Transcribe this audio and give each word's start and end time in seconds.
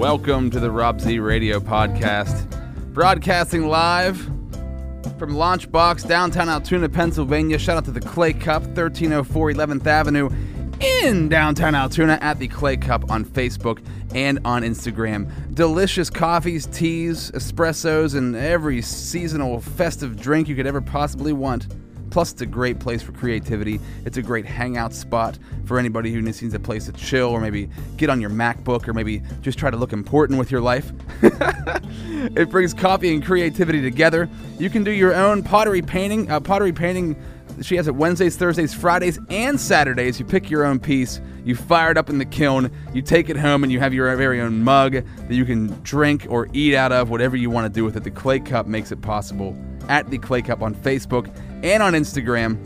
Welcome 0.00 0.48
to 0.52 0.60
the 0.60 0.70
Rob 0.70 0.98
Z 0.98 1.18
Radio 1.18 1.60
Podcast, 1.60 2.48
broadcasting 2.94 3.68
live 3.68 4.16
from 5.18 5.34
Launchbox, 5.34 6.08
downtown 6.08 6.48
Altoona, 6.48 6.88
Pennsylvania. 6.88 7.58
Shout 7.58 7.76
out 7.76 7.84
to 7.84 7.90
the 7.90 8.00
Clay 8.00 8.32
Cup, 8.32 8.62
1304 8.62 9.52
11th 9.52 9.86
Avenue 9.86 10.30
in 10.80 11.28
downtown 11.28 11.74
Altoona 11.74 12.18
at 12.22 12.38
the 12.38 12.48
Clay 12.48 12.78
Cup 12.78 13.10
on 13.10 13.26
Facebook 13.26 13.84
and 14.14 14.38
on 14.46 14.62
Instagram. 14.62 15.30
Delicious 15.54 16.08
coffees, 16.08 16.64
teas, 16.64 17.30
espressos, 17.32 18.14
and 18.16 18.34
every 18.34 18.80
seasonal 18.80 19.60
festive 19.60 20.18
drink 20.18 20.48
you 20.48 20.56
could 20.56 20.66
ever 20.66 20.80
possibly 20.80 21.34
want. 21.34 21.66
Plus, 22.10 22.32
it's 22.32 22.42
a 22.42 22.46
great 22.46 22.80
place 22.80 23.02
for 23.02 23.12
creativity. 23.12 23.80
It's 24.04 24.16
a 24.16 24.22
great 24.22 24.44
hangout 24.44 24.92
spot 24.92 25.38
for 25.64 25.78
anybody 25.78 26.12
who 26.12 26.20
needs 26.20 26.42
a 26.54 26.58
place 26.58 26.86
to 26.86 26.92
chill 26.92 27.28
or 27.28 27.40
maybe 27.40 27.70
get 27.96 28.10
on 28.10 28.20
your 28.20 28.30
MacBook 28.30 28.88
or 28.88 28.92
maybe 28.92 29.22
just 29.40 29.58
try 29.58 29.70
to 29.70 29.76
look 29.76 29.92
important 29.92 30.38
with 30.38 30.50
your 30.50 30.60
life. 30.60 30.92
it 31.22 32.50
brings 32.50 32.74
coffee 32.74 33.14
and 33.14 33.24
creativity 33.24 33.80
together. 33.80 34.28
You 34.58 34.70
can 34.70 34.82
do 34.82 34.90
your 34.90 35.14
own 35.14 35.42
pottery 35.42 35.82
painting. 35.82 36.30
Uh, 36.30 36.40
pottery 36.40 36.72
painting, 36.72 37.16
she 37.62 37.76
has 37.76 37.86
it 37.86 37.94
Wednesdays, 37.94 38.36
Thursdays, 38.36 38.74
Fridays, 38.74 39.18
and 39.28 39.60
Saturdays. 39.60 40.18
You 40.18 40.26
pick 40.26 40.50
your 40.50 40.64
own 40.64 40.80
piece, 40.80 41.20
you 41.44 41.54
fire 41.54 41.92
it 41.92 41.96
up 41.96 42.10
in 42.10 42.18
the 42.18 42.24
kiln, 42.24 42.70
you 42.92 43.02
take 43.02 43.28
it 43.28 43.36
home, 43.36 43.62
and 43.62 43.72
you 43.72 43.78
have 43.78 43.94
your 43.94 44.14
very 44.16 44.40
own 44.40 44.64
mug 44.64 44.92
that 44.92 45.34
you 45.34 45.44
can 45.44 45.80
drink 45.82 46.26
or 46.28 46.48
eat 46.52 46.74
out 46.74 46.90
of, 46.90 47.10
whatever 47.10 47.36
you 47.36 47.50
want 47.50 47.72
to 47.72 47.72
do 47.72 47.84
with 47.84 47.96
it. 47.96 48.02
The 48.02 48.10
Clay 48.10 48.40
Cup 48.40 48.66
makes 48.66 48.90
it 48.90 49.00
possible 49.00 49.56
at 49.88 50.10
the 50.10 50.18
Clay 50.18 50.42
Cup 50.42 50.62
on 50.62 50.74
Facebook 50.74 51.34
and 51.62 51.82
on 51.82 51.94
Instagram. 51.94 52.58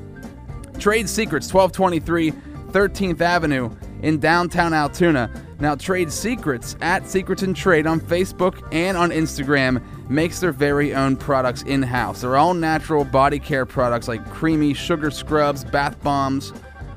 Trade 0.79 1.09
Secrets, 1.09 1.53
1223 1.53 2.33
13th 2.73 3.21
Avenue 3.21 3.71
in 4.03 4.19
downtown 4.19 4.75
Altoona. 4.75 5.31
Now, 5.61 5.77
Trade 5.77 6.11
Secrets 6.11 6.77
at 6.81 7.09
Secrets 7.09 7.43
and 7.43 7.55
Trade 7.55 7.87
on 7.87 8.01
Facebook 8.01 8.67
and 8.73 8.97
on 8.97 9.11
Instagram 9.11 9.81
makes 10.11 10.41
their 10.41 10.51
very 10.51 10.93
own 10.93 11.17
products 11.17 11.63
in 11.63 11.83
house. 11.83 12.21
They're 12.21 12.37
all 12.37 12.53
natural 12.53 13.05
body 13.05 13.39
care 13.39 13.65
products 13.65 14.09
like 14.09 14.29
creamy 14.29 14.75
sugar 14.75 15.13
scrubs, 15.13 15.65
bath 15.65 16.03
bombs, 16.03 16.53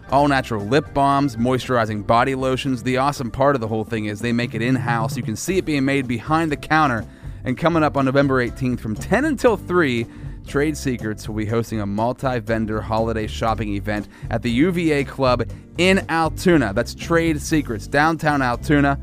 all 0.10 0.28
natural 0.28 0.66
lip 0.66 0.92
balms, 0.94 1.36
moisturizing 1.36 2.06
body 2.06 2.34
lotions. 2.34 2.84
The 2.84 2.98
awesome 2.98 3.30
part 3.30 3.56
of 3.56 3.62
the 3.62 3.68
whole 3.68 3.84
thing 3.84 4.06
is 4.06 4.20
they 4.20 4.34
make 4.34 4.56
it 4.56 4.62
in 4.64 4.76
house. 4.76 5.16
You 5.16 5.24
can 5.24 5.36
see 5.36 5.58
it 5.58 5.66
being 5.66 5.86
made 5.86 6.08
behind 6.08 6.52
the 6.52 6.58
counter. 6.58 7.06
And 7.44 7.58
coming 7.58 7.84
up 7.84 7.96
on 7.96 8.06
November 8.06 8.46
18th 8.46 8.80
from 8.80 8.96
10 8.96 9.24
until 9.24 9.56
3, 9.56 10.06
Trade 10.48 10.78
Secrets 10.78 11.28
will 11.28 11.36
be 11.36 11.46
hosting 11.46 11.82
a 11.82 11.86
multi 11.86 12.40
vendor 12.40 12.80
holiday 12.82 13.28
shopping 13.28 13.76
event 13.76 14.08
at 14.32 14.42
the 14.42 14.50
UVA 14.50 15.04
Club 15.04 15.50
in 15.78 16.06
Altoona. 16.10 16.74
That's 16.74 16.96
Trade 16.96 17.42
Secrets, 17.42 17.86
downtown 17.86 18.42
Altoona. 18.42 18.98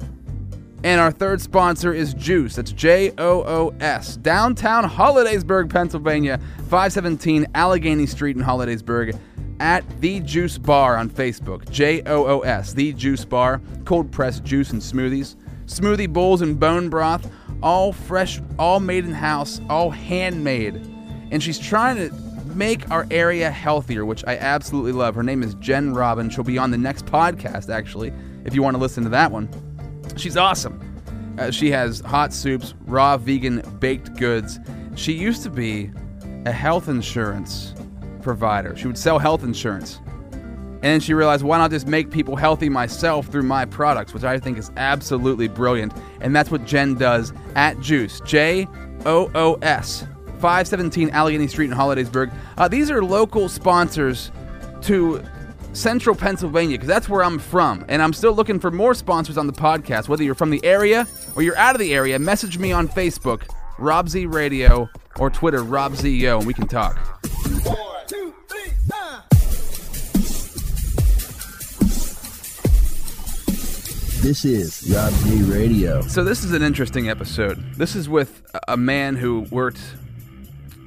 And 0.83 1.01
our 1.01 1.11
third 1.11 1.41
sponsor 1.41 1.93
is 1.93 2.15
Joos. 2.15 2.57
That's 2.57 2.73
J 2.73 3.13
O 3.19 3.43
O 3.43 3.75
S. 3.81 4.17
Downtown 4.17 4.89
Hollidaysburg, 4.89 5.71
Pennsylvania, 5.71 6.39
517 6.69 7.47
Allegheny 7.55 8.07
Street 8.07 8.37
in 8.37 8.43
Hollidaysburg 8.43 9.19
at 9.61 9.85
The 10.01 10.21
Juice 10.21 10.59
Bar 10.59 10.97
on 10.97 11.11
Facebook. 11.11 11.71
J 11.71 12.03
O 12.07 12.27
O 12.27 12.41
S, 12.41 12.73
The 12.73 12.93
Juice 12.95 13.25
Bar. 13.25 13.61
Cold 13.85 14.11
pressed 14.11 14.45
juice 14.45 14.73
and 14.73 14.81
smoothies, 14.81 15.37
smoothie 15.67 16.11
bowls 16.11 16.41
and 16.41 16.59
bone 16.59 16.89
broth, 16.89 17.31
all 17.63 17.93
fresh, 17.93 18.41
all 18.59 18.81
made 18.81 19.05
in 19.05 19.13
house, 19.13 19.61
all 19.69 19.91
handmade 19.91 20.94
and 21.31 21.43
she's 21.43 21.59
trying 21.59 21.97
to 21.97 22.15
make 22.55 22.91
our 22.91 23.07
area 23.11 23.51
healthier, 23.51 24.05
which 24.05 24.25
I 24.27 24.37
absolutely 24.37 24.93
love. 24.93 25.15
Her 25.15 25.23
name 25.23 25.43
is 25.43 25.55
Jen 25.55 25.93
Robin. 25.95 26.31
She'll 26.31 26.45
be 26.45 26.59
on 26.59 26.71
the 26.71 26.79
next 26.79 27.07
podcast, 27.07 27.69
actually, 27.69 28.13
if 28.45 28.55
you 28.55 28.63
want 28.63 28.77
to 28.77 28.81
listen 28.81 29.03
to 29.05 29.11
that 29.11 29.33
one. 29.33 29.49
She's 30.17 30.37
awesome. 30.37 30.81
Uh, 31.39 31.51
she 31.51 31.71
has 31.71 32.01
hot 32.01 32.33
soups, 32.33 32.75
raw 32.87 33.17
vegan 33.17 33.61
baked 33.81 34.15
goods. 34.17 34.61
She 34.95 35.13
used 35.13 35.43
to 35.43 35.51
be 35.51 35.91
a 36.47 36.53
health 36.53 36.89
insurance 36.89 37.75
provider. 38.23 38.77
She 38.77 38.87
would 38.87 38.99
sell 38.99 39.19
health 39.19 39.43
insurance. 39.43 40.01
And 40.05 40.93
then 40.93 41.01
she 41.01 41.15
realized, 41.15 41.43
why 41.43 41.59
not 41.59 41.71
just 41.71 41.89
make 41.89 42.11
people 42.11 42.37
healthy 42.37 42.69
myself 42.69 43.27
through 43.29 43.45
my 43.45 43.65
products, 43.65 44.13
which 44.13 44.23
I 44.23 44.39
think 44.39 44.59
is 44.59 44.71
absolutely 44.77 45.49
brilliant. 45.49 45.95
And 46.21 46.37
that's 46.37 46.51
what 46.51 46.67
Jen 46.67 46.95
does 46.95 47.33
at 47.57 47.81
Joos, 47.81 48.21
J 48.21 48.69
O 49.07 49.31
O 49.35 49.55
S. 49.63 50.07
517 50.45 51.09
Allegheny 51.09 51.49
Street 51.49 51.71
in 51.71 51.75
Hollidaysburg. 51.75 52.31
Uh, 52.59 52.69
these 52.69 52.91
are 52.91 53.03
local 53.03 53.49
sponsors 53.49 54.31
to 54.83 55.25
central 55.73 56.15
Pennsylvania 56.15 56.77
because 56.77 56.87
that's 56.87 57.09
where 57.09 57.25
I'm 57.25 57.39
from. 57.39 57.83
And 57.89 58.03
I'm 58.03 58.13
still 58.13 58.35
looking 58.35 58.61
for 58.61 58.71
more 58.71 58.93
sponsors 58.93 59.39
on 59.39 59.47
the 59.47 59.55
podcast. 59.55 60.07
Whether 60.07 60.23
you're 60.23 60.35
from 60.35 60.51
the 60.51 60.63
area 60.63 61.07
or 61.35 61.41
you're 61.41 61.57
out 61.57 61.75
of 61.75 61.79
the 61.79 61.95
area, 61.95 62.19
message 62.19 62.59
me 62.59 62.73
on 62.73 62.89
Facebook, 62.89 63.51
Rob 63.79 64.11
Z 64.11 64.27
Radio, 64.27 64.87
or 65.19 65.31
Twitter, 65.31 65.63
Rob 65.63 65.97
Z 65.97 66.15
Yo, 66.15 66.37
and 66.37 66.47
we 66.47 66.53
can 66.53 66.69
talk. 66.69 66.99
Four, 67.63 67.77
two, 68.07 68.35
three, 68.47 68.71
This 74.21 74.45
is 74.45 74.95
Rob 74.95 75.11
Z 75.11 75.43
Radio. 75.45 76.03
So 76.03 76.23
this 76.23 76.45
is 76.45 76.53
an 76.53 76.61
interesting 76.61 77.09
episode. 77.09 77.65
This 77.77 77.97
is 77.97 78.11
with 78.11 78.43
a 78.69 78.77
man 78.77 79.17
who 79.17 79.47
worked 79.51 79.81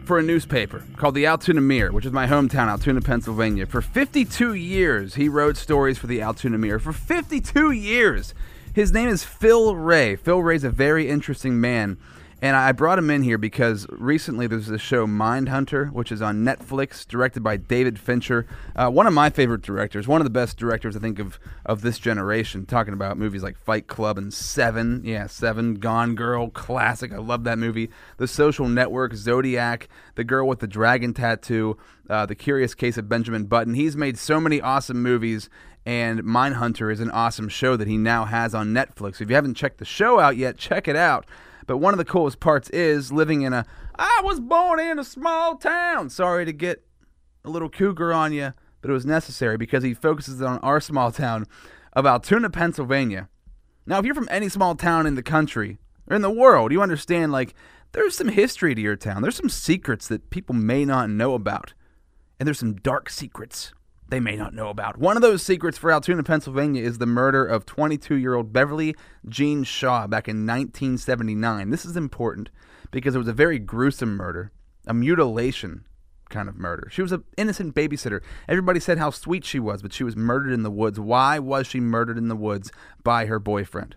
for 0.08 0.18
a 0.18 0.24
newspaper 0.24 0.84
called 0.96 1.16
the 1.16 1.26
Altoona 1.26 1.60
Mirror, 1.60 1.92
which 1.92 2.06
is 2.06 2.14
my 2.14 2.28
hometown, 2.28 2.70
Altoona, 2.70 3.02
Pennsylvania. 3.02 3.66
For 3.66 3.82
52 3.82 4.54
years, 4.54 5.16
he 5.16 5.28
wrote 5.28 5.58
stories 5.58 5.98
for 5.98 6.08
the 6.08 6.22
Altoona 6.22 6.58
Mirror. 6.58 6.80
For 6.80 6.94
52 6.94 7.72
years! 7.72 8.34
His 8.74 8.94
name 8.94 9.10
is 9.10 9.26
Phil 9.26 9.76
Ray. 9.76 10.16
Phil 10.16 10.42
Ray's 10.42 10.64
a 10.64 10.70
very 10.70 11.10
interesting 11.10 11.60
man. 11.60 11.98
And 12.40 12.56
I 12.56 12.72
brought 12.72 13.00
him 13.00 13.10
in 13.10 13.24
here 13.24 13.40
because 13.40 13.88
recently 13.90 14.46
there's 14.46 14.68
this 14.68 14.80
show 14.82 15.08
Mindhunter, 15.08 15.92
which 15.92 16.12
is 16.12 16.22
on 16.22 16.46
Netflix, 16.46 17.08
directed 17.08 17.42
by 17.42 17.58
David 17.58 17.98
Fincher, 17.98 18.46
uh, 18.76 18.92
one 18.92 19.08
of 19.08 19.14
my 19.14 19.32
favorite 19.32 19.64
directors, 19.64 20.08
one 20.08 20.22
of 20.22 20.26
the 20.26 20.30
best 20.30 20.56
directors 20.56 20.96
I 20.96 21.00
think 21.00 21.18
of 21.18 21.40
of 21.66 21.82
this 21.82 21.98
generation. 21.98 22.68
Talking 22.68 22.94
about 22.94 23.18
movies 23.18 23.42
like 23.42 23.58
Fight 23.58 23.88
Club 23.88 24.20
and 24.20 24.32
Seven, 24.32 25.02
yeah, 25.04 25.26
Seven, 25.26 25.76
Gone 25.76 26.14
Girl, 26.14 26.50
classic. 26.52 27.12
I 27.12 27.18
love 27.18 27.44
that 27.46 27.58
movie. 27.58 27.90
The 28.18 28.28
Social 28.28 28.68
Network, 28.68 29.16
Zodiac, 29.16 29.90
The 30.14 30.24
Girl 30.24 30.48
with 30.48 30.60
the 30.60 30.68
Dragon 30.68 31.16
Tattoo, 31.16 31.76
uh, 32.08 32.28
The 32.28 32.36
Curious 32.36 32.76
Case 32.76 33.00
of 33.00 33.10
Benjamin 33.10 33.46
Button. 33.46 33.74
He's 33.74 33.98
made 33.98 34.16
so 34.16 34.40
many 34.40 34.62
awesome 34.62 35.02
movies, 35.02 35.50
and 35.88 36.22
Mindhunter 36.22 36.94
is 36.94 37.00
an 37.00 37.10
awesome 37.10 37.50
show 37.50 37.76
that 37.78 37.88
he 37.88 37.98
now 37.98 38.26
has 38.26 38.54
on 38.54 38.76
Netflix. 38.76 39.22
If 39.22 39.30
you 39.30 39.36
haven't 39.36 39.56
checked 39.56 39.80
the 39.80 39.86
show 39.86 40.20
out 40.20 40.38
yet, 40.38 40.58
check 40.58 40.88
it 40.88 40.96
out. 40.96 41.26
But 41.68 41.78
one 41.78 41.94
of 41.94 41.98
the 41.98 42.06
coolest 42.06 42.40
parts 42.40 42.70
is 42.72 43.12
living 43.12 43.44
in 43.44 43.54
a 43.54 43.66
I 44.00 44.22
was 44.24 44.40
born 44.40 44.80
in 44.80 44.98
a 44.98 45.04
small 45.04 45.58
town. 45.58 46.10
Sorry 46.10 46.46
to 46.46 46.54
get 46.54 46.84
a 47.46 47.50
little 47.50 47.70
cougar 47.70 48.14
on 48.14 48.34
you, 48.34 48.54
but 48.82 48.90
it 48.90 48.94
was 48.94 49.06
necessary 49.06 49.58
because 49.58 49.84
he 49.84 49.94
focuses 49.94 50.42
on 50.42 50.60
our 50.60 50.80
small 50.80 51.12
town 51.12 51.46
of 51.94 52.06
Altoona, 52.06 52.50
Pennsylvania. 52.50 53.30
Now, 53.86 54.00
if 54.00 54.06
you're 54.06 54.16
from 54.16 54.30
any 54.32 54.50
small 54.50 54.76
town 54.76 55.06
in 55.06 55.16
the 55.16 55.24
country 55.24 55.78
or 56.10 56.16
in 56.16 56.22
the 56.22 56.32
world, 56.32 56.72
you 56.72 56.82
understand 56.82 57.32
like 57.32 57.54
there's 57.92 58.16
some 58.16 58.30
history 58.30 58.74
to 58.74 58.82
your 58.82 58.96
town. 58.96 59.22
There's 59.22 59.36
some 59.36 59.50
secrets 59.50 60.08
that 60.08 60.30
people 60.30 60.56
may 60.56 60.86
not 60.86 61.10
know 61.10 61.34
about. 61.34 61.74
And 62.40 62.46
there's 62.46 62.60
some 62.60 62.76
dark 62.76 63.10
secrets 63.10 63.74
they 64.10 64.20
may 64.20 64.36
not 64.36 64.54
know 64.54 64.70
about. 64.70 64.98
One 64.98 65.16
of 65.16 65.22
those 65.22 65.44
secrets 65.44 65.78
for 65.78 65.92
Altoona, 65.92 66.24
Pennsylvania 66.24 66.84
is 66.84 66.98
the 66.98 67.06
murder 67.06 67.46
of 67.46 67.66
22 67.66 68.16
year 68.16 68.36
old 68.36 68.54
Beverly 68.54 68.96
Jean 69.28 69.64
Shaw 69.64 70.08
back 70.08 70.28
in 70.28 70.46
1979. 70.46 71.70
This 71.70 71.86
is 71.86 71.98
important 71.98 72.50
because 72.92 73.16
it 73.16 73.20
was 73.20 73.28
a 73.28 73.34
very 73.34 73.60
gruesome 73.60 74.16
murder, 74.16 74.52
a 74.86 74.94
mutilation 74.94 75.86
kind 76.30 76.50
of 76.50 76.58
murder. 76.58 76.90
She 76.92 77.02
was 77.02 77.12
an 77.12 77.24
innocent 77.38 77.76
babysitter. 77.76 78.22
Everybody 78.48 78.80
said 78.80 78.98
how 78.98 79.12
sweet 79.12 79.46
she 79.46 79.60
was, 79.60 79.82
but 79.82 79.94
she 79.94 80.04
was 80.04 80.16
murdered 80.16 80.54
in 80.54 80.64
the 80.64 80.72
woods. 80.72 81.00
Why 81.00 81.40
was 81.40 81.68
she 81.68 81.80
murdered 81.80 82.18
in 82.18 82.28
the 82.28 82.36
woods 82.36 82.72
by 83.04 83.26
her 83.26 83.40
boyfriend? 83.40 83.96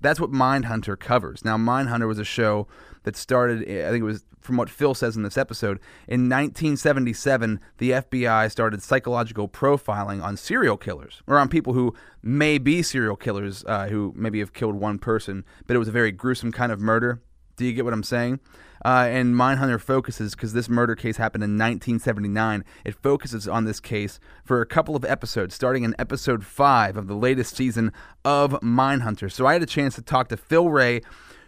That's 0.00 0.20
what 0.20 0.30
Mindhunter 0.30 0.98
covers. 0.98 1.44
Now, 1.44 1.56
Mindhunter 1.56 2.06
was 2.06 2.18
a 2.18 2.24
show 2.24 2.66
that 3.04 3.16
started, 3.16 3.62
I 3.62 3.90
think 3.90 4.02
it 4.02 4.04
was 4.04 4.24
from 4.46 4.56
what 4.56 4.70
Phil 4.70 4.94
says 4.94 5.16
in 5.16 5.22
this 5.24 5.36
episode. 5.36 5.78
In 6.06 6.28
1977, 6.28 7.60
the 7.78 7.90
FBI 7.90 8.50
started 8.50 8.82
psychological 8.82 9.48
profiling 9.48 10.22
on 10.22 10.36
serial 10.36 10.76
killers, 10.76 11.22
or 11.26 11.38
on 11.38 11.48
people 11.48 11.72
who 11.72 11.94
may 12.22 12.56
be 12.58 12.82
serial 12.82 13.16
killers, 13.16 13.64
uh, 13.66 13.88
who 13.88 14.14
maybe 14.16 14.38
have 14.38 14.52
killed 14.52 14.76
one 14.76 14.98
person, 14.98 15.44
but 15.66 15.74
it 15.74 15.78
was 15.80 15.88
a 15.88 15.92
very 15.92 16.12
gruesome 16.12 16.52
kind 16.52 16.70
of 16.70 16.80
murder. 16.80 17.20
Do 17.56 17.64
you 17.64 17.72
get 17.72 17.84
what 17.84 17.94
I'm 17.94 18.02
saying? 18.02 18.40
Uh, 18.84 19.06
and 19.08 19.34
Mindhunter 19.34 19.80
focuses 19.80 20.34
because 20.34 20.52
this 20.52 20.68
murder 20.68 20.94
case 20.94 21.16
happened 21.16 21.42
in 21.42 21.52
1979. 21.52 22.64
It 22.84 22.94
focuses 22.94 23.48
on 23.48 23.64
this 23.64 23.80
case 23.80 24.20
for 24.44 24.60
a 24.60 24.66
couple 24.66 24.94
of 24.94 25.04
episodes, 25.04 25.54
starting 25.54 25.82
in 25.82 25.94
episode 25.98 26.44
five 26.44 26.96
of 26.96 27.06
the 27.06 27.16
latest 27.16 27.56
season 27.56 27.92
of 28.24 28.52
Mindhunter. 28.60 29.32
So 29.32 29.46
I 29.46 29.54
had 29.54 29.62
a 29.62 29.66
chance 29.66 29.94
to 29.94 30.02
talk 30.02 30.28
to 30.28 30.36
Phil 30.36 30.68
Ray, 30.68 31.00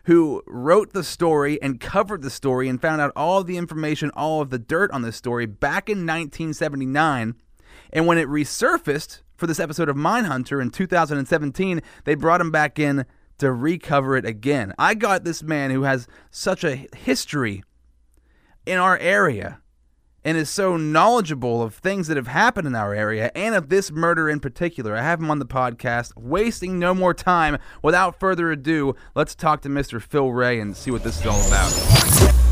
who 0.04 0.42
wrote 0.46 0.94
the 0.94 1.04
story 1.04 1.60
and 1.60 1.80
covered 1.80 2.22
the 2.22 2.30
story 2.30 2.66
and 2.68 2.80
found 2.80 3.00
out 3.00 3.12
all 3.14 3.40
of 3.40 3.46
the 3.46 3.58
information, 3.58 4.10
all 4.14 4.40
of 4.40 4.48
the 4.48 4.58
dirt 4.58 4.90
on 4.90 5.02
this 5.02 5.16
story 5.16 5.44
back 5.44 5.90
in 5.90 5.98
1979. 5.98 7.34
And 7.92 8.06
when 8.06 8.16
it 8.18 8.26
resurfaced 8.26 9.20
for 9.36 9.46
this 9.46 9.60
episode 9.60 9.88
of 9.90 9.96
Mindhunter 9.96 10.62
in 10.62 10.70
2017, 10.70 11.82
they 12.04 12.14
brought 12.14 12.40
him 12.40 12.50
back 12.50 12.78
in 12.78 13.04
to 13.38 13.52
recover 13.52 14.16
it 14.16 14.24
again. 14.24 14.74
I 14.78 14.94
got 14.94 15.24
this 15.24 15.42
man 15.42 15.70
who 15.70 15.82
has 15.82 16.06
such 16.30 16.64
a 16.64 16.86
history 16.96 17.62
in 18.66 18.78
our 18.78 18.98
area 18.98 19.60
and 20.24 20.36
is 20.36 20.50
so 20.50 20.76
knowledgeable 20.76 21.62
of 21.62 21.74
things 21.74 22.08
that 22.08 22.16
have 22.16 22.26
happened 22.26 22.66
in 22.66 22.74
our 22.74 22.92
area 22.92 23.30
and 23.34 23.54
of 23.54 23.68
this 23.68 23.90
murder 23.90 24.28
in 24.28 24.40
particular. 24.40 24.94
I 24.96 25.02
have 25.02 25.20
him 25.20 25.30
on 25.30 25.38
the 25.38 25.46
podcast. 25.46 26.12
Wasting 26.16 26.78
no 26.78 26.94
more 26.94 27.14
time, 27.14 27.58
without 27.82 28.18
further 28.18 28.50
ado, 28.50 28.94
let's 29.14 29.34
talk 29.34 29.62
to 29.62 29.68
Mr. 29.68 30.02
Phil 30.02 30.30
Ray 30.32 30.60
and 30.60 30.76
see 30.76 30.90
what 30.90 31.04
this 31.04 31.20
is 31.20 31.26
all 31.26 31.40
about. 31.46 32.47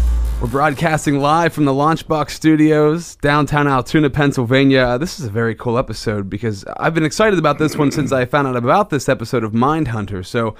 We're 0.46 0.52
broadcasting 0.52 1.19
live 1.19 1.52
from 1.52 1.64
the 1.64 1.72
Launchbox 1.72 2.31
Studios, 2.31 3.16
downtown 3.16 3.66
Altoona, 3.66 4.10
Pennsylvania. 4.10 4.96
This 4.96 5.19
is 5.19 5.26
a 5.26 5.31
very 5.31 5.56
cool 5.56 5.76
episode 5.76 6.31
because 6.31 6.64
I've 6.76 6.94
been 6.94 7.04
excited 7.04 7.37
about 7.37 7.58
this 7.58 7.75
one 7.75 7.90
since 7.90 8.12
I 8.12 8.26
found 8.26 8.46
out 8.46 8.54
about 8.54 8.90
this 8.90 9.08
episode 9.08 9.43
of 9.43 9.50
Mindhunter. 9.50 10.25
So, 10.25 10.54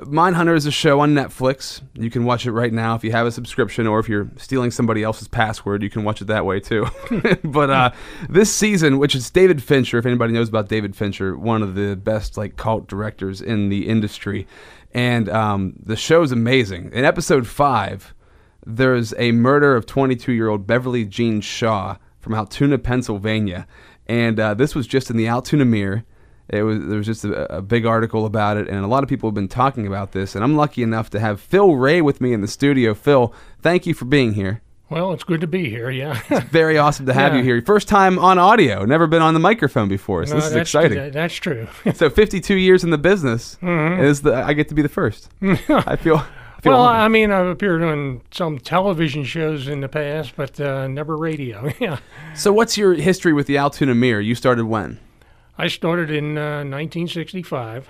Mindhunter 0.00 0.54
is 0.54 0.66
a 0.66 0.70
show 0.70 1.00
on 1.00 1.14
Netflix. 1.14 1.80
You 1.94 2.10
can 2.10 2.24
watch 2.24 2.44
it 2.44 2.52
right 2.52 2.70
now 2.70 2.94
if 2.96 3.02
you 3.02 3.12
have 3.12 3.26
a 3.26 3.32
subscription, 3.32 3.86
or 3.86 3.98
if 3.98 4.10
you're 4.10 4.30
stealing 4.36 4.70
somebody 4.70 5.02
else's 5.02 5.26
password, 5.26 5.82
you 5.82 5.88
can 5.88 6.04
watch 6.04 6.20
it 6.20 6.26
that 6.26 6.44
way 6.44 6.60
too. 6.60 6.86
but 7.42 7.70
uh, 7.70 7.92
this 8.28 8.54
season, 8.54 8.98
which 8.98 9.14
is 9.14 9.30
David 9.30 9.62
Fincher, 9.62 9.96
if 9.96 10.04
anybody 10.04 10.34
knows 10.34 10.50
about 10.50 10.68
David 10.68 10.94
Fincher, 10.94 11.34
one 11.34 11.62
of 11.62 11.76
the 11.76 11.96
best 11.96 12.36
like 12.36 12.58
cult 12.58 12.88
directors 12.88 13.40
in 13.40 13.70
the 13.70 13.88
industry, 13.88 14.46
and 14.92 15.30
um, 15.30 15.76
the 15.82 15.96
show's 15.96 16.30
amazing. 16.30 16.92
In 16.92 17.06
episode 17.06 17.46
five 17.46 18.12
there's 18.66 19.14
a 19.18 19.32
murder 19.32 19.76
of 19.76 19.86
22 19.86 20.32
year 20.32 20.48
old 20.48 20.66
Beverly 20.66 21.04
Jean 21.04 21.40
Shaw 21.40 21.96
from 22.18 22.34
Altoona, 22.34 22.78
Pennsylvania. 22.78 23.66
And 24.06 24.38
uh, 24.38 24.54
this 24.54 24.74
was 24.74 24.86
just 24.86 25.10
in 25.10 25.16
the 25.16 25.28
Altoona 25.28 25.64
Mirror. 25.64 26.04
It 26.48 26.62
was 26.62 26.80
there 26.80 26.98
was 26.98 27.06
just 27.06 27.24
a, 27.24 27.58
a, 27.58 27.62
big 27.62 27.86
article 27.86 28.26
about 28.26 28.56
it, 28.56 28.66
and 28.68 28.84
a 28.84 28.88
lot 28.88 29.04
of 29.04 29.08
people 29.08 29.28
have 29.28 29.34
been 29.34 29.46
talking 29.46 29.86
about 29.86 30.10
this. 30.10 30.34
And 30.34 30.42
I'm 30.42 30.56
lucky 30.56 30.82
enough 30.82 31.08
to 31.10 31.20
have 31.20 31.40
Phil 31.40 31.76
Ray 31.76 32.02
with 32.02 32.20
me 32.20 32.32
in 32.32 32.40
the 32.40 32.48
studio. 32.48 32.92
Phil, 32.92 33.32
thank 33.62 33.86
you 33.86 33.94
for 33.94 34.04
being 34.04 34.34
here. 34.34 34.60
Well, 34.88 35.12
it's 35.12 35.22
good 35.22 35.40
to 35.42 35.46
be 35.46 35.70
here. 35.70 35.88
Yeah, 35.90 36.20
it's 36.28 36.50
very 36.50 36.76
awesome 36.76 37.06
to 37.06 37.14
have 37.14 37.32
yeah. 37.32 37.38
you 37.38 37.44
here. 37.44 37.62
First 37.62 37.86
time 37.86 38.18
on 38.18 38.36
audio, 38.40 38.84
never 38.84 39.06
been 39.06 39.22
on 39.22 39.34
the 39.34 39.40
microphone 39.40 39.88
before, 39.88 40.26
so 40.26 40.34
no, 40.34 40.40
this 40.40 40.50
is 40.50 40.56
exciting. 40.56 41.12
That's 41.12 41.34
true. 41.34 41.68
so 41.94 42.10
52 42.10 42.56
years 42.56 42.82
in 42.82 42.90
the 42.90 42.98
business 42.98 43.56
mm-hmm. 43.62 44.02
is 44.02 44.22
the 44.22 44.34
I 44.34 44.52
get 44.52 44.68
to 44.70 44.74
be 44.74 44.82
the 44.82 44.88
first. 44.88 45.30
I 45.68 45.94
feel 45.94 46.24
well, 46.64 46.82
I 46.82 47.08
mean, 47.08 47.30
I've 47.30 47.46
appeared 47.46 47.82
on 47.82 48.22
some 48.30 48.58
television 48.58 49.24
shows 49.24 49.68
in 49.68 49.80
the 49.80 49.88
past, 49.88 50.34
but 50.36 50.60
uh, 50.60 50.88
never 50.88 51.16
radio. 51.16 51.72
yeah. 51.80 51.98
So, 52.34 52.52
what's 52.52 52.76
your 52.76 52.94
history 52.94 53.32
with 53.32 53.46
the 53.46 53.58
Altoona 53.58 53.94
Mirror? 53.94 54.20
You 54.20 54.34
started 54.34 54.64
when? 54.66 54.98
I 55.58 55.68
started 55.68 56.10
in 56.10 56.38
uh, 56.38 56.64
1965, 56.64 57.88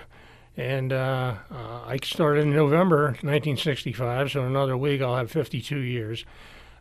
and 0.56 0.92
uh, 0.92 1.34
uh, 1.50 1.80
I 1.86 1.98
started 2.02 2.42
in 2.42 2.54
November 2.54 3.04
1965. 3.22 4.32
So, 4.32 4.40
in 4.40 4.46
another 4.46 4.76
week, 4.76 5.00
I'll 5.00 5.16
have 5.16 5.30
52 5.30 5.78
years. 5.78 6.24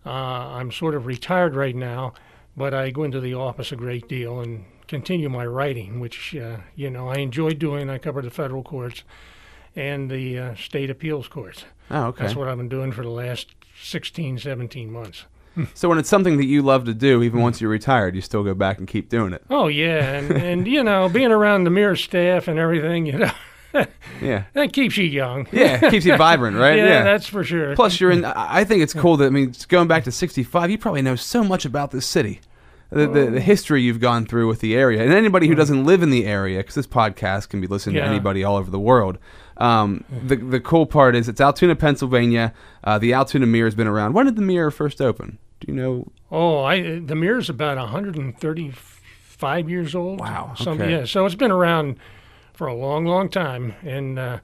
Uh, 0.05 0.09
I'm 0.09 0.71
sort 0.71 0.95
of 0.95 1.05
retired 1.05 1.55
right 1.55 1.75
now, 1.75 2.13
but 2.55 2.73
I 2.73 2.89
go 2.89 3.03
into 3.03 3.19
the 3.19 3.33
office 3.33 3.71
a 3.71 3.75
great 3.75 4.07
deal 4.07 4.39
and 4.39 4.65
continue 4.87 5.29
my 5.29 5.45
writing, 5.45 5.99
which 5.99 6.35
uh, 6.35 6.57
you 6.75 6.89
know 6.89 7.09
I 7.09 7.17
enjoy 7.17 7.51
doing. 7.51 7.89
I 7.89 7.97
cover 7.97 8.21
the 8.21 8.31
federal 8.31 8.63
courts 8.63 9.03
and 9.75 10.09
the 10.09 10.37
uh, 10.39 10.55
state 10.55 10.89
appeals 10.89 11.27
courts. 11.27 11.65
Oh, 11.91 12.05
okay. 12.05 12.23
That's 12.23 12.35
what 12.35 12.47
I've 12.47 12.57
been 12.57 12.69
doing 12.69 12.91
for 12.91 13.03
the 13.03 13.09
last 13.09 13.47
16, 13.81 14.39
17 14.39 14.91
months. 14.91 15.25
so 15.73 15.89
when 15.89 15.97
it's 15.97 16.09
something 16.09 16.37
that 16.37 16.45
you 16.45 16.61
love 16.61 16.85
to 16.85 16.93
do, 16.93 17.23
even 17.23 17.41
once 17.41 17.59
you're 17.61 17.69
retired, 17.69 18.15
you 18.15 18.21
still 18.21 18.43
go 18.43 18.53
back 18.53 18.77
and 18.77 18.87
keep 18.87 19.09
doing 19.09 19.33
it. 19.33 19.43
Oh 19.49 19.67
yeah, 19.67 20.13
and 20.13 20.31
and 20.37 20.67
you 20.67 20.83
know, 20.83 21.09
being 21.09 21.31
around 21.31 21.63
the 21.63 21.69
mirror 21.69 21.95
staff 21.95 22.47
and 22.47 22.59
everything, 22.59 23.05
you 23.05 23.17
know. 23.17 23.31
yeah, 24.21 24.45
that 24.53 24.73
keeps 24.73 24.97
you 24.97 25.05
young. 25.05 25.47
yeah, 25.51 25.89
keeps 25.89 26.05
you 26.05 26.15
vibrant, 26.17 26.57
right? 26.57 26.77
Yeah, 26.77 26.85
yeah, 26.85 27.03
that's 27.03 27.27
for 27.27 27.43
sure. 27.43 27.75
Plus, 27.75 27.99
you're 27.99 28.11
in. 28.11 28.25
I 28.25 28.63
think 28.63 28.81
it's 28.81 28.93
cool 28.93 29.17
that 29.17 29.25
I 29.25 29.29
mean, 29.29 29.53
going 29.67 29.87
back 29.87 30.05
to 30.05 30.11
'65, 30.11 30.71
you 30.71 30.77
probably 30.77 31.01
know 31.01 31.15
so 31.15 31.43
much 31.43 31.65
about 31.65 31.91
this 31.91 32.05
city 32.05 32.41
the, 32.91 33.07
the, 33.07 33.07
the, 33.07 33.37
oh. 33.37 33.39
history 33.39 33.81
you've 33.81 33.99
gone 33.99 34.25
through 34.25 34.47
with 34.47 34.61
the 34.61 34.75
area, 34.75 35.03
and 35.03 35.13
anybody 35.13 35.47
who 35.47 35.55
doesn't 35.55 35.85
live 35.85 36.01
in 36.01 36.09
the 36.09 36.25
area, 36.25 36.57
because 36.57 36.75
this 36.75 36.87
podcast 36.87 37.49
can 37.49 37.61
be 37.61 37.67
listened 37.67 37.95
yeah. 37.95 38.03
to 38.03 38.09
anybody 38.09 38.43
all 38.43 38.57
over 38.57 38.71
the 38.71 38.79
world. 38.79 39.17
Um, 39.59 40.05
the 40.09 40.37
the 40.37 40.59
cool 40.59 40.85
part 40.85 41.15
is 41.15 41.27
it's 41.27 41.41
Altoona, 41.41 41.75
Pennsylvania. 41.75 42.53
Uh, 42.83 42.97
the 42.97 43.13
Altoona 43.13 43.45
Mirror 43.45 43.67
has 43.67 43.75
been 43.75 43.87
around. 43.87 44.13
When 44.13 44.25
did 44.25 44.35
the 44.37 44.41
Mirror 44.41 44.71
first 44.71 45.01
open? 45.01 45.37
Do 45.59 45.71
you 45.71 45.77
know? 45.77 46.07
Oh, 46.31 46.63
I 46.63 46.99
the 46.99 47.15
Mirror's 47.15 47.49
about 47.49 47.77
135 47.77 49.69
years 49.69 49.93
old. 49.95 50.21
Wow. 50.21 50.55
Okay. 50.59 50.91
yeah, 50.91 51.05
so 51.05 51.25
it's 51.25 51.35
been 51.35 51.51
around 51.51 51.97
for 52.53 52.67
a 52.67 52.73
long, 52.73 53.05
long 53.05 53.29
time, 53.29 53.73
and 53.83 54.17
uh, 54.17 54.39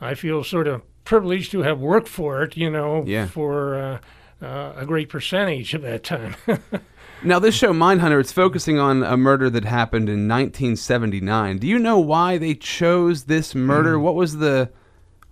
I 0.00 0.14
feel 0.14 0.42
sort 0.42 0.66
of 0.66 0.82
privileged 1.04 1.52
to 1.52 1.62
have 1.62 1.78
worked 1.78 2.08
for 2.08 2.42
it. 2.42 2.56
You 2.56 2.70
know, 2.70 3.04
yeah. 3.06 3.26
for 3.26 3.74
uh, 3.76 3.98
uh 4.44 4.72
a 4.76 4.86
great 4.86 5.08
percentage 5.08 5.72
of 5.74 5.82
that 5.82 6.02
time. 6.02 6.34
Now, 7.22 7.38
this 7.38 7.54
show, 7.54 7.72
Mindhunter, 7.72 8.20
it's 8.20 8.32
focusing 8.32 8.78
on 8.78 9.02
a 9.02 9.16
murder 9.16 9.50
that 9.50 9.64
happened 9.64 10.08
in 10.08 10.28
1979. 10.28 11.58
Do 11.58 11.66
you 11.66 11.78
know 11.78 11.98
why 11.98 12.38
they 12.38 12.54
chose 12.54 13.24
this 13.24 13.54
murder? 13.54 13.96
Mm. 13.96 14.02
What 14.02 14.14
was 14.14 14.36
the 14.36 14.70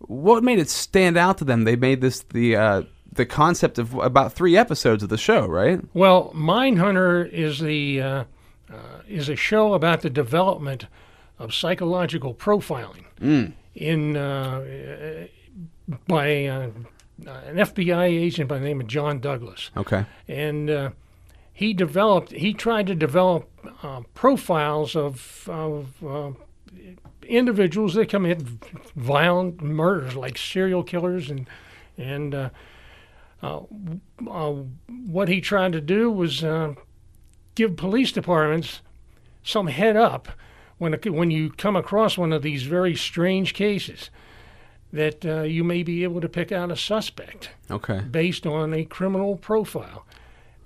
what 0.01 0.45
made 0.45 0.59
it 0.59 0.69
stand 0.69 1.17
out 1.17 1.39
to 1.39 1.45
them? 1.45 1.65
They 1.65 1.77
made 1.77 2.01
this 2.01 2.21
the 2.21 2.57
uh, 2.57 2.83
the 3.13 3.27
concept 3.27 3.79
of 3.79 3.95
about 3.95 4.33
three 4.33 4.57
episodes 4.57 5.03
of 5.03 5.09
the 5.09 5.19
show, 5.19 5.47
right? 5.47 5.81
Well, 5.95 6.33
Mindhunter 6.35 7.31
is 7.31 7.61
the 7.61 8.01
uh, 8.01 8.25
uh, 8.71 8.75
is 9.09 9.29
a 9.29 9.37
show 9.37 9.75
about 9.75 10.03
the 10.03 10.11
development 10.11 10.87
of 11.39 11.55
psychological 11.55 12.35
profiling 12.35 13.05
mm. 13.21 13.53
in 13.75 14.17
uh, 14.17 15.27
by 16.07 16.47
uh, 16.47 16.71
an 17.27 17.57
FBI 17.57 18.07
agent 18.07 18.49
by 18.49 18.59
the 18.59 18.65
name 18.65 18.81
of 18.81 18.87
John 18.87 19.21
Douglas. 19.21 19.71
Okay, 19.77 20.05
and 20.29 20.69
uh, 20.69 20.91
he 21.57 21.73
developed, 21.73 22.33
he 22.33 22.53
tried 22.53 22.87
to 22.87 22.95
develop 22.95 23.49
uh, 23.83 24.03
profiles 24.13 24.95
of, 24.95 25.49
of 25.51 26.05
uh, 26.05 26.33
individuals 27.27 27.95
that 27.95 28.11
commit 28.11 28.43
violent 28.95 29.63
murders, 29.63 30.15
like 30.15 30.37
serial 30.37 30.83
killers, 30.83 31.31
and 31.31 31.49
and 31.97 32.35
uh, 32.35 32.51
uh, 33.43 33.61
uh 34.31 34.53
what 35.07 35.29
he 35.29 35.41
tried 35.41 35.73
to 35.73 35.81
do 35.81 36.11
was 36.11 36.45
uh, 36.45 36.75
give 37.55 37.75
police 37.75 38.13
departments 38.13 38.83
some 39.43 39.69
head 39.69 39.97
up 39.97 40.29
when 40.77 40.93
when 41.07 41.31
you 41.31 41.49
come 41.49 41.75
across 41.75 42.19
one 42.19 42.35
of 42.35 42.43
these 42.43 42.65
very 42.65 42.95
strange 42.95 43.55
cases 43.55 44.11
that 44.93 45.25
you 45.49 45.65
may 45.65 45.83
be 45.83 46.05
able 46.05 46.21
to 46.21 46.29
pick 46.29 46.53
out 46.53 46.71
a 46.71 46.77
suspect 46.77 47.49
okay. 47.71 48.01
based 48.01 48.47
on 48.47 48.75
a 48.75 48.85
criminal 48.85 49.37
profile 49.37 50.05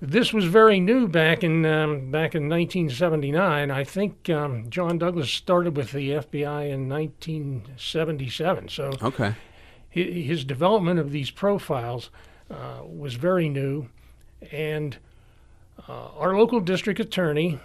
this 0.01 0.33
was 0.33 0.45
very 0.45 0.79
new 0.79 1.07
back 1.07 1.43
in 1.43 1.63
um, 1.63 2.09
back 2.09 2.33
in 2.33 2.49
1979. 2.49 3.69
I 3.69 3.83
think 3.83 4.29
um, 4.29 4.67
John 4.69 4.97
Douglas 4.97 5.29
started 5.29 5.77
with 5.77 5.91
the 5.91 6.09
FBI 6.09 6.71
in 6.71 6.89
1977. 6.89 8.69
So 8.69 8.91
okay, 9.01 9.35
his 9.91 10.43
development 10.43 10.99
of 10.99 11.11
these 11.11 11.29
profiles 11.29 12.09
uh, 12.49 12.79
was 12.83 13.13
very 13.13 13.47
new, 13.47 13.89
and 14.51 14.97
uh, 15.87 16.07
our 16.17 16.35
local 16.35 16.59
district 16.59 16.99
attorney 16.99 17.59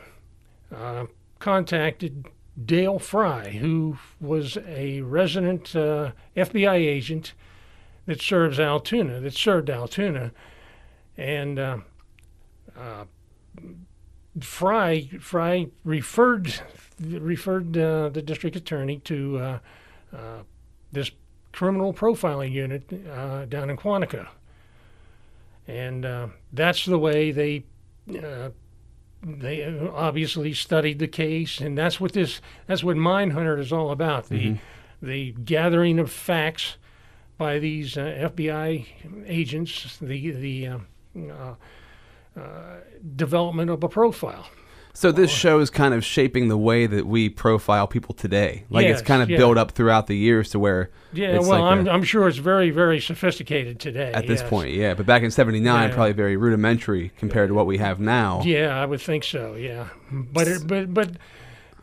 uh, 0.75 1.07
contacted 1.39 2.27
Dale 2.63 2.99
Fry, 2.99 3.49
who 3.51 3.97
was 4.21 4.59
a 4.67 5.01
resident 5.01 5.75
uh, 5.75 6.13
FBI 6.37 6.75
agent 6.75 7.33
that 8.05 8.21
serves 8.21 8.61
Altoona, 8.61 9.21
that 9.21 9.35
served 9.35 9.71
Altoona, 9.71 10.33
and 11.17 11.59
uh, 12.77 12.81
uh, 12.81 13.05
Fry 14.41 15.09
Fry 15.21 15.69
referred 15.85 16.61
referred 17.01 17.77
uh, 17.77 18.11
the 18.11 18.23
district 18.23 18.57
attorney 18.57 18.99
to 19.05 19.39
uh, 19.39 19.59
uh 20.15 20.43
this 20.93 21.11
criminal 21.53 21.95
profiling 21.95 22.53
unit 22.53 22.85
uh, 23.11 23.47
down 23.47 23.71
in 23.71 23.77
Quantico, 23.77 24.29
and 25.67 26.05
uh, 26.05 26.29
that's 26.53 26.85
the 26.85 26.99
way 26.99 27.31
they 27.33 27.65
they 29.23 29.65
obviously 29.95 30.53
studied 30.53 30.99
the 30.99 31.09
case, 31.09 31.61
and 31.61 31.77
that's 31.77 31.99
what 31.99 32.13
this 32.13 32.41
that's 32.67 32.85
what 32.85 32.97
Mindhunter 32.97 33.59
is 33.59 33.73
all 33.73 33.91
about 33.91 34.29
the 34.29 34.51
mm-hmm. 34.51 35.07
the 35.07 35.33
gathering 35.33 35.99
of 35.99 36.13
facts 36.13 36.77
by 37.39 37.59
these 37.59 37.95
FBI 37.95 38.87
agents, 39.27 39.99
the 39.99 40.31
the 40.31 40.69
uh, 40.69 41.55
development 43.15 43.71
of 43.71 43.83
a 43.83 43.89
profile. 43.89 44.47
So 44.97 45.13
this 45.13 45.31
show 45.31 45.59
is 45.59 45.69
kind 45.69 45.93
of 45.93 46.03
shaping 46.03 46.49
the 46.49 46.57
way 46.57 46.87
that 46.87 47.07
we 47.07 47.29
profile 47.29 47.87
people 47.87 48.15
today. 48.15 48.65
Like 48.71 48.87
yes, 48.87 49.01
it's 49.01 49.07
kind 49.07 49.23
of 49.23 49.29
yeah. 49.29 49.37
built 49.37 49.59
up 49.59 49.73
throughout 49.73 50.07
the 50.07 50.17
years 50.17 50.49
to 50.53 50.59
where. 50.59 50.91
Yeah, 51.13 51.39
well, 51.41 51.51
like 51.51 51.61
I'm, 51.61 51.87
a, 51.87 51.91
I'm 51.91 52.03
sure 52.03 52.27
it's 52.27 52.39
very, 52.39 52.71
very 52.71 52.99
sophisticated 52.99 53.79
today. 53.79 54.11
At 54.15 54.27
this 54.27 54.43
point, 54.43 54.73
yeah. 54.73 54.95
But 54.95 55.05
back 55.05 55.23
in 55.23 55.31
'79, 55.31 55.63
yeah. 55.91 55.95
probably 55.95 56.15
very 56.15 56.39
rudimentary 56.39 57.11
compared 57.19 57.51
to 57.51 57.55
what 57.55 57.67
we 57.67 57.77
have 57.77 58.01
now. 58.01 58.41
Yeah, 58.43 58.69
I 58.69 58.87
would 58.87 59.03
think 59.03 59.25
so. 59.25 59.55
Yeah, 59.55 59.89
but 60.11 60.49
it, 60.49 60.67
but 60.67 60.95
but 60.95 61.11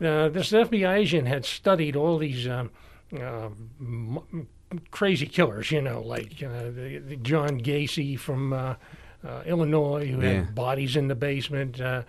uh, 0.04 0.28
this 0.30 0.50
FBI 0.50 0.96
agent 0.96 1.28
had 1.28 1.44
studied 1.44 1.94
all 1.94 2.18
these 2.18 2.48
um, 2.48 2.72
uh, 3.16 3.50
m- 3.80 4.48
crazy 4.90 5.26
killers, 5.26 5.70
you 5.70 5.80
know, 5.80 6.00
like 6.00 6.42
uh, 6.42 6.64
the, 6.64 6.98
the 6.98 7.16
John 7.22 7.60
Gacy 7.60 8.18
from 8.18 8.52
uh, 8.52 8.56
uh, 8.56 8.74
Illinois, 9.46 10.06
who 10.06 10.20
Yeah. 10.20 10.32
had 10.32 10.54
bodies 10.54 10.96
in 10.96 11.08
the 11.08 11.14
basement. 11.14 11.80
Uh, 11.80 12.02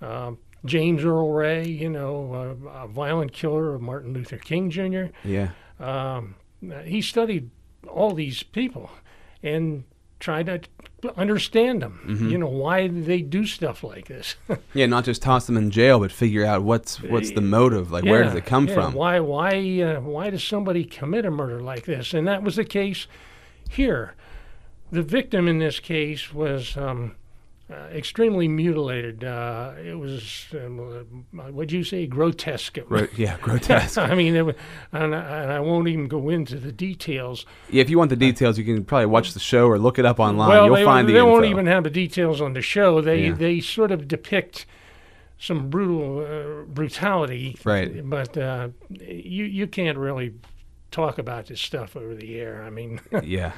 um 0.00 0.38
James 0.64 1.04
Earl 1.04 1.32
Ray, 1.32 1.66
you 1.66 1.90
know, 1.90 2.56
uh, 2.66 2.84
a 2.84 2.88
violent 2.88 3.32
killer 3.32 3.74
of 3.74 3.82
Martin 3.82 4.12
Luther 4.12 4.36
King 4.36 4.70
Jr. 4.70 5.06
Yeah. 5.24 5.50
Um, 5.80 6.36
he 6.84 7.02
studied 7.02 7.50
all 7.88 8.14
these 8.14 8.42
people 8.44 8.90
and 9.42 9.84
tried 10.20 10.46
to 10.46 10.60
understand 11.16 11.82
them. 11.82 12.00
Mm-hmm. 12.06 12.28
You 12.28 12.38
know, 12.38 12.46
why 12.46 12.86
they 12.86 13.22
do 13.22 13.44
stuff 13.44 13.82
like 13.82 14.06
this. 14.06 14.36
Yeah, 14.74 14.86
not 14.86 15.04
just 15.04 15.20
toss 15.20 15.46
them 15.46 15.56
in 15.56 15.70
jail, 15.70 15.98
but 15.98 16.12
figure 16.12 16.46
out 16.46 16.62
what's 16.62 17.02
what's 17.02 17.32
the 17.32 17.40
motive, 17.40 17.90
like 17.90 18.04
where 18.04 18.22
does 18.22 18.34
it 18.34 18.46
come 18.46 18.68
yeah. 18.68 18.74
from? 18.74 18.94
Why 18.94 19.20
why 19.20 19.80
uh, 19.82 20.00
why 20.00 20.30
does 20.30 20.42
somebody 20.44 20.84
commit 20.84 21.26
a 21.26 21.30
murder 21.30 21.60
like 21.60 21.84
this? 21.84 22.14
And 22.14 22.26
that 22.26 22.42
was 22.42 22.56
the 22.56 22.64
case 22.64 23.06
here. 23.68 24.14
The 24.92 25.02
victim 25.02 25.48
in 25.48 25.58
this 25.58 25.80
case 25.80 26.32
was 26.34 26.76
um, 26.76 27.16
uh, 27.70 27.74
extremely 27.94 28.46
mutilated. 28.46 29.24
Uh, 29.24 29.72
it 29.82 29.94
was 29.98 30.46
um, 30.52 31.24
uh, 31.38 31.42
what'd 31.44 31.72
you 31.72 31.82
say? 31.82 32.06
Grotesque. 32.06 32.78
Gro- 32.86 33.08
yeah, 33.16 33.38
grotesque. 33.42 33.96
I 33.96 34.14
mean, 34.14 34.36
it 34.36 34.42
was, 34.44 34.54
and, 34.92 35.14
I, 35.14 35.42
and 35.42 35.50
I 35.52 35.60
won't 35.60 35.88
even 35.88 36.08
go 36.08 36.28
into 36.28 36.56
the 36.56 36.70
details. 36.72 37.46
yeah, 37.70 37.80
if 37.80 37.88
you 37.88 37.96
want 37.96 38.10
the 38.10 38.16
details, 38.16 38.58
you 38.58 38.64
can 38.64 38.84
probably 38.84 39.06
watch 39.06 39.32
the 39.32 39.40
show 39.40 39.66
or 39.66 39.78
look 39.78 39.98
it 39.98 40.04
up 40.04 40.20
online. 40.20 40.50
well, 40.50 40.66
You'll 40.66 40.74
they, 40.76 40.84
find 40.84 41.08
they 41.08 41.14
the 41.14 41.24
won't 41.24 41.46
even 41.46 41.66
have 41.66 41.84
the 41.84 41.90
details 41.90 42.42
on 42.42 42.52
the 42.52 42.62
show. 42.62 43.00
They 43.00 43.28
Yeah. 43.28 43.32
they 43.32 43.60
sort 43.60 43.90
of 43.90 44.06
depict 44.06 44.66
some 45.38 45.70
brutal 45.70 46.20
uh, 46.20 46.64
brutality, 46.66 47.56
Right. 47.64 48.08
But 48.08 48.36
uh, 48.36 48.68
you 48.90 49.44
you 49.44 49.66
can't 49.66 49.96
really 49.98 50.34
talk 50.90 51.16
about 51.18 51.46
this 51.46 51.60
stuff 51.62 51.96
over 51.96 52.14
the 52.14 52.38
air. 52.38 52.62
I 52.62 52.68
mean, 52.70 53.00
yeah, 53.24 53.52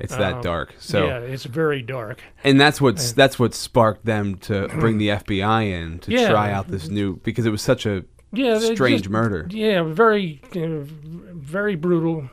it's 0.00 0.16
that 0.16 0.34
Um, 0.34 0.42
dark. 0.42 0.74
So, 0.78 1.06
yeah, 1.06 1.18
it's 1.18 1.44
very 1.44 1.82
dark. 1.82 2.22
and 2.44 2.60
that's 2.60 2.80
what's 2.80 3.12
that's 3.12 3.38
what 3.38 3.54
sparked 3.54 4.04
them 4.06 4.36
to 4.38 4.68
bring 4.80 4.98
the 4.98 5.08
FBI 5.08 5.64
in 5.70 5.98
to 6.00 6.10
Yeah. 6.12 6.30
try 6.30 6.50
out 6.52 6.68
this 6.68 6.88
new 6.88 7.16
because 7.22 7.46
it 7.46 7.50
was 7.50 7.62
such 7.62 7.86
a 7.86 8.04
Yeah, 8.32 8.58
strange 8.58 9.02
just- 9.02 9.10
murder. 9.10 9.46
Yeah, 9.50 9.82
very 9.82 10.40
uh, 10.56 10.82
very 11.34 11.76
brutal. 11.76 12.30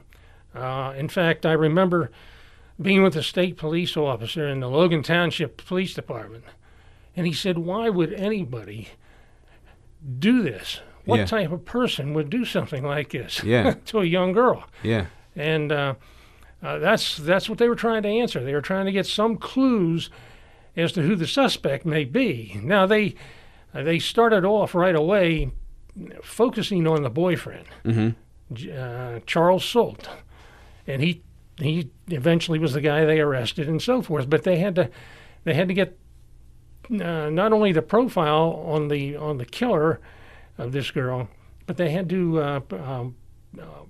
Uh, 0.56 0.94
in 0.98 1.08
fact, 1.10 1.46
I 1.46 1.52
remember 1.54 2.10
being 2.82 3.04
with 3.04 3.16
a 3.16 3.24
state 3.24 3.58
police 3.58 3.98
officer 3.98 4.48
in 4.48 4.60
the 4.60 4.70
Logan 4.70 5.04
Township 5.04 5.58
Police 5.66 5.94
Department, 5.94 6.44
and 7.16 7.26
he 7.28 7.34
said, 7.34 7.58
"Why 7.58 7.90
would 7.90 8.14
anybody 8.14 8.90
do 10.20 10.44
this? 10.44 10.82
What 11.06 11.20
Yeah. 11.20 11.26
type 11.26 11.52
of 11.52 11.66
person 11.66 12.14
would 12.14 12.30
do 12.30 12.44
something 12.46 12.84
like 12.84 13.10
this 13.10 13.44
Yeah. 13.44 13.76
to 13.86 14.00
a 14.00 14.06
young 14.06 14.32
girl?" 14.34 14.64
Yeah, 14.84 15.06
And 15.36 15.72
uh, 15.72 15.96
uh, 16.64 16.80
that's 16.80 17.18
that's 17.18 17.50
what 17.50 17.58
they 17.60 17.70
were 17.70 17.76
trying 17.76 18.04
to 18.04 18.10
answer. 18.10 18.44
They 18.44 18.54
were 18.54 18.62
trying 18.62 18.86
to 18.86 18.92
get 18.92 19.06
some 19.06 19.38
clues 19.38 20.10
as 20.76 20.92
to 20.94 21.02
who 21.02 21.16
the 21.16 21.28
suspect 21.28 21.86
may 21.86 22.04
be. 22.04 22.60
Now 22.64 22.86
they 22.86 23.16
uh, 23.74 23.84
they 23.84 24.00
started 24.00 24.44
off 24.46 24.74
right 24.74 24.96
away 24.96 25.52
focusing 26.22 26.86
on 26.88 27.02
the 27.04 27.10
boyfriend, 27.10 27.66
J- 28.54 28.72
uh, 28.72 29.20
Charles 29.26 29.64
Solt, 29.64 30.08
and 30.86 31.02
he 31.02 31.22
he 31.60 31.90
eventually 32.10 32.60
was 32.60 32.74
the 32.74 32.82
guy 32.82 33.06
they 33.06 33.20
arrested 33.20 33.68
and 33.68 33.82
so 33.82 34.02
forth. 34.02 34.30
But 34.30 34.44
they 34.44 34.58
had 34.58 34.76
to 34.76 34.90
they 35.44 35.54
had 35.54 35.68
to 35.68 35.74
get 35.74 35.98
uh, 36.92 37.30
not 37.30 37.54
only 37.54 37.72
the 37.72 37.82
profile 37.82 38.64
on 38.66 38.88
the 38.88 39.16
on 39.16 39.38
the 39.38 39.46
killer 39.46 40.00
of 40.58 40.72
this 40.72 40.92
girl, 40.92 41.30
but 41.66 41.78
they 41.78 41.90
had 41.92 42.10
to 42.10 42.40
uh, 42.42 42.60
um, 42.72 43.16
uh, 43.60 43.84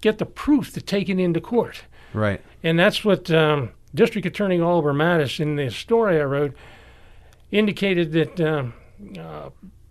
get 0.00 0.18
the 0.18 0.26
proof 0.26 0.72
to 0.72 0.80
take 0.80 1.08
it 1.08 1.18
into 1.18 1.40
court. 1.40 1.82
Right. 2.16 2.40
And 2.62 2.78
that's 2.78 3.04
what 3.04 3.30
um, 3.30 3.70
District 3.94 4.26
Attorney 4.26 4.60
Oliver 4.60 4.92
Mattis, 4.92 5.38
in 5.38 5.56
the 5.56 5.70
story 5.70 6.20
I 6.20 6.24
wrote, 6.24 6.54
indicated 7.50 8.12
that 8.12 8.40
um, 8.40 8.74
uh, 9.18 9.50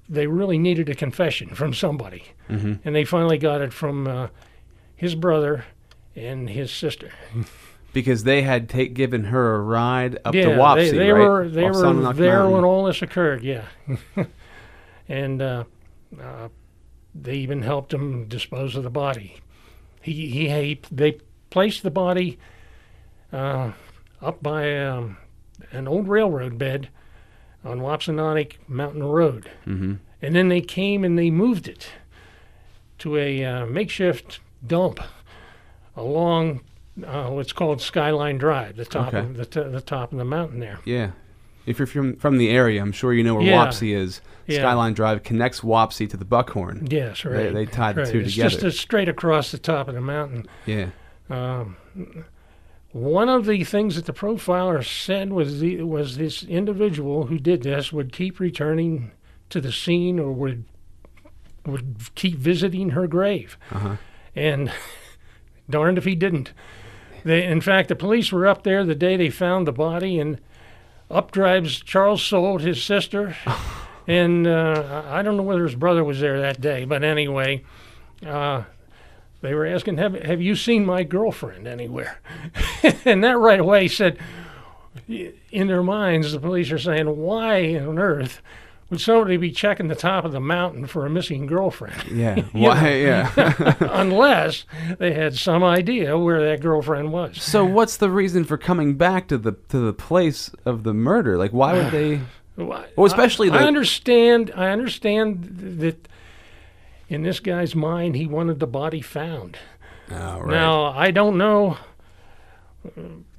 they 0.09 0.27
really 0.27 0.57
needed 0.57 0.89
a 0.89 0.95
confession 0.95 1.55
from 1.55 1.73
somebody. 1.73 2.23
Mm-hmm. 2.49 2.73
And 2.83 2.95
they 2.95 3.05
finally 3.05 3.37
got 3.37 3.61
it 3.61 3.73
from 3.73 4.07
uh, 4.07 4.27
his 4.95 5.15
brother 5.15 5.65
and 6.15 6.49
his 6.49 6.71
sister. 6.71 7.11
Because 7.93 8.23
they 8.23 8.41
had 8.41 8.69
take, 8.69 8.93
given 8.93 9.25
her 9.25 9.55
a 9.55 9.61
ride 9.61 10.19
up 10.25 10.35
yeah, 10.35 10.43
to 10.43 10.49
Wapsie, 10.49 10.91
they, 10.91 10.97
they 10.97 11.11
right? 11.11 11.27
were 11.27 11.49
they 11.49 11.65
Off 11.65 11.75
were 11.75 12.13
there 12.13 12.39
Mountain. 12.39 12.51
when 12.53 12.63
all 12.65 12.83
this 12.83 13.01
occurred. 13.01 13.41
Yeah, 13.41 13.63
and 15.07 15.41
uh, 15.41 15.63
uh, 16.21 16.49
they 17.13 17.35
even 17.35 17.61
helped 17.61 17.93
him 17.93 18.27
dispose 18.27 18.75
of 18.75 18.83
the 18.83 18.89
body. 18.89 19.37
He 20.01 20.29
he, 20.29 20.49
he 20.49 20.81
they 20.91 21.19
placed 21.55 21.83
the 21.83 21.89
body 21.91 22.37
uh, 23.31 23.71
up 24.21 24.43
by 24.43 24.77
um, 24.77 25.15
an 25.71 25.87
old 25.87 26.05
railroad 26.05 26.57
bed 26.57 26.89
on 27.63 27.79
Wopsononock 27.79 28.55
Mountain 28.67 29.03
Road, 29.03 29.49
Mm-hmm. 29.65 29.93
and 30.21 30.35
then 30.35 30.49
they 30.49 30.59
came 30.59 31.05
and 31.05 31.17
they 31.17 31.31
moved 31.31 31.69
it 31.69 31.87
to 32.99 33.15
a 33.15 33.45
uh, 33.45 33.65
makeshift 33.67 34.41
dump 34.67 34.99
along 35.95 36.59
uh, 37.05 37.29
what's 37.29 37.53
called 37.53 37.81
Skyline 37.81 38.37
Drive, 38.37 38.75
the 38.75 38.83
top 38.83 39.07
Okay. 39.13 39.19
of 39.19 39.37
the, 39.37 39.45
t- 39.45 39.63
the 39.63 39.79
top 39.79 40.11
of 40.11 40.17
the 40.17 40.25
mountain 40.25 40.59
there. 40.59 40.79
Yeah. 40.83 41.11
If 41.65 41.79
you're 41.79 41.87
from 41.87 42.17
from 42.17 42.37
the 42.37 42.49
area, 42.49 42.81
I'm 42.81 42.91
sure 42.91 43.13
you 43.13 43.23
know 43.23 43.35
where 43.35 43.45
Yeah. 43.45 43.65
Wapsie 43.65 43.95
is. 43.95 44.19
Yeah. 44.45 44.59
Skyline 44.59 44.93
Drive 44.93 45.23
connects 45.23 45.61
Wapsie 45.61 46.09
to 46.09 46.17
the 46.17 46.25
Buckhorn. 46.25 46.87
Yes, 46.91 47.23
right. 47.23 47.53
they 47.53 47.65
tie 47.65 47.93
the 47.93 48.01
right. 48.01 48.11
two 48.11 48.19
it's 48.19 48.31
together. 48.33 48.49
just 48.49 48.63
uh, 48.65 48.71
straight 48.71 49.07
across 49.09 49.51
the 49.51 49.57
top 49.57 49.87
of 49.87 49.95
the 49.95 50.01
mountain. 50.01 50.45
Yeah. 50.65 50.89
Um, 51.29 51.75
one 52.91 53.27
of 53.29 53.45
the 53.45 53.63
things 53.63 53.95
that 53.95 54.05
the 54.05 54.13
profiler 54.13 54.83
said 54.85 55.31
was 55.33 55.59
the, 55.59 55.81
was 55.83 56.17
this 56.17 56.43
individual 56.43 57.25
who 57.27 57.37
did 57.39 57.63
this 57.63 57.91
would 57.91 58.13
keep 58.13 58.39
returning 58.39 59.11
to 59.49 59.59
the 59.59 59.71
scene 59.71 60.19
or 60.19 60.31
would 60.31 60.65
would 61.65 61.95
keep 62.13 62.35
visiting 62.37 62.91
her 62.91 63.07
grave, 63.07 63.57
Uh-huh. 63.71 63.95
and 64.35 64.71
darned 65.69 65.97
if 65.97 66.05
he 66.05 66.13
didn't. 66.13 66.53
They, 67.23 67.43
in 67.43 67.59
fact, 67.59 67.89
the 67.89 67.95
police 67.95 68.31
were 68.31 68.45
up 68.45 68.61
there 68.63 68.85
the 68.85 68.93
day 68.93 69.17
they 69.17 69.31
found 69.31 69.65
the 69.67 69.71
body, 69.71 70.19
and 70.19 70.39
up 71.09 71.31
drives 71.31 71.81
Charles 71.81 72.21
Solt, 72.21 72.61
his 72.61 72.83
sister, 72.83 73.35
and 74.07 74.45
uh, 74.45 75.03
I 75.07 75.19
I 75.19 75.21
don't 75.23 75.37
know 75.37 75.43
whether 75.43 75.63
his 75.63 75.73
brother 75.75 76.03
was 76.03 76.19
there 76.19 76.39
that 76.39 76.61
day, 76.61 76.85
but 76.85 77.03
anyway, 77.03 77.63
uh, 78.25 78.63
they 79.45 79.53
were 79.53 79.65
asking, 79.65 79.97
"Have 79.97 80.13
have 80.21 80.41
you 80.41 80.55
seen 80.55 80.85
my 80.85 81.03
girlfriend 81.03 81.67
anywhere?" 81.67 82.19
and 83.05 83.23
that 83.23 83.37
right 83.37 83.59
away 83.59 83.87
said, 83.87 84.17
in 85.07 85.67
their 85.67 85.83
minds, 85.83 86.31
the 86.31 86.39
police 86.39 86.71
are 86.71 86.79
saying, 86.79 87.17
"Why 87.17 87.75
on 87.77 87.99
earth 87.99 88.41
would 88.89 89.01
somebody 89.01 89.35
be 89.37 89.51
checking 89.51 89.87
the 89.87 89.95
top 89.95 90.25
of 90.25 90.31
the 90.31 90.39
mountain 90.39 90.85
for 90.85 91.05
a 91.05 91.09
missing 91.09 91.45
girlfriend?" 91.45 92.03
Yeah. 92.11 92.41
Why? 92.53 92.93
Yeah. 92.95 93.73
Unless 93.79 94.65
they 94.99 95.13
had 95.13 95.35
some 95.35 95.63
idea 95.63 96.17
where 96.17 96.43
that 96.49 96.61
girlfriend 96.61 97.11
was. 97.11 97.41
so 97.41 97.65
what's 97.65 97.97
the 97.97 98.09
reason 98.09 98.43
for 98.45 98.57
coming 98.57 98.95
back 98.95 99.27
to 99.29 99.37
the 99.37 99.53
to 99.69 99.79
the 99.79 99.93
place 99.93 100.49
of 100.65 100.83
the 100.83 100.93
murder? 100.93 101.37
Like, 101.37 101.51
why 101.51 101.73
would 101.73 101.91
they? 101.91 102.21
Well, 102.57 102.85
especially 103.05 103.49
I, 103.49 103.57
I 103.57 103.63
understand. 103.63 104.49
I 104.55 104.69
understand 104.69 105.43
that 105.81 106.07
in 107.09 107.23
this 107.23 107.39
guy's 107.39 107.75
mind, 107.75 108.15
he 108.15 108.25
wanted 108.27 108.59
the 108.59 108.67
body 108.67 109.01
found. 109.01 109.57
Oh, 110.11 110.39
right. 110.39 110.47
Now, 110.51 110.85
I 110.85 111.11
don't 111.11 111.37
know 111.37 111.77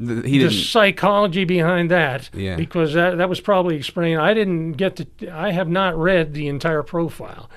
Th- 0.04 0.24
he 0.24 0.38
the 0.38 0.50
psychology 0.50 1.44
behind 1.44 1.88
that 1.92 2.30
Yeah. 2.34 2.56
because 2.56 2.94
that 2.94 3.18
that 3.18 3.28
was 3.28 3.40
probably 3.40 3.76
explained. 3.76 4.20
I 4.20 4.34
didn't 4.34 4.72
get 4.72 4.96
to. 4.96 5.06
I 5.32 5.52
have 5.52 5.68
not 5.68 5.96
read 5.96 6.34
the 6.34 6.48
entire 6.48 6.82
profile, 6.82 7.48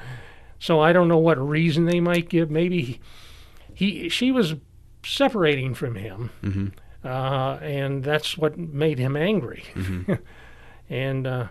so 0.60 0.80
I 0.80 0.94
don't 0.94 1.08
know 1.08 1.18
what 1.18 1.40
reason 1.40 1.86
they 1.86 2.00
might 2.00 2.30
give. 2.30 2.52
Maybe 2.52 3.00
he 3.74 4.08
she 4.10 4.32
was 4.32 4.54
separating 5.04 5.74
from 5.74 5.96
him, 5.96 6.30
Mhm. 6.44 6.72
uh, 7.04 7.58
and 7.64 8.04
that's 8.04 8.38
what 8.38 8.56
made 8.56 9.00
him 9.00 9.16
angry, 9.18 9.64
Mm-hmm. 9.74 10.14
and 10.92 11.26
uh, 11.26 11.48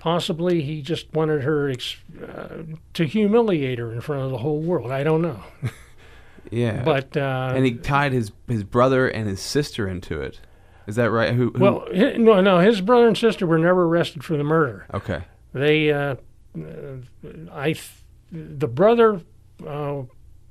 possibly 0.00 0.62
he 0.62 0.82
just 0.82 1.12
wanted 1.14 1.42
her 1.44 1.70
ex- 1.70 1.96
uh, 2.20 2.62
to 2.94 3.04
humiliate 3.04 3.78
her 3.78 3.92
in 3.92 4.00
front 4.00 4.22
of 4.24 4.30
the 4.32 4.38
whole 4.38 4.60
world. 4.60 4.90
I 4.90 5.04
don't 5.04 5.22
know, 5.22 5.40
Yeah. 6.50 6.82
but 6.82 7.16
uh, 7.16 7.52
and 7.54 7.64
he 7.64 7.74
tied 7.74 8.12
his 8.12 8.32
his 8.48 8.64
brother 8.64 9.06
and 9.08 9.28
his 9.28 9.40
sister 9.40 9.86
into 9.86 10.20
it. 10.20 10.40
Is 10.88 10.96
that 10.96 11.10
right? 11.12 11.32
Who? 11.34 11.50
who 11.52 11.60
well, 11.62 11.84
hi- 11.94 12.16
no, 12.16 12.40
no, 12.40 12.58
his 12.58 12.80
brother 12.80 13.06
and 13.06 13.16
sister 13.16 13.46
were 13.46 13.58
never 13.58 13.84
arrested 13.84 14.24
for 14.24 14.36
the 14.36 14.42
murder. 14.42 14.86
Okay. 14.92 15.22
They, 15.52 15.92
uh, 15.92 16.16
uh, 16.56 16.64
I, 17.52 17.72
th- 17.74 17.90
the 18.32 18.66
brother 18.66 19.20
uh, 19.64 20.02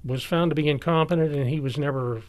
was 0.05 0.23
found 0.23 0.51
to 0.51 0.55
be 0.55 0.69
incompetent, 0.69 1.33
and 1.33 1.49
he 1.49 1.59
was 1.59 1.77
never, 1.77 2.21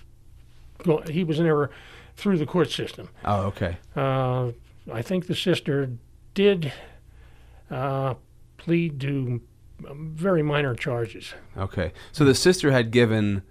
he 1.08 1.22
was 1.24 1.38
never 1.40 1.70
through 2.16 2.38
the 2.38 2.46
court 2.46 2.70
system. 2.70 3.08
Oh, 3.24 3.42
okay. 3.46 3.76
Uh, 3.94 4.52
I 4.92 5.02
think 5.02 5.26
the 5.26 5.34
sister 5.36 5.90
did 6.34 6.72
uh, 7.70 8.14
plead 8.56 9.00
to 9.00 9.40
um, 9.88 10.12
very 10.14 10.42
minor 10.42 10.74
charges. 10.74 11.34
Okay. 11.56 11.92
So 12.12 12.24
the 12.24 12.34
sister 12.34 12.70
had 12.72 12.90
given 12.90 13.42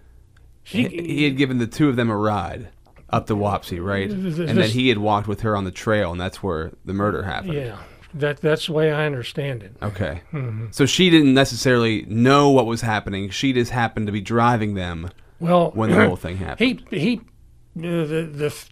She, 0.64 0.88
He 0.88 1.24
had 1.24 1.38
given 1.38 1.58
the 1.58 1.68
two 1.68 1.90
of 1.90 1.96
them 1.96 2.10
a 2.10 2.16
ride 2.18 2.70
up 3.10 3.26
to 3.28 3.36
Wapsie, 3.36 3.84
right? 3.84 4.08
Th- 4.10 4.38
And 4.50 4.58
then 4.58 4.70
he 4.70 4.90
had 4.90 5.00
walked 5.00 5.28
with 5.28 5.42
her 5.42 5.56
on 5.56 5.64
the 5.64 5.72
trail, 5.72 6.12
and 6.12 6.22
that's 6.22 6.44
where 6.44 6.72
the 6.86 6.94
murder 6.94 7.24
happened. 7.24 7.54
yeah, 7.54 7.78
that 8.14 8.38
that's 8.42 8.68
the 8.68 8.74
way 8.74 8.92
I 8.92 9.06
understand 9.08 9.64
it. 9.64 9.76
Okay. 9.82 10.22
Mm-hmm. 10.32 10.68
So 10.72 10.86
she 10.86 11.10
didn't 11.10 11.34
necessarily 11.34 12.04
know 12.08 12.50
what 12.52 12.68
was 12.68 12.82
happening. 12.82 13.30
She 13.32 13.52
just 13.54 13.72
happened 13.72 14.06
to 14.06 14.12
be 14.14 14.22
driving 14.22 14.76
them 14.76 15.10
Well, 15.40 15.72
when 15.72 15.90
the 15.90 16.06
whole 16.06 16.16
thing 16.18 16.38
happened. 16.38 16.84
he 16.92 17.00
he, 17.00 17.16
uh, 17.18 17.82
the 17.82 18.30
the 18.32 18.50
th- 18.52 18.70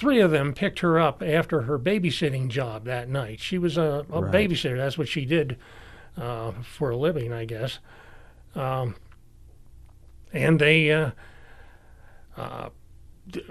three 0.00 0.18
of 0.20 0.30
them 0.30 0.54
picked 0.54 0.78
her 0.80 0.98
up 0.98 1.22
after 1.22 1.60
her 1.62 1.78
babysitting 1.78 2.48
job 2.48 2.84
that 2.86 3.08
night. 3.08 3.38
She 3.38 3.58
was 3.58 3.76
a, 3.76 4.04
a 4.10 4.22
Right. 4.22 4.32
babysitter. 4.50 4.76
That's 4.78 4.96
what 4.98 5.08
she 5.08 5.24
did 5.26 5.56
uh, 6.16 6.52
for 6.62 6.90
a 6.90 6.96
living, 6.96 7.32
I 7.32 7.44
guess. 7.44 7.78
Um, 8.54 8.96
and 10.32 10.58
they. 10.58 10.90
Uh, 10.90 11.10
uh, 12.36 12.70
d- 13.28 13.44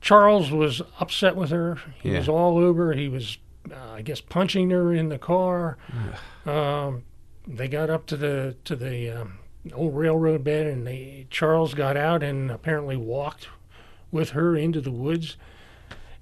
Charles 0.00 0.50
was 0.50 0.82
upset 1.00 1.34
with 1.34 1.50
her. 1.50 1.78
He 2.02 2.12
Yeah. 2.12 2.18
was 2.18 2.28
all 2.28 2.58
over. 2.58 2.92
He 2.92 3.08
was, 3.08 3.38
uh, 3.72 3.92
I 3.94 4.02
guess, 4.02 4.20
punching 4.20 4.70
her 4.70 4.92
in 4.92 5.08
the 5.08 5.18
car. 5.18 5.78
um, 6.46 7.02
they 7.46 7.66
got 7.66 7.88
up 7.90 8.04
to 8.06 8.16
the 8.16 8.56
to 8.64 8.76
the 8.76 9.10
um, 9.10 9.38
old 9.74 9.96
railroad 9.96 10.44
bed, 10.44 10.66
and 10.66 10.86
they 10.86 11.26
Charles 11.30 11.72
got 11.74 11.96
out 11.96 12.22
and 12.22 12.50
apparently 12.50 12.96
walked 12.96 13.48
with 14.10 14.30
her 14.30 14.56
into 14.56 14.80
the 14.80 14.90
woods, 14.90 15.36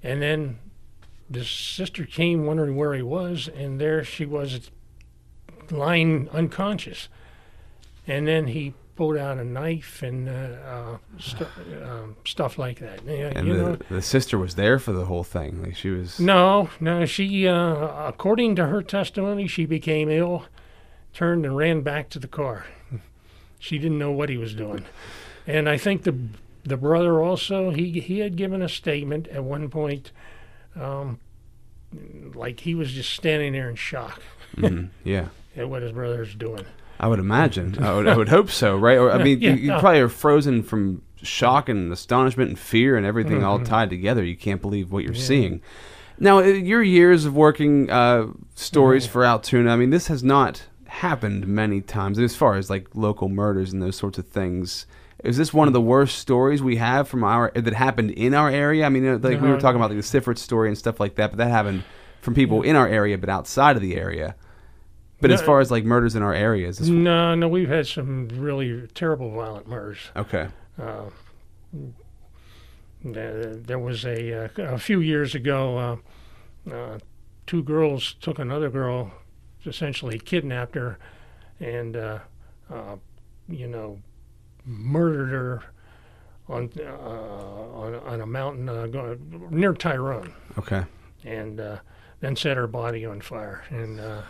and 0.03 0.21
then 0.21 0.59
the 1.29 1.43
sister 1.43 2.05
came 2.05 2.45
wondering 2.45 2.75
where 2.75 2.93
he 2.93 3.01
was, 3.01 3.47
and 3.47 3.79
there 3.79 4.03
she 4.03 4.25
was, 4.25 4.71
lying 5.69 6.29
unconscious, 6.29 7.09
and 8.05 8.27
then 8.27 8.47
he 8.47 8.73
pulled 8.95 9.17
out 9.17 9.37
a 9.37 9.43
knife 9.43 10.01
and 10.01 10.27
uh, 10.27 10.31
uh, 10.31 10.97
stu- 11.19 11.47
um, 11.83 12.15
stuff 12.25 12.57
like 12.57 12.79
that. 12.79 13.01
Yeah, 13.05 13.31
and 13.35 13.47
you 13.47 13.53
the, 13.53 13.61
know, 13.61 13.77
the 13.89 14.01
sister 14.01 14.37
was 14.37 14.55
there 14.55 14.79
for 14.79 14.91
the 14.91 15.05
whole 15.05 15.23
thing. 15.23 15.61
Like 15.61 15.75
she 15.75 15.89
was. 15.89 16.19
no, 16.19 16.69
no. 16.79 17.05
She, 17.05 17.47
uh, 17.47 18.07
according 18.07 18.55
to 18.55 18.67
her 18.67 18.81
testimony, 18.81 19.47
she 19.47 19.65
became 19.65 20.09
ill, 20.09 20.45
turned 21.13 21.45
and 21.45 21.55
ran 21.55 21.81
back 21.81 22.09
to 22.09 22.19
the 22.19 22.27
car. 22.27 22.65
She 23.59 23.77
didn't 23.77 23.97
know 23.99 24.11
what 24.11 24.29
he 24.29 24.37
was 24.37 24.53
doing, 24.53 24.85
and 25.45 25.67
I 25.67 25.77
think 25.77 26.03
the 26.03 26.15
the 26.67 26.77
brother 26.77 27.21
also 27.21 27.69
he 27.71 27.99
he 27.99 28.19
had 28.19 28.35
given 28.35 28.61
a 28.61 28.69
statement 28.69 29.27
at 29.29 29.43
one 29.43 29.69
point, 29.69 30.11
um, 30.75 31.19
like 32.33 32.59
he 32.61 32.75
was 32.75 32.91
just 32.91 33.11
standing 33.13 33.53
there 33.53 33.69
in 33.69 33.75
shock 33.75 34.21
Mhm, 34.55 34.89
yeah. 35.03 35.27
at 35.55 35.69
what 35.69 35.81
his 35.81 35.91
brother's 35.91 36.35
doing. 36.35 36.65
I 36.99 37.07
would 37.07 37.19
imagine. 37.19 37.81
I 37.83 37.93
would, 37.95 38.07
I 38.07 38.17
would 38.17 38.29
hope 38.29 38.49
so, 38.49 38.75
right? 38.75 38.97
Or 38.97 39.11
I 39.11 39.17
mean, 39.23 39.39
Yeah, 39.39 39.51
you, 39.51 39.55
you 39.57 39.67
yeah. 39.71 39.79
probably 39.79 39.99
are 39.99 40.09
frozen 40.09 40.63
from 40.63 41.03
shock 41.21 41.69
and 41.69 41.91
astonishment 41.91 42.49
and 42.49 42.59
fear 42.59 42.97
and 42.97 43.05
everything 43.05 43.43
all 43.43 43.57
Mm-hmm. 43.57 43.65
tied 43.65 43.89
together. 43.89 44.23
You 44.23 44.35
can't 44.35 44.61
believe 44.61 44.91
what 44.91 45.03
you're 45.03 45.13
seeing. 45.13 45.61
Now, 46.19 46.39
uh, 46.39 46.43
your 46.45 46.81
years 46.81 47.25
of 47.25 47.35
working 47.35 47.89
uh, 47.91 48.27
stories 48.55 49.03
Mm-hmm. 49.03 49.11
for 49.13 49.23
Altoona, 49.25 49.71
I 49.71 49.75
mean, 49.75 49.91
this 49.91 50.07
has 50.07 50.23
not 50.23 50.63
happened 50.87 51.47
many 51.47 51.81
times 51.81 52.17
as 52.17 52.35
far 52.35 52.55
as 52.55 52.69
like 52.69 52.87
local 52.95 53.29
murders 53.29 53.71
and 53.73 53.81
those 53.81 53.95
sorts 53.95 54.17
of 54.17 54.27
things. 54.27 54.87
Is 55.23 55.37
this 55.37 55.53
one 55.53 55.67
of 55.67 55.73
the 55.73 55.81
worst 55.81 56.19
stories 56.19 56.61
we 56.61 56.75
have 56.77 57.07
from 57.07 57.23
our 57.23 57.51
that 57.55 57.73
happened 57.73 58.11
in 58.11 58.33
our 58.33 58.49
area? 58.49 58.85
I 58.85 58.89
mean, 58.89 59.05
uh, 59.07 59.17
like 59.17 59.41
we 59.41 59.49
were 59.49 59.59
talking 59.59 59.77
about 59.77 59.89
like 59.89 59.97
the 59.99 60.03
Sifford 60.03 60.37
story 60.37 60.67
and 60.69 60.77
stuff 60.77 60.99
like 60.99 61.15
that, 61.15 61.31
but 61.31 61.37
that 61.37 61.49
happened 61.49 61.83
from 62.21 62.35
people 62.35 62.61
in 62.61 62.75
our 62.75 62.87
area, 62.87 63.17
but 63.17 63.29
outside 63.29 63.75
of 63.75 63.81
the 63.81 63.95
area. 63.95 64.35
But 65.19 65.31
as 65.31 65.41
far 65.41 65.59
as 65.59 65.71
like 65.71 65.83
murders 65.83 66.15
in 66.15 66.21
our 66.21 66.33
areas, 66.33 66.87
No, 66.89 67.33
no, 67.33 67.47
we've 67.47 67.69
had 67.69 67.87
some 67.87 68.27
really 68.29 68.87
terrible 68.93 69.31
violent 69.31 69.67
murders. 69.67 69.97
okay? 70.15 70.49
Uh, 70.79 71.05
there, 73.03 73.79
was 73.79 74.05
a 74.05 74.45
uh, 74.45 74.49
a 74.57 74.77
few 74.77 74.99
years 74.99 75.33
ago. 75.35 75.77
Uh, 76.67 76.71
uh, 76.71 76.99
two 77.45 77.63
girls 77.63 78.15
took 78.21 78.37
another 78.39 78.69
girl, 78.69 79.11
essentially 79.65 80.19
kidnapped 80.19 80.75
her, 80.75 80.99
and 81.59 81.95
uh, 81.95 82.19
uh, 82.69 82.97
you 83.47 83.67
know, 83.67 83.99
murdered 84.67 85.29
her 85.29 85.63
on 86.49 86.69
uh, 86.79 86.83
on, 86.83 87.95
on 87.95 88.21
a 88.21 88.25
mountain 88.25 88.69
uh, 88.69 89.15
near 89.49 89.73
Tyrone, 89.73 90.33
Okay. 90.57 90.83
and 91.25 91.59
uh, 91.59 91.77
then 92.19 92.35
set 92.35 92.57
her 92.57 92.67
body 92.67 93.05
on 93.05 93.21
fire. 93.21 93.63
And 93.69 93.99
uh, 93.99 94.21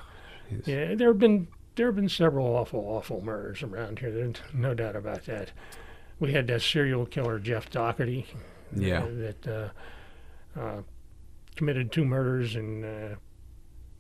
yeah, 0.65 0.95
there 0.95 1.09
have 1.09 1.19
been 1.19 1.47
there 1.75 1.87
have 1.87 1.95
been 1.95 2.09
several 2.09 2.47
awful, 2.47 2.79
awful 2.87 3.23
murders 3.23 3.61
around 3.63 3.99
here. 3.99 4.11
There's 4.11 4.35
no 4.53 4.73
doubt 4.73 4.95
about 4.95 5.25
that. 5.25 5.51
We 6.19 6.33
had 6.33 6.47
that 6.47 6.61
serial 6.63 7.05
killer 7.05 7.37
Jeff 7.39 7.69
Doherty. 7.69 8.25
Yeah. 8.75 9.05
that 9.09 9.47
uh, 9.47 10.59
uh, 10.59 10.81
committed 11.55 11.91
two 11.91 12.03
murders 12.03 12.55
and 12.55 12.83
uh, 12.83 13.15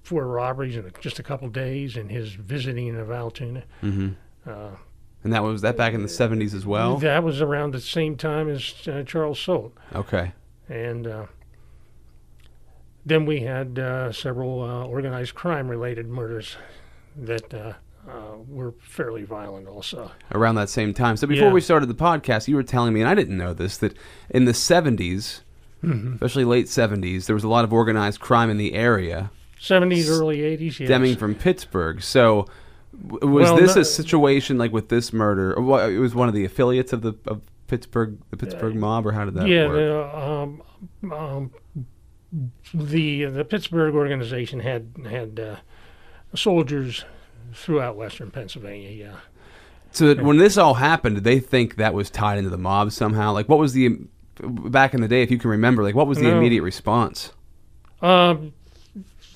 four 0.03 0.27
robberies 0.27 0.75
in 0.75 0.91
just 0.99 1.19
a 1.19 1.23
couple 1.23 1.47
days 1.49 1.95
in 1.95 2.09
his 2.09 2.33
visiting 2.33 2.95
of 2.97 3.09
Altoona. 3.11 3.63
hmm 3.81 4.09
Uh, 4.45 4.71
And 5.27 5.33
that 5.33 5.43
was 5.43 5.59
that 5.61 5.75
back 5.75 5.93
in 5.93 6.03
the 6.03 6.07
seventies 6.07 6.53
as 6.53 6.65
well. 6.65 6.95
that 6.99 7.21
was 7.21 7.41
around 7.41 7.73
the 7.73 7.81
same 7.81 8.15
time 8.15 8.47
as 8.47 8.73
uh, 8.87 9.03
Charles 9.03 9.37
Solt. 9.41 9.73
Okay. 9.93 10.31
And 10.69 11.05
uh, 11.05 11.25
then 13.05 13.25
we 13.25 13.41
had 13.41 13.77
uh, 13.77 14.13
several 14.13 14.61
uh, 14.63 14.85
organized 14.85 15.35
crime 15.35 15.67
related 15.67 16.07
murders 16.07 16.55
that 17.17 17.53
uh, 17.53 17.73
uh, 18.09 18.37
were 18.47 18.73
fairly 18.79 19.23
violent 19.23 19.67
also. 19.67 20.11
Around 20.31 20.55
that 20.55 20.69
same 20.69 20.93
time. 20.93 21.17
So 21.17 21.27
before 21.27 21.47
Yeah. 21.47 21.53
we 21.53 21.59
started 21.59 21.87
the 21.87 21.93
podcast, 21.93 22.47
you 22.47 22.55
were 22.55 22.63
telling 22.63 22.93
me, 22.93 23.01
and 23.01 23.09
I 23.09 23.13
didn't 23.13 23.37
know 23.37 23.53
this, 23.53 23.75
that 23.79 23.97
in 24.29 24.45
the 24.45 24.53
70s, 24.53 25.41
Mm-hmm. 25.83 26.13
especially 26.13 26.45
late 26.45 26.69
seventies, 26.69 27.27
there 27.27 27.35
was 27.35 27.43
a 27.43 27.47
lot 27.49 27.63
of 27.65 27.71
organized 27.73 28.19
crime 28.21 28.49
in 28.49 28.57
the 28.57 28.73
area, 28.73 29.29
70s, 29.61 30.09
early 30.09 30.37
80s, 30.37 30.79
yes. 30.79 30.87
stemming 30.87 31.17
from 31.17 31.35
Pittsburgh. 31.35 32.01
So. 32.01 32.47
W- 33.05 33.31
Was 33.33 33.43
Well, 33.51 33.57
this 33.57 33.75
no- 33.75 33.81
a 33.81 33.85
situation 33.85 34.57
like 34.57 34.71
with 34.71 34.89
this 34.89 35.11
murder? 35.13 35.51
It 35.53 35.99
was 35.99 36.15
one 36.15 36.27
of 36.27 36.33
the 36.33 36.45
affiliates 36.45 36.93
of 36.93 37.01
the 37.01 37.13
of 37.27 37.41
Pittsburgh, 37.67 38.17
the 38.29 38.37
Pittsburgh 38.37 38.75
mob, 38.75 39.05
or 39.05 39.11
how 39.11 39.25
did 39.25 39.33
that 39.35 39.47
yeah, 39.47 39.67
work? 39.67 39.75
the, 39.75 40.17
um, 41.11 41.11
um, 41.11 41.51
the 42.73 43.25
the 43.25 43.45
Pittsburgh 43.45 43.95
organization 43.95 44.59
had 44.59 44.87
had 45.09 45.39
uh, 45.39 45.55
soldiers 46.35 47.05
throughout 47.53 47.95
Western 47.95 48.31
Pennsylvania. 48.31 48.89
Yeah, 48.91 49.15
So 49.91 50.13
that 50.13 50.23
when 50.23 50.37
this 50.37 50.57
all 50.57 50.75
happened, 50.75 51.15
did 51.15 51.23
they 51.23 51.39
think 51.39 51.75
that 51.75 51.93
was 51.93 52.09
tied 52.09 52.37
into 52.37 52.49
the 52.49 52.57
mob 52.57 52.91
somehow? 52.91 53.31
Like, 53.33 53.47
what 53.49 53.59
was 53.59 53.73
the 53.73 53.99
back 54.43 54.93
in 54.93 55.01
the 55.01 55.07
day, 55.07 55.23
if 55.23 55.31
you 55.31 55.37
can 55.39 55.49
remember, 55.49 55.81
like 55.83 55.95
what 55.95 56.07
was 56.07 56.17
the 56.19 56.25
No. 56.25 56.37
immediate 56.37 56.61
response? 56.63 57.31
um, 58.01 58.53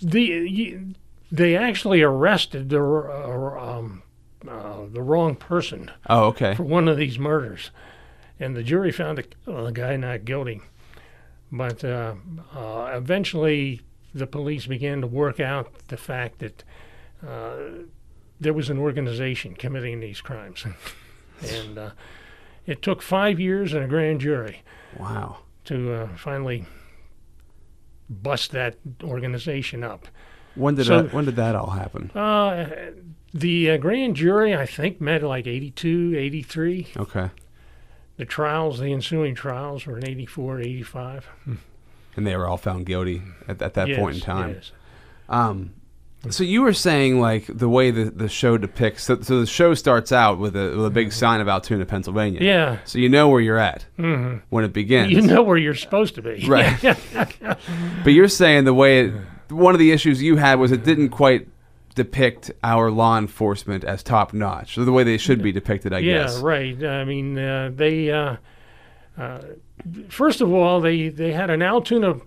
the 0.02 0.76
y- 0.76 0.84
they 1.32 1.56
actually 1.56 2.02
arrested 2.02 2.70
the 2.70 2.82
uh, 2.84 3.60
um, 3.78 4.04
uh, 4.48 4.82
the 4.92 5.02
wrong 5.02 5.36
person 5.36 5.92
Oh, 6.10 6.26
okay. 6.26 6.56
for 6.56 6.64
one 6.64 6.88
of 6.88 6.98
these 6.98 7.18
murders, 7.20 7.72
and 8.40 8.56
the 8.56 8.64
jury 8.64 8.92
found 8.92 9.18
the, 9.20 9.52
uh, 9.52 9.64
the 9.66 9.72
guy 9.72 9.96
not 9.98 10.26
guilty. 10.26 10.62
But 11.52 11.84
uh, 11.84 12.16
uh, 12.56 12.92
eventually, 12.94 13.82
the 14.14 14.26
police 14.28 14.66
began 14.68 15.02
to 15.02 15.08
work 15.08 15.40
out 15.40 15.72
the 15.90 15.98
fact 15.98 16.40
that 16.40 16.64
uh, 17.28 17.56
there 18.40 18.54
was 18.54 18.70
an 18.70 18.80
organization 18.80 19.54
committing 19.54 20.00
these 20.00 20.22
crimes, 20.22 20.66
and 21.48 21.78
uh, 21.78 21.90
it 22.66 22.82
took 22.82 23.02
five 23.02 23.40
years 23.40 23.74
and 23.74 23.84
a 23.84 23.88
grand 23.88 24.22
jury 24.22 24.64
Wow. 25.00 25.38
to 25.66 25.94
uh, 25.94 26.08
finally 26.18 26.66
bust 28.10 28.52
that 28.52 28.78
organization 29.04 29.84
up. 29.84 30.08
When 30.56 30.76
did 30.76 30.86
So- 30.88 31.04
that, 31.04 31.14
when 31.14 31.26
did 31.26 31.36
that 31.38 31.56
all 31.56 31.72
happen? 31.72 32.12
Uh, 32.16 32.70
the 33.34 33.72
uh, 33.72 33.78
grand 33.78 34.16
jury, 34.16 34.56
I 34.56 34.66
think, 34.66 35.00
met 35.00 35.24
like 35.24 35.48
82, 35.48 36.16
83. 36.18 36.88
Okay. 36.98 37.30
The 38.18 38.26
trials, 38.26 38.80
the 38.80 38.92
ensuing 38.92 39.36
trials, 39.36 39.86
were 39.86 39.98
in 39.98 40.08
84, 40.08 40.60
85. 40.60 41.28
And 42.18 42.28
they 42.28 42.36
were 42.36 42.46
all 42.48 42.58
found 42.58 42.86
guilty 42.86 43.22
at, 43.48 43.62
at 43.62 43.74
that 43.76 43.96
point 43.98 44.16
in 44.16 44.22
time. 44.22 44.50
yes. 44.56 44.72
Um, 45.30 45.72
so 46.30 46.44
you 46.44 46.62
were 46.62 46.74
saying 46.74 47.20
like 47.22 47.46
the 47.48 47.70
way 47.70 47.90
the, 47.90 48.12
the 48.12 48.28
show 48.30 48.58
depicts. 48.58 49.06
So, 49.06 49.22
so 49.22 49.40
the 49.40 49.48
show 49.48 49.74
starts 49.74 50.12
out 50.12 50.38
with 50.38 50.56
a, 50.56 50.76
with 50.76 50.86
a 50.86 50.90
big 50.92 51.14
sign 51.14 51.40
of 51.42 51.48
Altoona, 51.48 51.86
Pennsylvania. 51.86 52.42
Yeah. 52.44 52.78
So 52.84 53.00
you 53.00 53.10
know 53.10 53.30
where 53.30 53.42
you're 53.42 53.58
at 53.58 53.86
hmm 53.96 54.36
when 54.50 54.64
it 54.66 54.74
begins. 54.74 55.10
You 55.12 55.22
know 55.22 55.42
where 55.42 55.58
you're 55.58 55.74
supposed 55.74 56.14
to 56.16 56.22
be. 56.22 56.46
Right. 56.48 56.78
But 58.04 58.14
you're 58.14 58.28
saying 58.28 58.66
the 58.66 58.74
way 58.74 59.06
it, 59.08 59.14
one 59.52 59.76
of 59.76 59.80
the 59.80 59.92
issues 59.92 60.22
you 60.22 60.38
had 60.38 60.60
was 60.60 60.72
it 60.72 60.84
didn't 60.84 61.10
quite 61.10 61.48
depict 61.96 62.52
our 62.64 62.90
law 62.90 63.18
enforcement 63.18 63.84
as 63.84 64.02
top 64.02 64.34
notch, 64.34 64.76
the 64.76 64.92
way 64.92 65.04
they 65.04 65.18
should 65.18 65.44
be 65.44 65.52
depicted. 65.52 65.94
I 65.94 66.00
yeah, 66.00 66.24
guess. 66.24 66.38
Yeah, 66.38 66.46
right. 66.46 66.84
I 66.84 67.06
mean, 67.06 67.38
uh, 67.38 67.72
they, 67.74 68.10
uh, 68.10 68.38
uh, 69.18 69.42
first 70.10 70.42
of 70.42 70.54
all, 70.54 70.80
they, 70.80 71.10
they 71.10 71.34
had 71.34 71.50
an 71.50 71.62
Altoona 71.62 72.22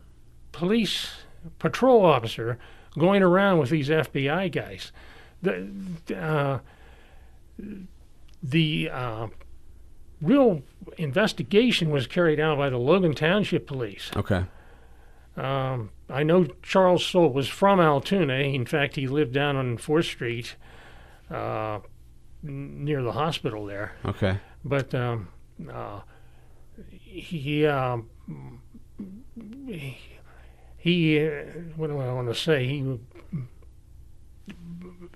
police 0.52 1.10
patrol 1.58 2.04
officer 2.04 2.58
going 2.98 3.22
around 3.22 3.58
with 3.58 3.70
these 3.70 3.88
FBI 3.88 4.52
guys. 4.52 4.92
The, 5.42 5.68
uh, 6.16 6.58
the 8.42 8.90
uh, 8.90 9.26
real 10.20 10.62
investigation 10.98 11.90
was 11.90 12.06
carried 12.06 12.40
out 12.40 12.58
by 12.58 12.70
the 12.70 12.78
Logan 12.78 13.14
Township 13.14 13.66
Police. 13.66 14.10
Okay. 14.16 14.44
Um, 15.36 15.90
I 16.08 16.22
know 16.22 16.46
Charles 16.62 17.04
Soule 17.04 17.32
was 17.32 17.48
from 17.48 17.80
Altoona. 17.80 18.34
In 18.34 18.66
fact, 18.66 18.96
he 18.96 19.08
lived 19.08 19.32
down 19.32 19.56
on 19.56 19.78
Fourth 19.78 20.06
Street, 20.06 20.56
uh, 21.30 21.80
n- 22.46 22.84
near 22.84 23.02
the 23.02 23.12
hospital 23.12 23.66
there. 23.66 23.96
Okay. 24.04 24.38
But 24.64 24.94
um, 24.94 25.28
uh, 25.72 26.00
he, 26.88 27.66
um, 27.66 28.10
he, 29.66 29.98
he 30.76 31.26
uh, 31.26 31.30
what 31.76 31.88
do 31.88 31.98
I 31.98 32.12
want 32.12 32.28
to 32.28 32.34
say? 32.34 32.66
He, 32.66 32.98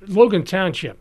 Logan 0.07 0.45
Township 0.45 0.99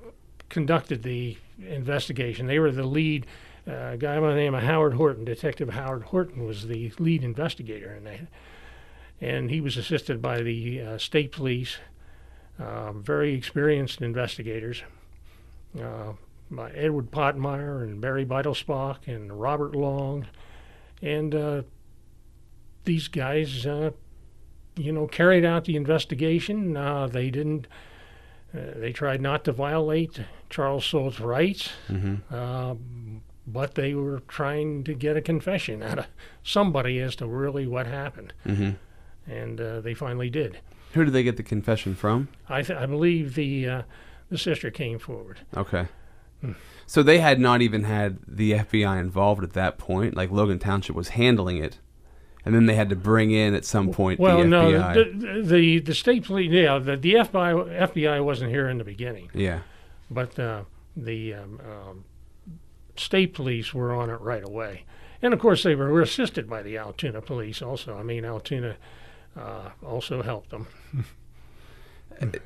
conducted 0.50 1.04
the 1.04 1.38
investigation. 1.60 2.48
They 2.48 2.60
were 2.60 2.72
the 2.72 2.84
lead. 2.84 3.26
Uh, 3.68 3.98
guy 3.98 4.18
by 4.20 4.30
the 4.30 4.36
name 4.36 4.56
of 4.56 4.64
Howard 4.64 4.94
Horton, 4.94 5.26
Detective 5.26 5.70
Howard 5.70 6.04
Horton, 6.04 6.46
was 6.46 6.68
the 6.68 6.94
lead 7.00 7.24
investigator, 7.24 7.90
and 7.90 8.06
they, 8.08 8.22
and 9.22 9.50
he 9.50 9.62
was 9.62 9.78
assisted 9.78 10.22
by 10.22 10.42
the 10.42 10.82
uh, 10.82 10.98
state 10.98 11.32
police, 11.32 11.78
uh, 12.60 12.92
very 12.92 13.34
experienced 13.34 14.02
investigators, 14.02 14.84
uh, 15.82 16.14
by 16.50 16.72
Edward 16.72 17.12
Potmeyer 17.12 17.84
and 17.84 18.00
Barry 18.00 18.26
Beitelsbach 18.26 19.08
and 19.08 19.40
Robert 19.40 19.76
Long, 19.76 20.28
and 21.02 21.36
uh, 21.36 21.62
these 22.86 23.08
guys, 23.08 23.66
uh, 23.66 23.92
you 24.78 24.92
know, 24.92 25.08
carried 25.08 25.44
out 25.44 25.66
the 25.66 25.76
investigation. 25.76 26.78
Uh, 26.78 27.08
they 27.08 27.30
didn't. 27.30 27.68
Uh, 28.58 28.60
they 28.78 28.94
tried 28.94 29.20
not 29.22 29.44
to 29.44 29.52
violate 29.52 30.22
Charles 30.50 30.86
Soule's 30.86 31.20
rights, 31.20 31.70
Mm-hmm. 31.90 32.34
uh, 32.34 32.76
but 33.46 33.76
they 33.76 33.94
were 33.94 34.22
trying 34.28 34.84
to 34.86 34.94
get 34.94 35.18
a 35.18 35.22
confession 35.22 35.84
out 35.84 36.00
of 36.00 36.08
somebody 36.44 37.00
as 37.00 37.16
to 37.18 37.28
really 37.28 37.68
what 37.68 37.88
happened, 37.88 38.34
Mm-hmm. 38.46 38.72
And 39.28 39.60
uh, 39.60 39.82
they 39.82 39.94
finally 39.94 40.30
did. 40.30 40.60
Who 40.94 41.04
did 41.06 41.14
they 41.14 41.24
get 41.24 41.38
the 41.38 41.44
confession 41.44 41.96
from? 41.96 42.30
I, 42.48 42.62
th- 42.62 42.78
I 42.80 42.86
believe 42.86 43.36
the 43.36 43.68
uh, 43.68 43.82
the 44.30 44.38
sister 44.38 44.72
came 44.72 45.00
forward. 45.00 45.42
Okay. 45.56 45.88
Hmm. 46.42 46.54
So 46.86 47.04
they 47.04 47.20
had 47.20 47.40
not 47.40 47.62
even 47.62 47.84
had 47.84 48.20
the 48.28 48.54
FBI 48.54 49.00
involved 49.00 49.44
at 49.44 49.54
that 49.54 49.78
point. 49.78 50.16
Like 50.16 50.32
Logan 50.32 50.60
Township 50.60 50.96
was 50.96 51.10
handling 51.10 51.58
it, 51.58 51.80
and 52.46 52.56
then 52.56 52.66
they 52.66 52.76
had 52.76 52.90
to 52.90 52.96
bring 52.96 53.32
in 53.32 53.54
at 53.54 53.66
some 53.66 53.92
point 53.92 54.20
Well, 54.20 54.40
the 54.40 54.46
no, 54.46 54.72
FBI. 54.72 54.94
the, 54.94 55.42
the 55.44 55.80
the 55.80 55.94
state 55.94 56.26
police, 56.26 56.52
yeah, 56.52 56.78
the, 56.80 56.96
the 56.96 57.16
FBI 57.16 57.92
FBI 57.92 58.24
wasn't 58.24 58.52
here 58.52 58.70
in 58.70 58.78
the 58.78 58.86
beginning, 58.86 59.30
yeah. 59.34 59.60
but 60.10 60.40
uh, 60.40 60.64
the 60.96 61.34
um, 61.34 61.60
um, 61.66 62.06
state 62.96 63.34
police 63.34 63.74
were 63.74 63.94
on 63.94 64.10
it 64.10 64.22
right 64.22 64.44
away, 64.44 64.86
and 65.22 65.34
of 65.34 65.40
course 65.42 65.64
they 65.64 65.76
were 65.76 66.02
assisted 66.02 66.50
by 66.50 66.62
the 66.62 66.78
Altoona 66.78 67.22
police 67.22 67.62
also. 67.62 67.98
I 67.98 68.04
mean, 68.04 68.24
Altoona 68.24 68.78
uh, 69.38 69.70
also 69.86 70.22
helped 70.22 70.50
them. 70.50 70.68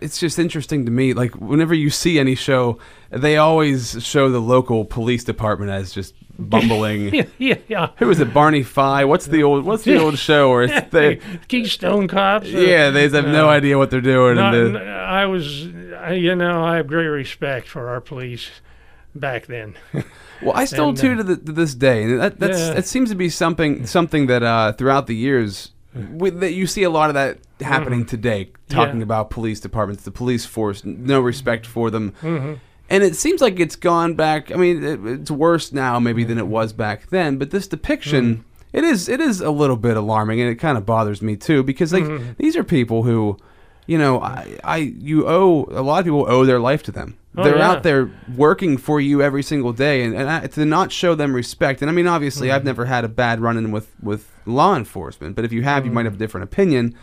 It's 0.02 0.20
just 0.20 0.38
interesting 0.38 0.86
to 0.86 0.92
me. 0.92 1.14
Like 1.14 1.34
whenever 1.36 1.74
you 1.74 1.90
see 1.90 2.20
any 2.20 2.36
show, 2.36 2.78
they 3.10 3.38
always 3.38 4.04
show 4.04 4.30
the 4.30 4.42
local 4.42 4.84
police 4.84 5.24
department 5.24 5.72
as 5.72 5.94
just 5.94 6.14
bumbling. 6.38 7.14
yeah, 7.14 7.24
yeah, 7.38 7.56
yeah. 7.68 7.88
Who 7.98 8.10
is 8.10 8.20
it? 8.20 8.34
Barney 8.34 8.64
Fife? 8.64 9.08
What's 9.08 9.28
the 9.28 9.44
old 9.44 9.64
What's 9.64 9.84
the 9.84 9.98
old 9.98 10.18
show 10.18 10.50
Or 10.50 10.64
it's 10.64 10.90
they? 10.92 11.22
Keystone 11.48 12.08
Cops. 12.10 12.48
Yeah, 12.48 12.90
they 12.90 13.04
have 13.08 13.26
no 13.28 13.48
uh, 13.48 13.54
idea 13.54 13.78
what 13.78 13.92
they're 13.92 14.02
doing. 14.02 14.36
Not, 14.36 14.54
and 14.54 14.76
the, 14.76 14.82
I 14.82 15.26
was, 15.26 15.64
you 15.64 16.36
know, 16.36 16.64
I 16.64 16.76
have 16.76 16.88
great 16.88 17.08
respect 17.08 17.68
for 17.68 17.88
our 17.90 18.02
police 18.02 18.50
back 19.16 19.46
then. 19.46 19.76
Well, 20.42 20.54
I 20.54 20.66
still 20.66 20.90
And, 20.90 20.98
too 20.98 21.14
uh, 21.14 21.18
to, 21.18 21.24
the, 21.24 21.38
to 21.38 21.52
this 21.52 21.76
day. 21.76 22.14
That 22.16 22.40
that's 22.40 22.60
Yeah. 22.60 22.74
that 22.74 22.86
seems 22.88 23.10
to 23.10 23.16
be 23.16 23.30
something 23.30 23.86
something 23.86 24.28
that 24.28 24.44
uh, 24.44 24.74
throughout 24.74 25.08
the 25.08 25.16
years 25.16 25.72
with, 25.94 26.40
that 26.40 26.54
you 26.54 26.68
see 26.68 26.84
a 26.84 26.90
lot 26.90 27.10
of 27.10 27.14
that 27.16 27.40
happening 27.62 28.06
today. 28.06 28.52
Talking 28.70 28.92
Mm-hmm. 28.92 28.98
Yeah. 29.00 29.04
about 29.04 29.30
police 29.30 29.60
departments, 29.60 30.04
the 30.04 30.12
police 30.12 30.46
force, 30.46 30.84
no 30.86 31.20
respect 31.20 31.66
for 31.66 31.90
them, 31.92 32.14
Mhm. 32.22 32.60
and 32.90 33.04
it 33.04 33.16
seems 33.16 33.42
like 33.42 33.60
it's 33.60 33.76
gone 33.76 34.16
back. 34.16 34.52
I 34.52 34.56
mean, 34.56 34.84
it, 34.84 35.00
it's 35.06 35.32
worse 35.32 35.72
now 35.74 36.00
maybe 36.00 36.24
than 36.24 36.38
it 36.38 36.48
was 36.48 36.74
back 36.74 37.10
then. 37.10 37.38
But 37.38 37.52
this 37.52 37.68
depiction. 37.68 38.36
Mm. 38.38 38.44
It 38.74 38.86
is. 38.86 39.10
It 39.10 39.20
is 39.20 39.42
a 39.42 39.52
little 39.52 39.76
bit 39.76 39.98
alarming, 39.98 40.40
and 40.40 40.50
it 40.50 40.56
kind 40.56 40.78
of 40.78 40.86
bothers 40.86 41.22
me 41.22 41.36
too 41.36 41.62
because 41.62 41.92
like 41.92 42.06
Mhm. 42.06 42.38
these 42.38 42.56
are 42.56 42.64
people 42.64 43.04
who, 43.04 43.36
you 43.88 43.98
know, 43.98 44.22
I, 44.22 44.58
I 44.64 44.78
you 44.78 45.28
owe 45.28 45.66
a 45.72 45.82
lot 45.82 46.00
of 46.00 46.06
people 46.06 46.26
owe 46.30 46.46
their 46.46 46.60
life 46.60 46.84
to 46.84 46.92
them. 46.92 47.18
Oh, 47.38 47.44
They're 47.46 47.58
yeah. 47.58 47.70
out 47.72 47.84
there 47.84 48.12
working 48.36 48.78
for 48.78 49.00
you 49.00 49.22
every 49.22 49.42
single 49.44 49.72
day, 49.72 50.04
and, 50.04 50.14
and 50.16 50.30
I, 50.30 50.48
to 50.48 50.66
not 50.66 50.92
show 50.92 51.16
them 51.16 51.34
respect. 51.34 51.82
And 51.82 51.90
I 51.90 51.94
mean, 51.94 52.06
obviously, 52.08 52.48
Mm-hmm. 52.50 52.56
I've 52.56 52.66
never 52.66 52.86
had 52.86 53.06
a 53.06 53.10
bad 53.10 53.40
run-in 53.40 53.72
with 53.72 53.90
with 54.02 54.30
law 54.46 54.76
enforcement, 54.76 55.36
but 55.36 55.46
if 55.46 55.52
you 55.54 55.64
have, 55.64 55.86
you 55.86 55.90
Mm-hmm. 55.90 55.96
might 55.96 56.06
have 56.06 56.16
a 56.16 56.18
different 56.18 56.44
opinion. 56.44 56.94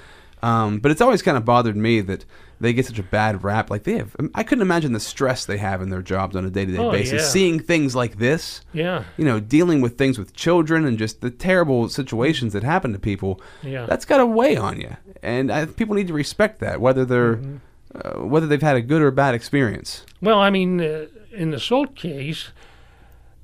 Um, 0.42 0.79
but 0.79 0.90
it's 0.90 1.01
always 1.01 1.22
kind 1.22 1.37
of 1.37 1.44
bothered 1.44 1.77
me 1.77 2.01
that 2.03 2.24
they 2.61 2.72
get 2.72 2.87
such 2.87 2.98
a 2.98 3.03
bad 3.03 3.42
rap. 3.44 3.70
Like 3.70 3.83
they 3.85 3.96
have, 3.98 4.14
I 4.35 4.42
couldn't 4.42 4.62
imagine 4.62 4.92
the 4.92 5.01
stress 5.01 5.44
they 5.46 5.59
have 5.59 5.81
in 5.83 5.90
their 5.90 6.03
jobs 6.03 6.37
on 6.37 6.44
a 6.44 6.51
day-to-day 6.51 6.79
Oh, 6.79 6.90
basis, 6.92 7.22
yeah. 7.22 7.29
seeing 7.29 7.61
things 7.61 7.94
like 7.96 8.18
this. 8.18 8.61
Yeah, 8.72 9.05
You 9.16 9.24
know, 9.24 9.40
dealing 9.40 9.81
with 9.81 9.96
things 9.98 10.18
with 10.18 10.33
children 10.35 10.85
and 10.85 10.98
just 10.98 11.20
the 11.20 11.31
terrible 11.31 11.88
situations 11.88 12.53
that 12.53 12.62
happen 12.62 12.92
to 12.92 12.98
people. 12.98 13.40
yeah. 13.62 13.87
That's 13.87 14.05
got 14.05 14.18
to 14.18 14.27
weigh 14.27 14.57
on 14.57 14.81
you, 14.81 14.96
and 15.22 15.51
I, 15.53 15.66
people 15.66 15.94
need 15.94 16.09
to 16.09 16.14
respect 16.14 16.61
that, 16.61 16.81
whether 16.81 17.05
they're 17.05 17.37
Mm-hmm. 17.37 17.57
uh, 17.94 18.27
whether 18.27 18.46
they've 18.46 18.62
had 18.62 18.77
a 18.77 18.83
good 18.83 19.03
or 19.03 19.11
bad 19.11 19.35
experience. 19.35 20.05
Well, 20.20 20.38
I 20.38 20.51
mean, 20.51 20.81
uh, 20.81 21.07
in 21.33 21.51
the 21.53 21.59
Salt 21.61 21.94
case, 21.96 22.48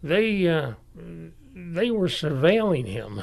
they 0.03 0.47
uh, 0.49 0.73
they 1.55 1.91
were 1.91 2.09
surveilling 2.09 2.87
him 2.87 3.23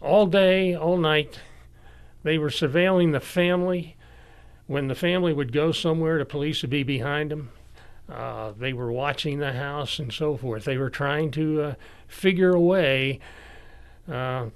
all 0.00 0.26
day, 0.26 0.74
all 0.74 0.96
night. 0.96 1.40
They 2.28 2.36
were 2.36 2.50
surveilling 2.50 3.12
the 3.12 3.20
family. 3.20 3.96
When 4.66 4.88
the 4.88 4.94
family 4.94 5.32
would 5.32 5.50
go 5.50 5.72
somewhere, 5.72 6.18
the 6.18 6.26
police 6.26 6.60
would 6.60 6.68
be 6.70 6.82
behind 6.82 7.30
them. 7.30 7.48
Uh, 8.06 8.52
they 8.52 8.74
were 8.74 8.92
watching 8.92 9.38
the 9.38 9.54
house 9.54 9.98
and 9.98 10.12
so 10.12 10.36
forth. 10.36 10.64
They 10.64 10.76
were 10.76 10.90
trying 10.90 11.30
to 11.30 11.62
uh, 11.62 11.74
figure 12.06 12.50
a 12.50 12.60
way 12.60 13.20
uh, 14.12 14.48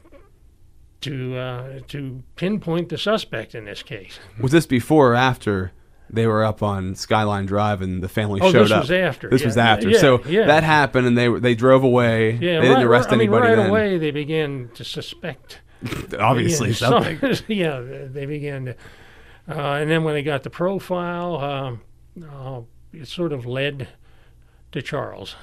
to 1.00 1.36
uh, 1.38 1.80
to 1.88 2.22
pinpoint 2.36 2.90
the 2.90 2.98
suspect 2.98 3.54
in 3.54 3.64
this 3.64 3.82
case. 3.82 4.18
Was 4.38 4.52
this 4.52 4.66
before 4.66 5.12
or 5.12 5.14
after 5.14 5.72
they 6.10 6.26
were 6.26 6.44
up 6.44 6.62
on 6.62 6.94
Skyline 6.94 7.46
Drive 7.46 7.80
and 7.80 8.02
the 8.02 8.08
family 8.10 8.42
Oh, 8.42 8.52
showed 8.52 8.64
this 8.64 8.70
up? 8.70 8.82
This 8.82 8.90
was 8.90 8.98
after. 8.98 9.30
This 9.30 9.40
yeah. 9.40 9.46
was 9.46 9.56
after. 9.56 9.88
Yeah, 9.88 9.98
so 9.98 10.22
yeah. 10.26 10.44
that 10.44 10.62
happened, 10.62 11.06
and 11.06 11.16
they 11.16 11.28
they 11.40 11.54
drove 11.54 11.84
away. 11.84 12.32
Yeah, 12.32 12.60
they 12.60 12.68
didn't 12.68 12.76
right, 12.76 12.84
arrest 12.84 13.08
I 13.08 13.12
mean, 13.12 13.20
anybody 13.30 13.48
right 13.48 13.56
then. 13.56 13.70
away 13.70 13.96
they 13.96 14.10
began 14.10 14.68
to 14.74 14.84
suspect. 14.84 15.61
Obviously, 16.18 16.68
yeah, 16.70 16.74
something. 16.74 17.18
some- 17.34 17.44
yeah, 17.48 17.80
they 17.80 18.26
began 18.26 18.64
to, 18.66 18.72
uh, 19.48 19.74
and 19.74 19.90
then 19.90 20.04
when 20.04 20.14
they 20.14 20.22
got 20.22 20.42
the 20.42 20.50
profile, 20.50 21.36
um, 21.38 21.80
uh, 22.30 22.60
it 22.92 23.08
sort 23.08 23.32
of 23.32 23.46
led 23.46 23.88
to 24.72 24.82
Charles. 24.82 25.34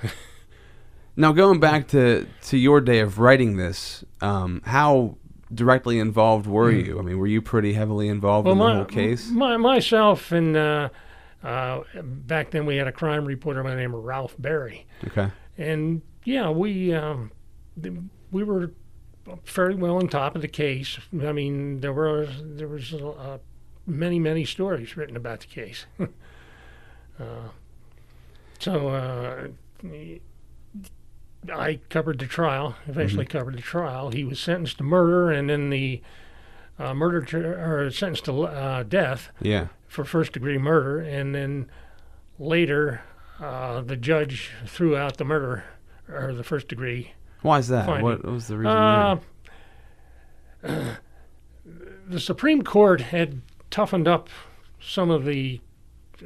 Now, 1.16 1.32
going 1.34 1.60
back 1.60 1.88
to 1.90 2.28
to 2.44 2.58
your 2.58 2.80
day 2.82 3.00
of 3.00 3.20
writing 3.20 3.58
this, 3.58 4.04
um, 4.22 4.62
how 4.66 5.18
directly 5.54 6.00
involved 6.00 6.46
were 6.48 6.72
you? 6.72 7.00
I 7.00 7.02
mean, 7.02 7.18
were 7.18 7.28
you 7.28 7.42
pretty 7.42 7.74
heavily 7.74 8.08
involved 8.08 8.48
in 8.48 8.58
the 8.58 8.64
my, 8.64 8.76
whole 8.76 8.86
case? 8.86 9.30
my 9.30 9.58
myself 9.58 10.32
and 10.32 10.56
uh, 10.56 10.90
uh, 11.44 11.82
back 12.02 12.52
then 12.52 12.66
we 12.66 12.78
had 12.78 12.88
a 12.88 12.92
crime 12.92 13.26
reporter 13.26 13.64
by 13.64 13.72
the 13.72 13.76
name 13.76 13.94
of 13.94 14.04
Ralph 14.04 14.36
Berry, 14.40 14.86
Okay. 15.08 15.30
and 15.58 16.02
yeah, 16.24 16.50
we 16.50 16.94
um, 16.94 17.32
th- 17.82 17.96
we 18.32 18.44
were 18.44 18.72
fairly 19.44 19.76
well 19.76 19.98
on 19.98 20.08
top 20.08 20.36
of 20.36 20.42
the 20.42 20.48
case. 20.48 20.98
I 21.22 21.32
mean, 21.32 21.82
there 21.82 21.94
were 21.94 22.28
there 22.42 22.68
was 22.68 22.94
uh, 22.94 23.40
many 23.86 24.20
many 24.20 24.46
stories 24.46 24.96
written 24.98 25.16
about 25.16 25.42
the 25.42 25.48
case. 25.48 25.86
uh, 27.20 27.50
so 28.60 28.90
uh, 28.90 29.48
I 31.52 31.80
covered 31.90 32.20
the 32.20 32.26
trial. 32.28 32.76
Eventually, 32.88 33.26
covered 33.26 33.56
the 33.58 33.62
trial. 33.62 34.12
He 34.12 34.24
was 34.24 34.40
sentenced 34.40 34.78
to 34.80 34.84
murder, 34.84 35.32
and 35.32 35.50
then 35.50 35.70
the 35.70 36.02
uh, 36.78 36.94
murder 36.94 37.24
or 37.86 37.92
sentenced 37.92 38.26
to 38.26 38.44
uh, 38.44 38.84
death 38.84 39.30
Yeah. 39.42 39.68
for 39.88 40.04
first 40.06 40.34
degree 40.34 40.58
murder, 40.58 41.00
and 41.00 41.34
then 41.34 41.70
later 42.38 43.02
uh, 43.40 43.82
the 43.82 43.96
judge 43.96 44.52
threw 44.66 44.96
out 44.98 45.18
the 45.18 45.26
murder 45.26 45.64
or 46.10 46.34
the 46.34 46.44
first 46.44 46.68
degree. 46.68 47.14
Why 47.42 47.60
is 47.60 47.68
that? 47.70 47.86
Finding. 47.86 48.04
What 48.04 48.26
was 48.26 48.48
the 48.48 48.58
reason? 48.58 48.72
Uh, 48.72 49.20
the 52.08 52.20
Supreme 52.20 52.62
Court 52.64 53.02
had 53.02 53.42
toughened 53.72 54.08
up 54.08 54.30
some 54.82 55.10
of 55.10 55.26
the 55.26 55.62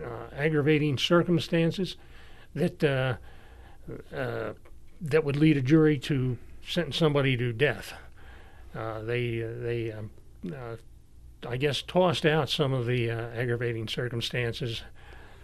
uh, 0.02 0.34
aggravating 0.36 0.98
circumstances 0.98 1.98
that 2.56 2.84
uh, 2.84 3.16
uh, 4.16 4.54
that 5.02 5.24
would 5.24 5.36
lead 5.36 5.58
a 5.58 5.62
jury 5.62 5.98
to 6.00 6.38
sentence 6.66 6.98
somebody 6.98 7.36
to 7.38 7.52
death. 7.54 7.94
Uh, 8.76 9.02
they 9.02 9.40
they 9.40 9.92
um, 9.92 10.10
uh, 10.52 10.78
I 11.48 11.58
guess 11.58 11.82
tossed 11.82 12.26
out 12.26 12.50
some 12.50 12.74
of 12.74 12.86
the 12.86 13.12
uh, 13.12 13.30
aggravating 13.36 13.88
circumstances. 13.88 14.82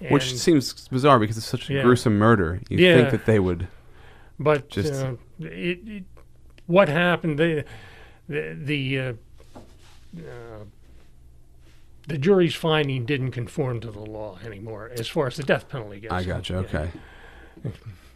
Which 0.09 0.33
seems 0.37 0.87
bizarre 0.87 1.19
because 1.19 1.37
it's 1.37 1.45
such 1.45 1.69
a 1.69 1.73
Yeah. 1.73 1.81
gruesome 1.83 2.17
murder. 2.17 2.61
You 2.69 2.77
Yeah. 2.77 2.95
think 2.95 3.11
that 3.11 3.25
they 3.25 3.37
would. 3.37 3.67
But 4.39 4.69
Just- 4.69 4.93
uh, 4.93 5.15
it, 5.39 5.79
it, 5.87 6.03
what 6.67 6.89
happened? 6.89 7.39
The 7.39 7.65
the 8.27 8.55
the, 8.61 8.99
uh, 8.99 9.13
uh, 10.17 10.63
the 12.07 12.17
jury's 12.17 12.55
finding 12.55 13.05
didn't 13.05 13.31
conform 13.31 13.79
to 13.81 13.91
the 13.91 13.99
law 13.99 14.37
anymore 14.45 14.89
as 14.97 15.07
far 15.07 15.27
as 15.27 15.35
the 15.35 15.43
death 15.43 15.69
penalty 15.69 15.99
goes. 16.01 16.11
I 16.11 16.23
got 16.23 16.49
you. 16.49 16.55
Yeah. 16.55 16.61
Okay. 16.61 16.91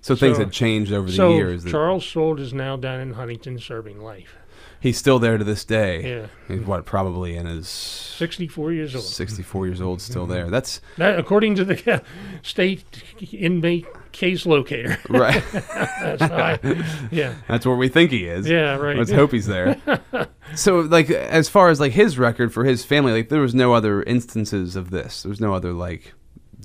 So 0.01 0.15
things 0.15 0.37
So- 0.37 0.43
had 0.43 0.51
changed 0.51 0.91
over 0.91 1.07
the 1.07 1.13
So 1.13 1.33
years. 1.35 1.63
Charles 1.65 2.05
Solt 2.05 2.39
is 2.39 2.53
now 2.53 2.75
down 2.75 2.99
in 2.99 3.13
Huntingdon 3.13 3.59
serving 3.59 4.01
life. 4.01 4.35
He's 4.83 4.97
still 4.97 5.17
there 5.17 5.37
to 5.37 5.43
this 5.45 5.63
day. 5.63 6.17
Yeah, 6.17 6.27
He's 6.53 6.65
what, 6.65 6.85
probably 6.85 7.37
in 7.37 7.45
his 7.45 7.69
64 7.69 8.73
years 8.73 8.93
old. 8.93 9.05
64 9.05 9.65
years 9.65 9.81
old, 9.81 10.01
still 10.01 10.23
mm-hmm. 10.23 10.33
there. 10.33 10.49
That's 10.49 10.81
That, 10.97 11.17
according 11.17 11.55
to 11.55 11.63
the 11.65 11.93
uh, 11.93 11.99
state 12.41 12.83
inmate 13.31 13.87
case 14.11 14.45
locator. 14.45 14.97
right. 15.09 15.41
That's. 15.51 17.11
Yeah. 17.11 17.35
That's 17.47 17.65
where 17.65 17.77
we 17.77 17.87
think 17.87 18.11
he 18.11 18.25
is. 18.25 18.47
Yeah. 18.47 18.75
Right. 18.75 18.97
Let's 18.97 19.11
hope 19.11 19.31
he's 19.31 19.47
there. 19.47 19.81
so, 20.55 20.81
like, 20.81 21.09
as 21.09 21.47
far 21.47 21.69
as 21.69 21.79
like 21.79 21.93
his 21.93 22.19
record 22.19 22.53
for 22.53 22.65
his 22.65 22.83
family, 22.83 23.13
like, 23.13 23.29
there 23.29 23.41
was 23.41 23.55
no 23.55 23.73
other 23.73 24.03
instances 24.03 24.75
of 24.75 24.91
this. 24.91 25.23
There 25.23 25.29
was 25.29 25.39
no 25.39 25.53
other 25.53 25.71
like 25.71 26.13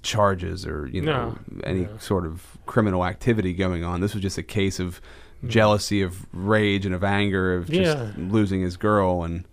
charges 0.02 0.64
or 0.64 0.86
you 0.88 1.02
know 1.02 1.38
No. 1.50 1.60
any 1.64 1.80
No. 1.82 1.98
sort 1.98 2.26
of 2.26 2.58
criminal 2.66 3.04
activity 3.04 3.52
going 3.54 3.84
on. 3.84 4.00
This 4.00 4.12
was 4.12 4.22
just 4.22 4.38
a 4.38 4.42
case 4.42 4.80
of. 4.80 5.00
Jealousy, 5.46 6.02
of 6.02 6.26
rage, 6.32 6.84
and 6.86 6.94
of 6.94 7.04
anger, 7.04 7.54
of 7.54 7.70
just 7.70 7.96
Yeah. 7.98 8.10
losing 8.16 8.62
his 8.62 8.76
girl. 8.76 9.22
And 9.24 9.44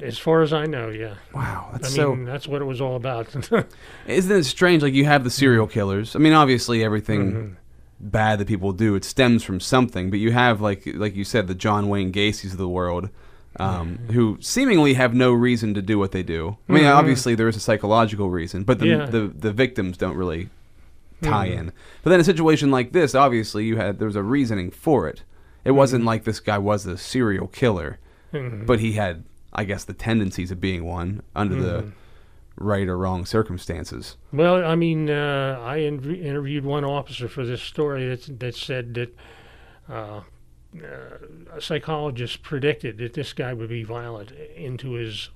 As 0.00 0.18
far 0.18 0.42
as 0.42 0.52
I 0.52 0.66
know, 0.66 0.88
yeah. 0.90 1.14
wow, 1.34 1.68
I 1.72 1.78
that's 1.78 1.96
mean, 1.96 2.26
so. 2.26 2.30
that's 2.30 2.46
what 2.46 2.60
it 2.62 2.66
was 2.66 2.80
all 2.80 2.96
about. 2.96 3.28
Isn't 4.06 4.36
it 4.36 4.44
strange? 4.44 4.82
Like 4.82 4.94
you 4.94 5.04
have 5.06 5.24
the 5.24 5.30
serial 5.30 5.66
killers. 5.66 6.14
I 6.14 6.18
mean, 6.18 6.32
obviously 6.34 6.84
everything 6.84 7.32
Mhm. 7.32 7.56
bad 8.00 8.38
that 8.38 8.48
people 8.48 8.72
do 8.72 8.94
it 8.94 9.04
stems 9.04 9.42
from 9.42 9.60
something. 9.60 10.10
But 10.10 10.18
you 10.18 10.32
have 10.32 10.60
like 10.60 10.82
like 10.94 11.14
you 11.16 11.24
said, 11.24 11.46
the 11.46 11.54
John 11.54 11.88
Wayne 11.88 12.10
Gacy's 12.10 12.52
of 12.52 12.58
the 12.58 12.68
world, 12.68 13.08
um, 13.60 13.98
who 14.12 14.36
seemingly 14.40 14.94
have 14.94 15.14
no 15.14 15.32
reason 15.32 15.72
to 15.74 15.82
do 15.82 15.98
what 15.98 16.12
they 16.12 16.22
do. 16.22 16.56
I 16.68 16.72
mean, 16.72 16.84
Mhm. 16.84 16.94
obviously 16.94 17.34
there 17.34 17.48
is 17.48 17.56
a 17.56 17.60
psychological 17.60 18.28
reason, 18.30 18.64
but 18.64 18.78
the 18.78 18.86
Yeah. 18.88 19.06
the, 19.06 19.30
the 19.34 19.52
victims 19.52 19.96
don't 19.96 20.16
really 20.16 20.48
tie 21.22 21.48
Mhm. 21.48 21.58
in. 21.58 21.72
But 22.02 22.10
then 22.10 22.20
a 22.20 22.24
situation 22.24 22.70
like 22.70 22.92
this, 22.92 23.14
obviously 23.14 23.64
you 23.64 23.76
had 23.76 23.98
there 23.98 24.06
was 24.06 24.16
a 24.16 24.22
reasoning 24.22 24.70
for 24.70 25.08
it. 25.08 25.22
It 25.64 25.72
wasn't 25.72 26.04
like 26.04 26.24
this 26.24 26.40
guy 26.40 26.58
was 26.58 26.86
a 26.86 26.98
serial 26.98 27.46
killer, 27.46 27.98
Mhm. 28.32 28.66
but 28.66 28.80
he 28.80 28.92
had, 28.92 29.24
I 29.52 29.64
guess, 29.64 29.84
the 29.84 29.92
tendencies 29.94 30.50
of 30.50 30.60
being 30.60 30.84
one 30.84 31.22
under 31.36 31.54
the 31.54 31.82
Mhm. 31.82 31.92
right 32.56 32.88
or 32.88 32.98
wrong 32.98 33.24
circumstances. 33.24 34.16
Well, 34.32 34.64
I 34.64 34.74
mean, 34.74 35.08
uh, 35.08 35.58
I 35.62 35.76
in- 35.78 36.14
interviewed 36.16 36.64
one 36.64 36.84
officer 36.84 37.28
for 37.28 37.46
this 37.46 37.62
story 37.62 38.08
that 38.08 38.40
that 38.40 38.54
said 38.54 38.94
that 38.94 39.16
uh, 39.88 39.92
uh, 39.92 40.22
a 41.56 41.60
psychologist 41.60 42.42
predicted 42.42 42.96
that 42.98 43.12
this 43.14 43.32
guy 43.32 43.52
would 43.52 43.68
be 43.68 43.82
violent 43.84 44.30
into 44.56 44.92
his 44.92 45.28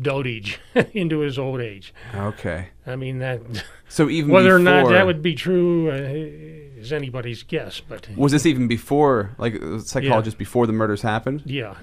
dotage, 0.00 0.58
into 0.92 1.20
his 1.20 1.38
old 1.38 1.60
age. 1.60 1.92
Okay. 2.14 2.68
I 2.86 2.96
mean 2.96 3.18
that 3.18 3.40
So 3.88 4.08
even 4.08 4.30
whether 4.30 4.54
or 4.54 4.58
not 4.58 4.88
that 4.90 5.06
would 5.06 5.22
be 5.22 5.34
true 5.34 5.90
uh, 5.90 5.94
is 6.80 6.92
anybody's 6.92 7.42
guess. 7.42 7.80
But 7.80 8.08
Was 8.16 8.32
this 8.32 8.46
even 8.46 8.68
before, 8.68 9.34
like, 9.38 9.60
psychologists 9.84 10.38
before 10.38 10.66
the 10.66 10.72
murders 10.72 11.02
happened? 11.02 11.42
yeah, 11.46 11.74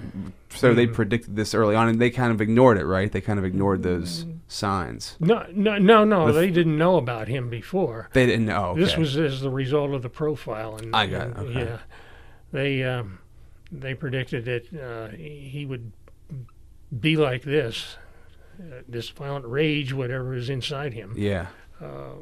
So 0.50 0.72
they 0.72 0.86
Mhm. 0.86 0.94
predicted 0.94 1.36
this 1.36 1.52
early 1.54 1.74
on, 1.76 1.88
and 1.88 2.00
they 2.00 2.10
kind 2.10 2.32
of 2.32 2.40
ignored 2.40 2.78
it, 2.78 2.84
right? 2.86 3.10
They 3.12 3.20
kind 3.20 3.38
of 3.38 3.44
ignored 3.44 3.82
those 3.82 4.24
signs. 4.48 5.16
no, 5.20 5.44
no, 5.52 5.76
no, 5.78 6.04
no. 6.04 6.26
The- 6.32 6.40
They 6.40 6.50
didn't 6.50 6.78
know 6.78 6.96
about 6.96 7.28
him 7.28 7.50
before. 7.50 8.08
They 8.12 8.24
didn't 8.26 8.46
know. 8.46 8.66
Okay. 8.70 8.80
This 8.80 8.96
was 8.96 9.16
as 9.16 9.40
the 9.40 9.50
result 9.50 9.92
of 9.92 10.02
the 10.02 10.08
profile. 10.08 10.76
And, 10.76 10.94
I 10.96 11.06
got 11.08 11.28
it, 11.28 11.36
okay. 11.38 11.52
Yeah, 11.60 11.78
they 12.52 12.82
um, 12.84 13.18
they 13.72 13.94
predicted 13.94 14.44
that 14.46 14.72
uh, 14.80 15.08
he 15.16 15.66
would 15.68 15.92
be 17.00 17.16
like 17.16 17.42
this, 17.42 17.96
uh, 18.60 18.82
this 18.88 19.08
violent 19.10 19.46
rage, 19.46 19.92
whatever 19.92 20.34
is 20.34 20.48
inside 20.50 20.92
him, 20.94 21.14
yeah. 21.16 21.46
uh, 21.80 22.14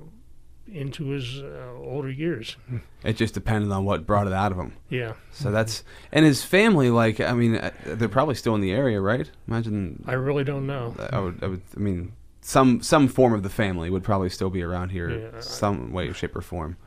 into 0.72 1.08
his 1.08 1.40
uh, 1.42 1.72
older 1.76 2.10
years. 2.10 2.56
It 3.04 3.18
just 3.18 3.34
depended 3.34 3.70
on 3.70 3.84
what 3.84 4.06
brought 4.06 4.26
it 4.26 4.32
out 4.32 4.50
of 4.50 4.56
him. 4.58 4.72
Yeah, 4.88 5.12
So 5.30 5.50
that's 5.50 5.84
and 6.10 6.24
his 6.24 6.42
family. 6.42 6.88
Like, 6.88 7.20
I 7.20 7.34
mean, 7.34 7.56
uh, 7.56 7.70
they're 7.84 8.08
probably 8.08 8.34
still 8.34 8.54
in 8.54 8.62
the 8.62 8.72
area, 8.72 8.98
right? 8.98 9.30
Imagine. 9.46 10.02
I 10.06 10.14
really 10.14 10.42
don't 10.44 10.66
know. 10.66 10.94
I 11.10 11.18
would. 11.20 11.44
I 11.44 11.48
would. 11.48 11.60
I 11.76 11.80
mean, 11.80 12.12
some 12.40 12.80
some 12.80 13.08
form 13.08 13.34
of 13.34 13.42
the 13.42 13.50
family 13.50 13.90
would 13.90 14.02
probably 14.04 14.30
still 14.30 14.48
be 14.48 14.62
around 14.62 14.88
here, 14.88 15.10
Yeah. 15.34 15.40
some 15.40 15.92
way, 15.92 16.10
shape, 16.14 16.34
or 16.34 16.40
form. 16.40 16.78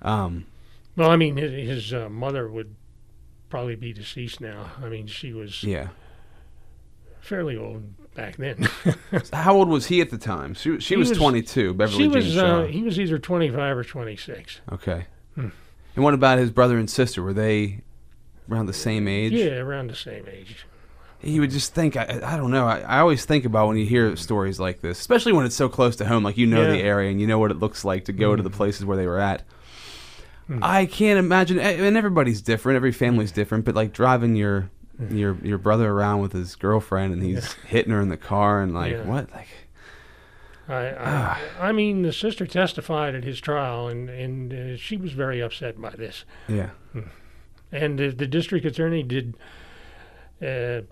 Um, 0.00 0.46
Well, 0.96 1.10
I 1.10 1.16
mean, 1.16 1.36
his, 1.36 1.52
his 1.52 1.92
uh, 1.92 2.08
mother 2.08 2.48
would 2.50 2.74
probably 3.50 3.76
be 3.76 3.92
deceased 3.92 4.40
now. 4.40 4.70
I 4.82 4.88
mean, 4.88 5.06
she 5.06 5.34
was 5.34 5.62
yeah. 5.62 5.88
Fairly 7.26 7.56
old 7.56 7.82
back 8.14 8.36
then. 8.36 8.68
How 9.32 9.54
old 9.54 9.68
was 9.68 9.86
he 9.86 10.00
at 10.00 10.10
the 10.10 10.18
time? 10.18 10.54
She, 10.54 10.80
she 10.80 10.96
was, 10.96 11.10
was- 11.10 11.18
22. 11.18 11.74
Beverly 11.74 11.96
she 11.96 12.04
Jean 12.04 12.12
was 12.12 12.36
uh, 12.38 12.64
he 12.64 12.82
was 12.82 12.98
either 12.98 13.18
25 13.18 13.76
or 13.76 13.84
26. 13.84 14.60
Okay. 14.72 15.06
Hmm. 15.34 15.48
And 15.94 16.04
what 16.04 16.14
about 16.14 16.38
his 16.38 16.50
brother 16.50 16.78
and 16.78 16.90
sister? 16.90 17.22
Were 17.22 17.32
they 17.32 17.82
around 18.50 18.66
the 18.66 18.72
same 18.72 19.08
age? 19.08 19.32
Yeah, 19.32 19.56
around 19.56 19.90
the 19.90 19.96
same 19.96 20.26
age. 20.30 20.66
You 21.22 21.40
would 21.40 21.50
just 21.50 21.74
think, 21.74 21.96
I, 21.96 22.20
I 22.22 22.36
don't 22.36 22.50
know. 22.50 22.66
I, 22.66 22.80
I 22.80 22.98
always 23.00 23.24
think 23.24 23.46
about 23.46 23.68
when 23.68 23.78
you 23.78 23.86
hear 23.86 24.14
stories 24.16 24.60
like 24.60 24.82
this, 24.82 25.00
especially 25.00 25.32
when 25.32 25.46
it's 25.46 25.56
so 25.56 25.68
close 25.68 25.96
to 25.96 26.04
home, 26.04 26.22
like 26.22 26.36
you 26.36 26.46
know 26.46 26.70
the 26.70 26.78
area 26.78 27.10
and 27.10 27.20
you 27.20 27.26
know 27.26 27.38
what 27.38 27.50
it 27.50 27.58
looks 27.58 27.84
like 27.84 28.04
to 28.04 28.12
go 28.12 28.36
to 28.36 28.42
the 28.42 28.50
places 28.50 28.84
where 28.84 28.96
they 28.96 29.06
were 29.06 29.18
at. 29.18 29.42
Hmm. 30.46 30.60
I 30.62 30.86
can't 30.86 31.18
imagine, 31.18 31.58
and 31.58 31.96
everybody's 31.96 32.42
different. 32.42 32.76
Every 32.76 32.92
family's 32.92 33.32
different, 33.32 33.64
but 33.64 33.74
like 33.74 33.92
driving 33.92 34.36
your 34.36 34.70
your 35.10 35.36
your 35.42 35.58
brother 35.58 35.90
around 35.90 36.20
with 36.20 36.32
his 36.32 36.56
girlfriend 36.56 37.12
and 37.12 37.22
he's 37.22 37.52
hitting 37.68 37.92
her 37.92 38.00
in 38.00 38.08
the 38.08 38.16
car 38.16 38.62
and 38.62 38.72
like 38.74 38.92
Yeah. 38.92 39.02
what? 39.04 39.30
Like 39.32 39.48
I, 40.68 40.74
I, 40.88 41.38
I 41.68 41.72
mean, 41.72 42.02
the 42.02 42.12
sister 42.12 42.44
testified 42.46 43.14
at 43.14 43.22
his 43.22 43.40
trial, 43.40 43.86
and 43.88 44.08
and 44.10 44.52
uh, 44.52 44.76
she 44.76 44.96
was 44.96 45.12
very 45.12 45.40
upset 45.40 45.80
by 45.80 45.90
this. 45.90 46.24
yeah. 46.48 46.70
And 47.72 47.98
the, 47.98 48.08
the 48.10 48.26
district 48.26 48.64
attorney 48.64 49.02
did, 49.04 49.36
uh, 50.42 50.82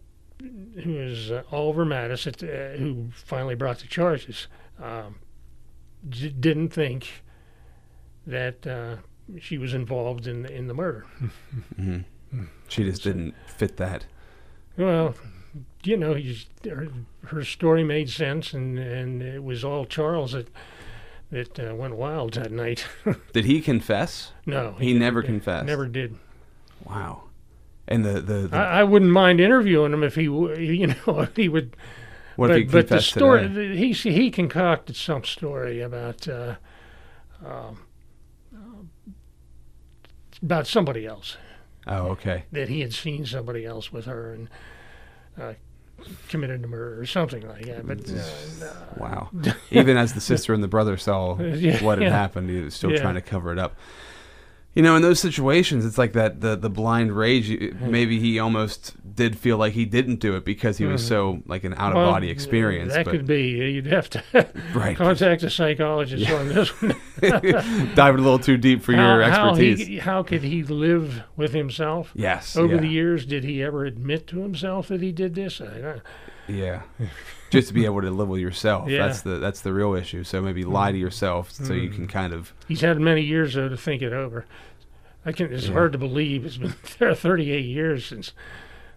who 0.41 0.99
is 0.99 1.31
uh, 1.31 1.43
Oliver 1.51 1.85
Mattis, 1.85 2.27
at, 2.27 2.43
uh, 2.43 2.77
who 2.79 3.09
finally 3.15 3.55
brought 3.55 3.79
the 3.79 3.87
charges, 3.87 4.47
um, 4.83 5.17
d- 6.09 6.31
didn't 6.39 6.69
think 6.71 7.23
that 8.27 8.67
uh, 8.67 8.97
she 9.41 9.57
was 9.59 9.73
involved 9.75 10.27
in 10.29 10.47
in 10.47 10.67
the 10.69 10.75
murder. 10.75 11.05
hmm 11.77 11.99
she 12.69 12.85
just 12.85 13.03
didn't 13.03 13.35
fit 13.47 13.77
that. 13.77 14.07
Well, 14.77 15.15
you 15.85 15.97
know, 15.97 16.17
her, 16.65 16.89
her 17.27 17.45
story 17.45 17.85
made 17.85 18.11
sense, 18.11 18.53
and, 18.53 18.79
and 18.79 19.23
it 19.23 19.43
was 19.43 19.65
all 19.65 19.85
Charles 19.85 20.33
that 20.33 20.49
that 21.31 21.59
uh, 21.59 21.75
went 21.75 21.97
wild 21.97 22.35
that 22.35 22.53
night. 22.53 22.87
Did 23.33 23.45
he 23.45 23.61
confess? 23.61 24.33
no, 24.47 24.77
He 24.79 24.95
never 24.95 25.21
did. 25.21 25.27
confessed. 25.29 25.67
Never 25.67 25.87
did. 25.89 26.17
Wow. 26.85 27.25
And 27.89 28.05
the 28.05 28.21
the, 28.21 28.35
the 28.49 28.57
I, 28.57 28.81
I 28.81 28.85
wouldn't 28.85 29.11
mind 29.11 29.41
interviewing 29.41 29.93
him 29.93 30.03
if 30.05 30.15
he, 30.15 30.23
you 30.25 30.87
know, 30.87 31.21
if 31.21 31.35
he 31.37 31.49
would. 31.49 31.77
what 32.37 32.49
but, 32.49 32.57
if 32.59 32.67
he 32.67 32.73
but 32.73 32.89
the 32.89 33.01
story, 33.01 33.49
today? 33.49 33.77
he 33.77 33.93
he 33.93 34.31
concocted 34.31 34.97
some 34.97 35.25
story 35.25 35.81
about 35.81 36.29
uh, 36.29 36.55
um, 37.45 37.81
about 40.43 40.67
somebody 40.67 41.07
else 41.07 41.37
Oh, 41.87 42.09
okay. 42.09 42.45
that 42.53 42.69
he 42.69 42.81
had 42.81 42.93
seen 42.93 43.27
somebody 43.27 43.65
else 43.67 43.93
with 43.93 44.07
her 44.07 44.33
and 44.33 44.49
uh, 45.41 45.53
committed 46.29 46.65
a 46.65 46.67
murder 46.67 47.01
or 47.01 47.07
something 47.07 47.47
like 47.47 47.67
that. 47.67 47.87
But 47.87 48.11
uh, 48.11 48.75
Wow. 48.99 49.31
Even 49.71 49.97
as 49.97 50.13
the 50.15 50.21
sister 50.21 50.55
and 50.55 50.63
the 50.63 50.69
brother 50.69 50.97
saw 50.97 51.39
Yeah, 51.41 51.83
what 51.83 51.99
had 51.99 52.09
yeah. 52.09 52.11
happened, 52.17 52.51
he 52.51 52.61
was 52.61 52.75
still 52.75 52.91
Yeah. 52.93 53.01
trying 53.01 53.15
to 53.17 53.23
cover 53.23 53.53
it 53.53 53.59
up. 53.59 53.77
You 54.75 54.83
know, 54.83 54.97
in 54.97 55.03
those 55.03 55.21
situations, 55.21 55.87
it's 55.87 55.99
like 55.99 56.15
that 56.15 56.41
the 56.41 56.57
the 56.57 56.69
blind 56.71 57.17
rage. 57.17 57.49
you- 57.49 57.77
Maybe 57.81 58.19
he 58.19 58.39
almost 58.41 58.95
did 59.15 59.39
feel 59.39 59.57
like 59.57 59.73
he 59.75 59.85
didn't 59.85 60.17
do 60.17 60.35
it 60.35 60.45
because 60.45 60.79
he 60.79 60.85
was 60.85 61.01
Mhm. 61.05 61.09
so 61.09 61.43
like 61.47 61.63
an 61.63 61.75
out 61.75 61.93
of 61.93 61.97
well, 61.99 62.11
body 62.11 62.29
experience. 62.29 62.93
That 62.93 63.05
but 63.05 63.13
could 63.13 63.27
be. 63.27 63.51
You'd 63.51 63.87
have 63.87 64.11
to 64.11 64.23
Right. 64.75 64.97
contact 64.97 65.45
a 65.45 65.51
psychologist 65.51 66.29
on 66.29 66.49
this 66.49 66.69
one. 66.83 66.97
dive 67.95 68.15
a 68.17 68.19
little 68.19 68.41
too 68.41 68.57
deep 68.57 68.83
for 68.83 68.91
your 68.91 69.23
how, 69.23 69.51
expertise. 69.51 69.79
How, 69.81 69.87
he, 69.87 69.99
how 69.99 70.23
could 70.25 70.43
he 70.43 70.65
live 70.65 71.23
with 71.37 71.53
himself? 71.53 72.11
yes. 72.17 72.57
Over 72.57 72.75
yeah. 72.75 72.81
the 72.81 72.89
years, 72.89 73.25
did 73.27 73.45
he 73.45 73.63
ever 73.63 73.85
admit 73.85 74.27
to 74.29 74.41
himself 74.41 74.89
that 74.89 75.01
he 75.01 75.13
did 75.13 75.37
this? 75.37 75.61
I, 75.61 75.79
don't- 75.81 76.03
Yeah. 76.49 76.83
Just 77.55 77.69
to 77.69 77.75
be 77.75 77.85
able 77.87 78.03
to 78.03 78.11
live 78.11 78.29
with 78.29 78.41
yourself. 78.41 78.89
Yeah. 78.89 79.07
That's 79.07 79.23
the 79.23 79.39
that's 79.39 79.61
the 79.63 79.73
real 79.73 79.95
issue. 79.95 80.25
So 80.25 80.41
maybe 80.43 80.65
lie 80.65 80.93
to 80.93 80.99
yourself 80.99 81.51
so 81.53 81.73
you 81.73 81.89
can 81.91 82.07
kind 82.07 82.33
of 82.33 82.53
he's 82.69 82.81
had 82.83 83.01
many 83.01 83.23
years 83.23 83.55
though 83.55 83.69
to 83.69 83.77
think 83.77 84.03
it 84.03 84.13
over. 84.13 84.45
I 85.27 85.33
can. 85.33 85.53
It's 85.53 85.67
Yeah. 85.69 85.73
hard 85.73 85.93
to 85.93 85.99
believe. 85.99 86.45
It's 86.45 86.59
been 86.59 86.75
there 86.99 87.15
38 87.15 87.65
years 87.65 88.05
since 88.07 88.33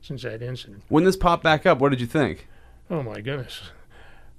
since 0.01 0.23
that 0.23 0.41
incident. 0.41 0.83
When 0.89 1.03
this 1.05 1.15
popped 1.15 1.43
back 1.43 1.65
up, 1.65 1.79
what 1.79 1.89
did 1.89 2.01
you 2.01 2.07
think? 2.07 2.47
Oh 2.89 3.01
my 3.03 3.21
goodness, 3.21 3.61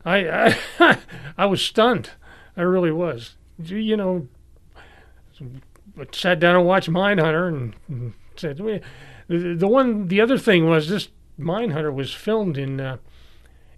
I 0.04 0.54
I, 0.78 0.98
I 1.38 1.46
was 1.46 1.61
stunned. 1.62 2.11
I 2.57 2.62
really 2.62 2.92
was. 2.92 3.37
You 3.64 3.96
know, 3.96 4.28
sat 6.12 6.38
down 6.40 6.57
and 6.57 6.64
watched 6.66 6.90
Mindhunter 6.90 7.48
and, 7.48 7.74
and 7.88 8.12
said, 8.37 8.57
the, 8.59 9.54
the 9.54 9.68
one, 9.68 10.09
the 10.09 10.20
other 10.20 10.38
thing 10.38 10.66
was 10.68 10.88
this 10.88 11.09
Mindhunter 11.38 11.92
was 11.92 12.12
filmed 12.12 12.57
in 12.59 12.81
uh, 12.81 12.96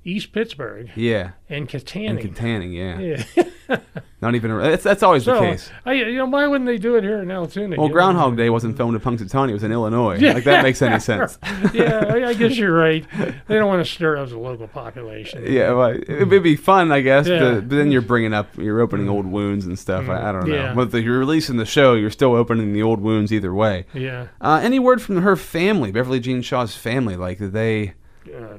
East 0.05 0.33
Pittsburgh 0.33 0.91
Yeah. 0.97 1.33
and 1.49 1.61
And 1.61 1.69
Kittanning. 1.69 2.35
Kittanning, 2.35 2.73
yeah. 2.75 3.23
yeah. 3.69 3.77
Not 4.23 4.35
even. 4.35 4.51
A, 4.51 4.59
that's, 4.59 4.83
that's 4.83 5.03
always 5.03 5.25
the 5.25 5.39
case. 5.39 5.71
I, 5.87 5.93
you 5.93 6.17
know, 6.17 6.27
why 6.27 6.47
wouldn't 6.47 6.67
they 6.67 6.77
do 6.77 6.97
it 6.97 7.05
here 7.05 7.23
in 7.23 7.31
Altoona? 7.31 7.77
Well? 7.79 7.89
Groundhog 7.89 8.37
Day 8.37 8.51
wasn't 8.51 8.77
filmed 8.77 8.95
in 8.95 9.01
Punxsutawney; 9.01 9.51
it 9.51 9.55
was 9.55 9.63
in 9.63 9.73
Illinois. 9.73 10.19
Yeah. 10.19 10.33
Like 10.33 10.45
that 10.45 10.63
makes 10.63 10.83
any 10.83 10.99
sense. 11.01 11.39
yeah, 11.73 12.05
I, 12.13 12.35
guess 12.35 12.57
you're 12.57 12.75
right. 12.77 13.07
They 13.47 13.55
don't 13.55 13.69
want 13.69 13.85
to 13.87 13.91
stir 13.91 14.17
up 14.17 14.29
the 14.29 14.39
local 14.39 14.69
population. 14.69 15.45
Yeah, 15.47 15.73
well, 15.73 15.91
it 15.91 16.29
would 16.29 16.43
be 16.43 16.57
fun, 16.57 16.93
I 16.93 17.01
guess. 17.01 17.27
Yeah. 17.29 17.39
But, 17.39 17.69
but 17.69 17.77
then 17.77 17.91
you're 17.93 18.03
bringing 18.03 18.35
up, 18.35 18.49
you're 18.59 18.81
opening 18.81 19.09
old 19.09 19.27
wounds 19.27 19.65
and 19.67 19.79
stuff. 19.79 20.09
I, 20.09 20.29
I 20.29 20.33
don't 20.33 20.49
know. 20.49 20.55
Yeah. 20.55 20.75
But 20.75 20.91
the, 20.91 21.01
you're 21.01 21.19
releasing 21.19 21.57
the 21.57 21.65
show, 21.67 21.95
you're 21.95 22.11
still 22.11 22.35
opening 22.35 22.73
the 22.73 22.83
old 22.83 23.01
wounds 23.01 23.33
either 23.33 23.55
way. 23.55 23.87
Yeah. 23.95 24.29
Uh, 24.41 24.61
any 24.63 24.79
word 24.79 25.01
from 25.01 25.23
her 25.23 25.37
family, 25.37 25.93
Beverly 25.93 26.21
Jean 26.21 26.43
Shaw's 26.43 26.75
family? 26.75 27.17
Like, 27.17 27.39
did 27.39 27.53
they? 27.53 27.95
Uh, 28.27 28.59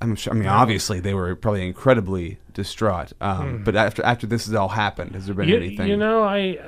I'm 0.00 0.16
sure, 0.16 0.32
I 0.32 0.36
mean, 0.36 0.48
obviously 0.48 1.00
they 1.00 1.14
were 1.14 1.34
probably 1.36 1.66
incredibly 1.66 2.38
distraught. 2.52 3.12
Um, 3.20 3.62
But 3.64 3.74
after 3.76 4.04
after 4.04 4.26
this 4.26 4.46
has 4.46 4.54
all 4.54 4.68
happened, 4.68 5.14
has 5.14 5.26
there 5.26 5.34
been 5.34 5.48
you, 5.48 5.56
anything? 5.56 5.88
you 5.88 5.96
know, 5.96 6.22
I 6.22 6.58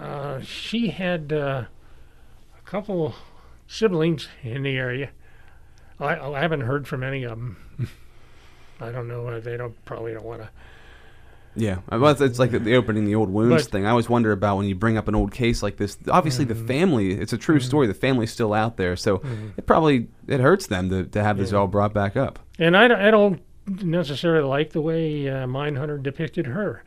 uh, 0.00 0.40
she 0.40 0.88
had 0.88 1.32
uh, 1.32 1.64
a 2.58 2.62
couple 2.70 3.14
siblings 3.68 4.28
in 4.42 4.62
the 4.64 4.76
area. 4.76 5.10
I, 6.00 6.18
I 6.18 6.40
haven't 6.40 6.62
heard 6.62 6.88
from 6.88 7.02
any 7.04 7.22
of 7.22 7.30
them. 7.30 7.56
I 8.80 8.90
don't 8.90 9.06
know. 9.06 9.28
uh, 9.28 9.38
They 9.40 9.56
don't 9.56 9.76
probably 9.84 10.12
don't 10.12 10.24
want 10.24 10.42
to. 10.42 10.48
Yeah, 11.54 11.78
well, 11.90 12.08
it's, 12.08 12.20
it's 12.22 12.38
like 12.38 12.50
the, 12.50 12.76
opening 12.76 13.04
the 13.04 13.14
old 13.14 13.28
wounds 13.30 13.64
But- 13.64 13.72
thing. 13.72 13.86
I 13.86 13.90
always 13.90 14.08
wonder 14.08 14.32
about 14.32 14.56
when 14.56 14.66
you 14.66 14.74
bring 14.74 14.96
up 14.96 15.06
an 15.08 15.14
old 15.14 15.32
case 15.32 15.62
like 15.62 15.76
this. 15.76 15.98
Obviously, 16.08 16.46
Mm-hmm. 16.46 16.60
the 16.66 16.66
family, 16.72 17.12
it's 17.12 17.32
a 17.34 17.38
true 17.38 17.60
story. 17.60 17.86
The 17.86 17.94
family's 17.94 18.32
still 18.32 18.54
out 18.54 18.76
there, 18.78 18.96
so 18.96 19.20
it 19.58 19.66
probably 19.66 20.08
it 20.26 20.40
hurts 20.40 20.66
them 20.68 20.88
to, 20.90 21.04
to 21.04 21.22
have 21.22 21.36
this 21.36 21.52
all 21.52 21.66
brought 21.66 21.92
back 21.92 22.16
up. 22.16 22.38
And 22.58 22.76
I, 22.76 22.88
don't- 22.88 23.00
I 23.00 23.10
don't 23.10 23.42
necessarily 23.66 24.46
like 24.48 24.70
the 24.72 24.80
way 24.80 25.28
uh, 25.28 25.46
Mindhunter 25.46 26.02
depicted 26.02 26.46
her 26.46 26.82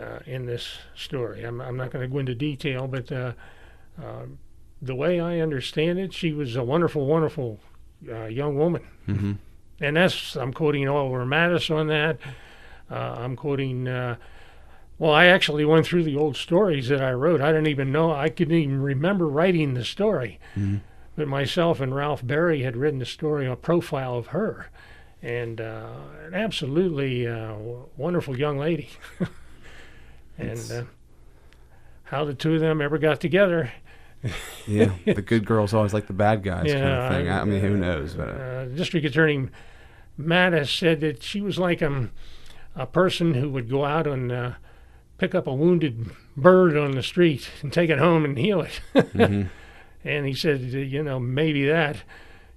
uh, 0.00 0.20
in 0.26 0.46
this 0.46 0.78
story. 0.94 1.42
I'm, 1.44 1.60
I'm 1.60 1.76
not 1.76 1.90
going 1.90 2.02
to 2.02 2.12
go 2.12 2.18
into 2.20 2.34
detail, 2.34 2.86
but 2.86 3.10
uh, 3.10 3.32
uh, 4.02 4.26
the 4.80 4.94
way 4.94 5.18
I 5.20 5.40
understand 5.40 5.98
it, 5.98 6.12
she 6.12 6.32
was 6.32 6.54
a 6.56 6.62
wonderful, 6.62 7.04
wonderful 7.06 7.58
uh, 8.08 8.26
young 8.26 8.56
woman. 8.56 8.82
hmm 9.06 9.32
And 9.80 9.96
that's, 9.96 10.36
I'm 10.36 10.52
quoting 10.52 10.86
Oliver 10.88 11.24
Mattas 11.26 11.74
on 11.74 11.88
that. 11.88 12.18
Uh, 12.90 12.94
I'm 13.18 13.36
quoting, 13.36 13.88
uh, 13.88 14.16
well, 14.98 15.12
I 15.12 15.26
actually 15.26 15.64
went 15.64 15.86
through 15.86 16.04
the 16.04 16.16
old 16.16 16.36
stories 16.36 16.88
that 16.88 17.02
I 17.02 17.12
wrote. 17.12 17.40
I 17.40 17.48
didn't 17.52 17.66
even 17.68 17.90
know, 17.92 18.12
I 18.12 18.28
couldn't 18.28 18.54
even 18.56 18.80
remember 18.80 19.26
writing 19.26 19.74
the 19.74 19.84
story. 19.84 20.38
But 21.16 21.28
myself 21.28 21.80
and 21.80 21.94
Ralph 21.94 22.24
Berry 22.26 22.62
had 22.62 22.76
written 22.76 22.98
the 22.98 23.06
story, 23.06 23.46
a 23.46 23.56
profile 23.56 24.16
of 24.16 24.28
her. 24.28 24.70
And 25.22 25.60
uh, 25.60 25.88
an 26.26 26.34
absolutely 26.34 27.26
uh, 27.26 27.54
wonderful 27.96 28.38
young 28.38 28.58
lady. 28.58 28.90
and 30.38 30.70
uh, 30.70 30.84
how 32.04 32.24
the 32.24 32.34
two 32.34 32.54
of 32.54 32.60
them 32.60 32.80
ever 32.80 32.98
got 32.98 33.20
together, 33.20 33.72
Yeah, 34.66 34.92
the 35.06 35.22
good 35.22 35.44
girls 35.44 35.72
always 35.74 35.94
like 35.94 36.06
the 36.06 36.12
bad 36.12 36.42
guys, 36.42 36.72
kind 36.72 36.84
of 36.84 37.12
thing. 37.12 37.28
I, 37.28 37.40
I- 37.40 37.44
mean, 37.44 37.60
who 37.60 37.76
knows? 37.76 38.14
But 38.14 38.28
uh, 38.28 38.32
uh, 38.32 38.64
District 38.66 39.04
Attorney 39.06 39.48
Mattas 40.18 40.68
said 40.76 41.00
that 41.00 41.22
she 41.22 41.40
was 41.40 41.58
like 41.58 41.82
um, 41.82 42.10
a 42.76 42.86
person 42.86 43.34
who 43.34 43.50
would 43.50 43.68
go 43.68 43.84
out 43.84 44.06
and 44.06 44.30
uh, 44.30 44.52
pick 45.18 45.34
up 45.34 45.46
a 45.46 45.54
wounded 45.54 46.10
bird 46.36 46.76
on 46.76 46.92
the 46.92 47.02
street 47.02 47.48
and 47.62 47.72
take 47.72 47.90
it 47.90 47.98
home 47.98 48.24
and 48.24 48.38
heal 48.38 48.60
it. 48.60 48.80
mhm. 48.94 49.48
And 50.04 50.26
he 50.26 50.34
said, 50.34 50.60
you 50.60 51.02
know, 51.02 51.18
maybe 51.18 51.66
that 51.66 51.96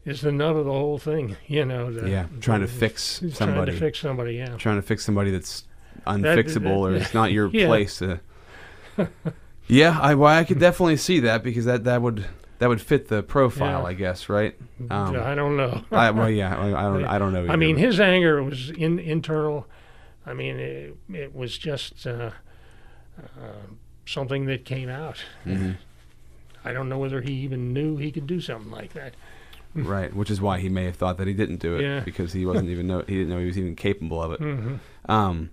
is 0.06 0.22
the 0.22 0.32
nut 0.32 0.56
of 0.56 0.66
the 0.66 0.72
whole 0.72 0.98
thing. 1.00 1.36
You 1.48 1.66
know, 1.66 1.92
the, 1.92 2.10
yeah, 2.10 2.28
trying 2.42 2.62
to 2.62 2.68
fix 2.68 3.22
somebody. 3.34 3.36
trying 3.38 3.66
to 3.66 3.72
fix 3.74 4.00
somebody. 4.00 4.34
Yeah. 4.36 4.56
trying 4.58 4.76
to 4.76 4.82
fix 4.84 5.04
somebody 5.06 5.32
that's 5.32 5.64
unfixable 6.08 6.78
or 6.78 6.92
that- 6.92 7.02
it's 7.02 7.14
not 7.14 7.32
your 7.32 7.50
yeah. 7.50 7.66
place 7.68 7.98
to. 8.00 8.20
Yeah, 9.68 9.98
I 10.02 10.16
well, 10.16 10.36
I 10.36 10.44
could 10.44 10.60
definitely 10.60 10.98
see 10.98 11.20
that 11.22 11.44
because 11.44 11.66
that 11.66 11.84
that 11.84 12.02
would 12.02 12.26
that 12.58 12.68
would 12.68 12.82
fit 12.82 13.08
the 13.08 13.24
profile, 13.24 13.82
Yeah. 13.84 13.88
I 13.88 13.94
guess, 13.94 14.28
right? 14.28 14.56
Um, 14.90 15.16
I 15.16 15.36
don't 15.36 15.56
know. 15.56 15.84
I, 15.92 16.12
well, 16.12 16.30
yeah, 16.30 16.58
I, 16.58 16.68
I 16.70 16.84
don't, 16.84 17.06
I 17.06 17.20
don't 17.20 17.34
know. 17.34 17.48
I 17.48 17.56
mean, 17.56 17.78
his 17.78 18.00
anger 18.00 18.44
was 18.44 18.72
in, 18.72 19.00
internal. 19.00 19.66
I 20.30 20.34
mean, 20.34 20.60
it, 20.60 20.96
it 21.12 21.36
was 21.36 21.58
just 21.58 22.06
uh, 22.06 22.32
uh, 23.20 23.52
something 24.06 24.46
that 24.46 24.64
came 24.64 24.88
out. 24.90 25.18
Mhm. 25.46 25.78
I 26.64 26.72
don't 26.74 26.88
know 26.90 27.00
whether 27.00 27.22
he 27.22 27.34
even 27.34 27.74
knew 27.74 27.98
he 27.98 28.12
could 28.12 28.28
do 28.28 28.40
something 28.40 28.72
like 28.72 28.94
that. 28.94 29.16
right, 29.74 30.14
which 30.16 30.30
is 30.30 30.40
why 30.42 30.60
he 30.60 30.70
may 30.70 30.86
have 30.86 30.96
thought 30.98 31.18
that 31.18 31.28
he 31.28 31.34
didn't 31.34 31.58
do 31.58 31.76
it 31.78 31.82
Yeah. 31.82 32.00
because 32.02 32.34
he 32.34 32.46
wasn't 32.46 32.70
even 32.70 32.86
know 32.88 33.00
he 33.08 33.16
didn't 33.16 33.30
know 33.30 33.40
he 33.40 33.46
was 33.46 33.58
even 33.58 33.76
capable 33.76 34.22
of 34.22 34.32
it. 34.34 34.40
hmm 34.40 34.76
Um, 35.08 35.50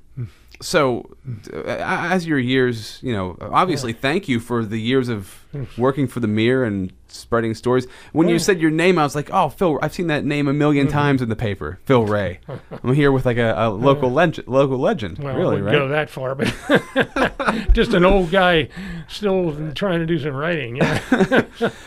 so, 0.63 1.15
uh, 1.53 1.65
as 1.79 2.27
your 2.27 2.39
years, 2.39 2.99
you 3.03 3.13
know, 3.13 3.37
obviously, 3.41 3.93
thank 3.93 4.27
you 4.29 4.41
for 4.41 4.65
the 4.65 4.79
years 4.81 5.09
of 5.11 5.45
working 5.77 6.07
for 6.07 6.21
the 6.21 6.27
Mirror 6.29 6.65
and 6.65 6.93
spreading 7.09 7.55
stories. 7.55 7.87
When 8.13 8.29
you 8.29 8.39
said 8.39 8.61
your 8.61 8.71
name, 8.71 8.99
I 8.99 9.03
was 9.03 9.15
like, 9.15 9.29
oh, 9.33 9.49
Phil. 9.51 9.79
I've 9.83 9.93
seen 9.95 10.07
that 10.07 10.25
name 10.25 10.49
a 10.49 10.53
1000000 10.53 10.89
times 10.91 11.21
in 11.23 11.29
the 11.29 11.37
paper, 11.37 11.79
Phil 11.85 12.05
Ray. 12.07 12.41
I'm 12.83 12.95
here 12.95 13.13
with 13.13 13.27
like 13.27 13.37
a, 13.37 13.55
a 13.57 13.71
local 13.89 14.11
legend, 14.11 14.49
local 14.49 14.79
legend, 14.79 15.19
Well, 15.19 15.37
really, 15.37 15.61
right? 15.61 15.73
go 15.73 15.89
that 15.89 16.09
far, 16.11 16.35
but 16.35 16.47
just 17.73 17.93
an 17.93 18.05
old 18.05 18.31
guy 18.31 18.69
still 19.09 19.55
trying 19.75 20.01
to 20.01 20.07
do 20.07 20.19
some 20.19 20.35
writing. 20.35 20.77
Yeah. 20.77 21.01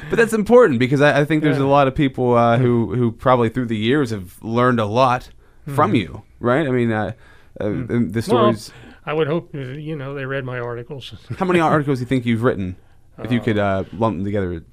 But 0.09 0.17
that's 0.17 0.33
important 0.33 0.79
because 0.79 1.01
I, 1.01 1.21
I 1.21 1.25
think 1.25 1.43
there's 1.43 1.57
Yeah. 1.57 1.63
a 1.63 1.67
lot 1.67 1.87
of 1.87 1.93
people 1.95 2.35
uh, 2.35 2.57
who 2.57 2.95
who 2.95 3.11
probably 3.11 3.49
through 3.49 3.67
the 3.67 3.77
years 3.77 4.09
have 4.11 4.41
learned 4.43 4.79
a 4.79 4.85
lot 4.85 5.29
from 5.67 5.91
Mhm. 5.93 5.97
you, 5.99 6.21
right? 6.39 6.67
I 6.67 6.71
mean, 6.71 6.91
uh, 6.91 7.11
uh, 7.59 7.69
the 7.69 8.11
Well, 8.13 8.21
stories. 8.53 8.71
I 9.05 9.13
would 9.13 9.27
hope 9.27 9.53
uh, 9.55 9.59
you 9.59 9.95
know 9.95 10.13
they 10.13 10.25
read 10.25 10.43
my 10.45 10.59
articles. 10.59 11.13
how 11.37 11.45
many 11.45 11.59
articles 11.59 11.99
do 11.99 12.03
you 12.03 12.07
think 12.07 12.25
you've 12.25 12.43
written? 12.43 12.75
If 13.17 13.31
you 13.31 13.39
Uh, 13.39 13.43
could 13.43 13.57
uh, 13.57 13.83
lump 13.93 14.17
them 14.17 14.25
together, 14.25 14.63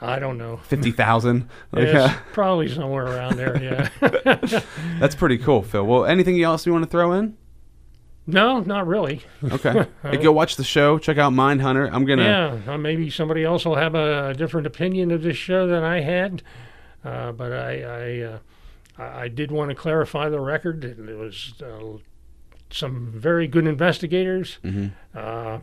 I 0.00 0.18
don't 0.18 0.36
know. 0.36 0.58
fifty 0.58 0.90
thousand. 0.90 1.48
Like, 1.72 1.84
It's 1.84 1.94
uh, 1.94 2.14
probably 2.32 2.68
somewhere 2.68 3.06
around 3.06 3.36
there. 3.36 3.62
Yeah. 3.62 3.88
that's 5.00 5.14
pretty 5.14 5.38
cool, 5.38 5.62
Phil. 5.62 5.86
Well, 5.86 6.04
anything 6.04 6.42
else 6.42 6.66
you 6.66 6.72
want 6.72 6.84
to 6.84 6.90
throw 6.90 7.12
in? 7.12 7.36
no, 8.26 8.60
not 8.60 8.86
really. 8.86 9.20
Okay, 9.42 9.86
hey, 10.02 10.16
go 10.16 10.32
watch 10.32 10.56
the 10.56 10.64
show. 10.64 10.98
Check 10.98 11.18
out 11.18 11.32
Mindhunter. 11.32 11.88
I'm 11.92 12.04
gonna. 12.06 12.24
Yeah, 12.66 12.72
uh, 12.74 12.78
maybe 12.78 13.10
somebody 13.10 13.44
else 13.44 13.64
will 13.64 13.76
have 13.76 13.94
a, 13.94 14.28
a 14.30 14.34
different 14.34 14.66
opinion 14.66 15.10
of 15.10 15.22
this 15.22 15.36
show 15.36 15.66
than 15.66 15.82
I 15.84 16.00
had, 16.00 16.42
uh, 17.04 17.32
but 17.32 17.52
I 17.52 17.82
I, 17.82 18.20
uh, 18.22 18.38
I 18.98 19.20
I 19.24 19.28
did 19.28 19.50
want 19.52 19.70
to 19.70 19.74
clarify 19.74 20.28
the 20.30 20.40
record. 20.40 20.84
It 20.84 20.98
was 21.18 21.54
uh, 21.62 21.98
some 22.74 23.06
very 23.12 23.46
good 23.46 23.66
investigators. 23.66 24.58
Mhm. 24.64 24.90
Uh, 25.14 25.60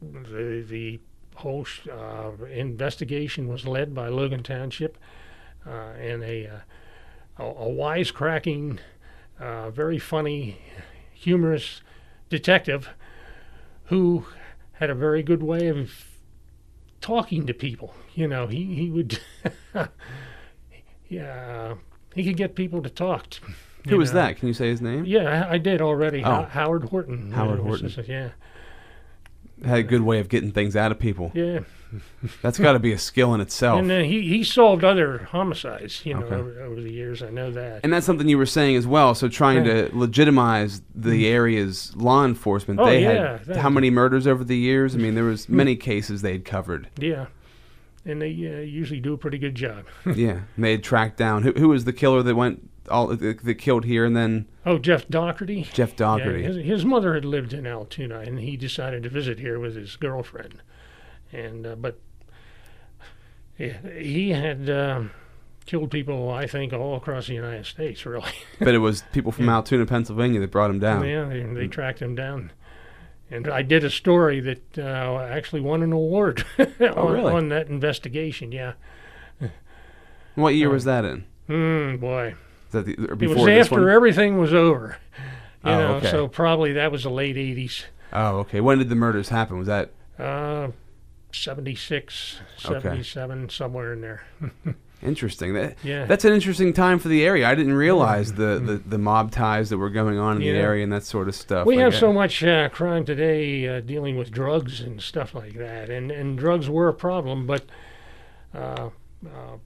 the 0.00 0.64
the 0.68 1.00
whole 1.34 1.64
sh- 1.64 1.88
uh, 1.88 2.30
investigation 2.50 3.48
was 3.48 3.66
led 3.66 3.94
by 3.94 4.08
Logan 4.08 4.42
Township, 4.42 4.96
uh, 5.66 5.70
and 5.98 6.22
a 6.22 6.46
uh, 6.46 6.60
a, 7.38 7.44
a 7.44 7.68
wisecracking, 7.68 8.78
uh, 9.40 9.70
very 9.70 9.98
funny, 9.98 10.58
humorous 11.12 11.82
detective 12.28 12.90
who 13.86 14.24
had 14.74 14.88
a 14.90 14.94
very 14.94 15.22
good 15.22 15.42
way 15.42 15.66
of 15.66 15.90
talking 17.00 17.46
to 17.46 17.52
people. 17.54 17.94
You 18.14 18.28
know, 18.28 18.46
he 18.46 18.74
he 18.74 18.90
would, 18.90 19.18
yeah, 21.08 21.74
he 22.14 22.24
could 22.24 22.36
get 22.36 22.54
people 22.54 22.82
to 22.82 22.90
talk. 22.90 23.28
To, 23.30 23.40
Who 23.88 23.96
was 23.98 24.10
know. 24.12 24.20
that? 24.20 24.36
Can 24.36 24.48
you 24.48 24.54
say 24.54 24.68
his 24.68 24.80
name? 24.80 25.04
Yeah, 25.04 25.46
I 25.48 25.54
I 25.54 25.58
did 25.58 25.80
already. 25.80 26.22
Oh. 26.24 26.30
Ho- 26.34 26.42
Howard 26.50 26.84
Horton. 26.84 27.30
Howard 27.32 27.60
uh, 27.60 27.62
Horton. 27.62 27.90
his- 27.90 28.08
Yeah, 28.08 28.30
Had 29.64 29.78
a 29.78 29.82
good 29.82 30.02
way 30.02 30.20
of 30.20 30.28
getting 30.28 30.52
things 30.52 30.76
out 30.76 30.90
of 30.92 30.98
people. 30.98 31.30
yeah. 31.34 31.60
That's 32.40 32.56
got 32.56 32.74
to 32.74 32.78
be 32.78 32.92
a 32.92 32.98
skill 32.98 33.34
in 33.34 33.40
itself. 33.40 33.80
And 33.80 33.90
then 33.90 34.04
he, 34.04 34.22
he 34.22 34.44
solved 34.44 34.84
other 34.84 35.26
homicides, 35.32 36.06
you 36.06 36.14
know, 36.14 36.20
Okay. 36.24 36.36
over, 36.36 36.62
over 36.62 36.80
the 36.80 36.92
years. 36.92 37.20
I 37.20 37.30
know 37.30 37.50
that. 37.50 37.80
And 37.82 37.92
that's 37.92 38.06
something 38.06 38.28
you 38.28 38.38
were 38.38 38.46
saying 38.46 38.76
as 38.76 38.86
well. 38.86 39.12
So 39.12 39.26
trying 39.28 39.64
to 39.64 39.90
legitimize 39.92 40.82
the 40.94 41.26
area's 41.26 41.92
law 41.96 42.24
enforcement. 42.24 42.78
Oh, 42.78 42.86
they 42.86 43.02
yeah, 43.02 43.38
had 43.44 43.56
how 43.56 43.70
many 43.70 43.90
murders 43.90 44.28
over 44.28 44.44
the 44.44 44.56
years? 44.56 44.94
I 44.94 44.98
mean, 44.98 45.16
there 45.16 45.24
was 45.24 45.48
many 45.48 45.74
cases 45.74 46.22
they'd 46.22 46.44
covered. 46.44 46.88
yeah. 46.96 47.26
And 48.06 48.22
they 48.22 48.28
uh, 48.28 48.60
usually 48.62 49.00
do 49.00 49.12
a 49.12 49.18
pretty 49.18 49.36
good 49.38 49.54
job. 49.56 49.84
yeah, 50.06 50.42
and 50.54 50.64
they 50.64 50.70
had 50.70 50.82
tracked 50.84 51.16
down 51.18 51.42
who, 51.42 51.52
who 51.52 51.68
was 51.68 51.84
the 51.84 51.92
killer 51.92 52.22
that 52.22 52.34
went 52.36 52.69
all 52.88 53.08
that 53.08 53.42
that 53.42 53.54
killed 53.56 53.84
here, 53.84 54.04
and 54.04 54.16
then 54.16 54.46
Oh, 54.66 54.78
Jeff 54.78 55.08
Daugherty. 55.08 55.66
Jeff 55.72 55.96
Yeah, 55.98 56.48
his, 56.48 56.56
his 56.56 56.84
mother 56.84 57.14
had 57.14 57.24
lived 57.24 57.52
in 57.52 57.66
Altoona, 57.66 58.20
and 58.20 58.38
he 58.40 58.56
decided 58.56 59.02
to 59.04 59.08
visit 59.08 59.38
here 59.38 59.58
with 59.58 59.74
his 59.76 59.96
girlfriend. 59.96 60.62
And 61.32 61.66
uh, 61.66 61.76
but 61.76 61.98
yeah, 63.58 63.78
he 63.98 64.30
had 64.30 64.68
um, 64.70 65.10
killed 65.66 65.90
people, 65.90 66.30
I 66.30 66.46
think, 66.46 66.72
all 66.72 66.96
across 66.96 67.26
the 67.26 67.34
United 67.34 67.66
States. 67.66 68.04
Really, 68.06 68.32
but 68.58 68.74
it 68.74 68.78
was 68.78 69.02
people 69.12 69.32
from 69.32 69.48
Altoona, 69.48 69.86
Pennsylvania, 69.86 70.40
that 70.40 70.50
brought 70.50 70.70
him 70.70 70.80
down. 70.80 71.06
yeah, 71.06 71.24
they, 71.24 71.42
they 71.42 71.68
tracked 71.68 72.00
him 72.00 72.14
down. 72.14 72.52
And 73.32 73.46
I 73.46 73.62
did 73.62 73.84
a 73.84 73.90
story 73.90 74.40
that 74.40 74.76
uh, 74.76 75.18
actually 75.30 75.60
won 75.60 75.84
an 75.84 75.92
award 75.92 76.44
on, 76.58 77.12
really? 77.12 77.32
on 77.32 77.48
that 77.50 77.68
investigation. 77.68 78.50
Yeah. 78.50 78.72
What 80.34 80.54
year 80.54 80.68
was 80.68 80.84
that 80.84 81.04
in? 81.04 81.24
Hmm, 81.46 81.96
boy. 81.96 82.34
That 82.70 82.86
the, 82.86 82.92
It 82.92 83.28
was 83.28 83.48
after 83.48 83.80
one? 83.82 83.90
everything 83.90 84.38
was 84.38 84.52
over. 84.54 84.96
You 85.64 85.70
Oh, 85.72 85.78
know, 85.78 85.94
okay. 85.96 86.10
so 86.10 86.26
probably 86.28 86.72
that 86.74 86.90
was 86.90 87.02
the 87.02 87.10
late 87.10 87.36
80s. 87.36 87.84
Oh, 88.12 88.38
okay. 88.38 88.60
When 88.60 88.78
did 88.78 88.88
the 88.88 88.94
murders 88.94 89.28
happen? 89.28 89.58
Was 89.58 89.66
that 89.68 89.90
Uh, 90.18 90.68
76, 91.32 92.40
Okay. 92.64 92.80
77, 92.80 93.48
somewhere 93.50 93.92
in 93.92 94.00
there. 94.00 94.24
interesting? 95.02 95.54
That, 95.54 95.76
Yeah. 95.82 96.04
That's 96.06 96.24
an 96.24 96.32
interesting 96.32 96.72
time 96.72 96.98
for 96.98 97.08
the 97.08 97.24
area. 97.24 97.48
I 97.48 97.54
didn't 97.54 97.74
realize 97.74 98.34
the, 98.34 98.58
the, 98.64 98.76
the 98.86 98.98
mob 98.98 99.30
ties 99.30 99.70
that 99.70 99.78
were 99.78 99.90
going 99.90 100.18
on 100.18 100.36
in 100.36 100.42
the 100.42 100.50
area 100.50 100.82
and 100.84 100.92
that 100.92 101.04
sort 101.04 101.28
of 101.28 101.34
stuff. 101.34 101.66
We 101.66 101.76
Like, 101.76 101.84
have 101.84 101.94
uh, 101.94 101.98
so 101.98 102.12
much 102.12 102.42
uh, 102.44 102.68
crime 102.70 103.04
today 103.04 103.66
uh, 103.68 103.80
dealing 103.80 104.16
with 104.16 104.30
drugs 104.30 104.80
and 104.80 105.00
stuff 105.00 105.34
like 105.34 105.54
that, 105.54 105.88
and 105.90 106.10
and 106.10 106.36
drugs 106.38 106.68
were 106.68 106.88
a 106.88 106.94
problem, 106.94 107.46
but 107.46 107.64
uh, 108.54 108.90
uh, 109.26 109.56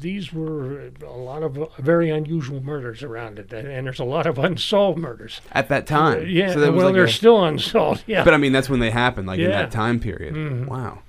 these 0.00 0.32
were 0.32 0.90
a 1.06 1.10
lot 1.10 1.42
of 1.42 1.58
uh, 1.58 1.66
very 1.78 2.10
unusual 2.10 2.62
murders 2.62 3.02
around 3.02 3.38
it, 3.38 3.52
and, 3.52 3.86
there's 3.86 4.00
a 4.00 4.04
lot 4.04 4.26
of 4.26 4.38
unsolved 4.38 4.98
murders. 4.98 5.40
at 5.52 5.68
that 5.68 5.86
time. 5.86 6.26
Yeah, 6.28 6.52
So 6.52 6.60
that 6.60 6.72
well, 6.74 6.86
like 6.86 6.94
they're 6.94 7.04
a- 7.04 7.10
still 7.10 7.44
unsolved. 7.44 8.04
Yeah, 8.06 8.24
But 8.24 8.34
I 8.34 8.36
mean, 8.38 8.52
that's 8.52 8.68
when 8.70 8.80
they 8.80 8.90
happened, 8.90 9.26
like 9.28 9.38
in 9.40 9.50
that 9.50 9.70
time 9.70 10.00
period. 10.00 10.34
Mhm. 10.34 10.66
Wow. 10.66 11.00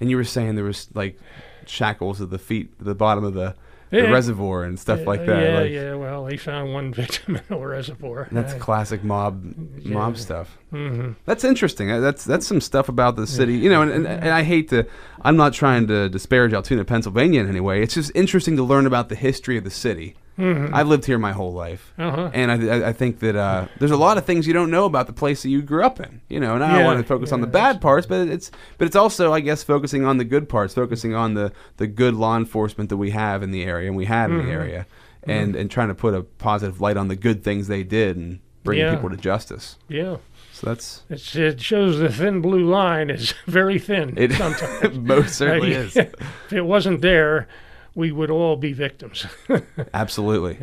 And 0.00 0.10
you 0.10 0.16
were 0.16 0.24
saying 0.24 0.54
there 0.56 0.64
was 0.64 0.88
like 0.94 1.18
shackles 1.66 2.20
at 2.20 2.30
the 2.30 2.38
feet, 2.38 2.70
at 2.80 2.84
the 2.84 2.94
bottom 2.94 3.24
of 3.24 3.34
the, 3.34 3.54
the 4.02 4.10
reservoir 4.12 4.64
and 4.64 4.78
stuff 4.78 5.06
like 5.06 5.24
that. 5.26 5.42
Yeah, 5.42 5.58
like, 5.60 5.70
yeah. 5.72 5.94
Well, 5.94 6.24
they 6.24 6.36
found 6.36 6.72
one 6.72 6.92
victim 7.02 7.36
in 7.36 7.42
a 7.56 7.58
reservoir. 7.66 8.28
That's 8.32 8.54
classic 8.54 9.04
mob 9.04 9.42
mob 9.84 10.14
Yeah. 10.14 10.20
stuff. 10.20 10.58
mhm. 10.72 11.14
That's 11.24 11.44
interesting. 11.44 11.90
Uh, 11.90 12.00
That's 12.00 12.24
that's 12.24 12.46
some 12.46 12.60
stuff 12.60 12.88
about 12.88 13.16
the 13.16 13.26
city, 13.26 13.54
you 13.54 13.70
know. 13.70 13.82
And, 13.82 13.90
and, 13.92 14.06
and 14.06 14.28
I 14.30 14.42
hate 14.42 14.68
to. 14.70 14.86
I'm 15.22 15.36
not 15.36 15.52
trying 15.52 15.86
to 15.88 16.08
disparage 16.08 16.52
Altoona, 16.52 16.84
Pennsylvania, 16.84 17.40
in 17.40 17.48
any 17.48 17.60
way. 17.60 17.82
It's 17.82 17.94
just 17.94 18.12
interesting 18.14 18.56
to 18.56 18.62
learn 18.62 18.86
about 18.86 19.08
the 19.08 19.14
history 19.16 19.56
of 19.56 19.64
the 19.64 19.70
city. 19.70 20.14
I've 20.38 20.88
lived 20.88 21.04
here 21.04 21.18
my 21.18 21.32
whole 21.32 21.52
life, 21.52 21.92
Uh-huh. 21.98 22.30
and 22.34 22.50
I, 22.50 22.66
I, 22.78 22.88
I 22.88 22.92
think 22.92 23.20
that 23.20 23.36
uh, 23.36 23.66
there's 23.78 23.90
a 23.92 23.96
lot 23.96 24.18
of 24.18 24.24
things 24.24 24.46
you 24.46 24.52
don't 24.52 24.70
know 24.70 24.84
about 24.84 25.06
the 25.06 25.12
place 25.12 25.42
that 25.42 25.48
you 25.50 25.62
grew 25.62 25.84
up 25.84 26.00
in. 26.00 26.20
You 26.28 26.40
know, 26.40 26.54
and 26.54 26.64
I 26.64 26.76
don't 26.76 26.84
want 26.84 26.98
to 27.00 27.06
focus 27.06 27.30
on 27.32 27.40
the 27.40 27.46
bad 27.46 27.80
parts, 27.80 28.06
but 28.06 28.26
it's 28.28 28.50
but 28.78 28.86
it's 28.86 28.96
also, 28.96 29.32
I 29.32 29.40
guess, 29.40 29.62
focusing 29.62 30.04
on 30.04 30.16
the 30.18 30.24
good 30.24 30.48
parts, 30.48 30.74
focusing 30.74 31.14
on 31.14 31.34
the 31.34 31.52
the 31.76 31.86
good 31.86 32.14
law 32.14 32.36
enforcement 32.36 32.90
that 32.90 32.96
we 32.96 33.10
have 33.10 33.42
in 33.42 33.50
the 33.52 33.62
area 33.64 33.86
and 33.88 33.96
we 33.96 34.06
had 34.06 34.30
in 34.30 34.38
the 34.38 34.50
area, 34.50 34.86
and 35.22 35.54
and 35.54 35.70
trying 35.70 35.88
to 35.88 35.94
put 35.94 36.14
a 36.14 36.22
positive 36.22 36.80
light 36.80 36.96
on 36.96 37.08
the 37.08 37.16
good 37.16 37.44
things 37.44 37.68
they 37.68 37.82
did 37.84 38.16
and 38.16 38.40
bringing 38.64 38.86
Yeah. 38.86 38.94
people 38.94 39.10
to 39.10 39.16
justice. 39.16 39.76
Yeah, 39.88 40.16
So 40.52 40.66
that's 40.66 41.02
it's, 41.10 41.36
it 41.36 41.60
shows 41.60 41.98
the 41.98 42.08
thin 42.10 42.40
blue 42.40 42.64
line 42.64 43.10
is 43.10 43.34
very 43.46 43.78
thin. 43.78 44.14
It 44.16 44.32
sometimes. 44.42 44.98
most 44.98 45.34
certainly 45.36 45.76
I- 45.76 45.80
is. 45.80 45.96
if 45.96 46.12
it 46.52 46.62
wasn't 46.62 47.02
there, 47.02 47.46
we 47.94 48.10
would 48.12 48.30
all 48.30 48.56
be 48.56 48.72
victims. 48.72 49.26
Absolutely. 49.94 50.58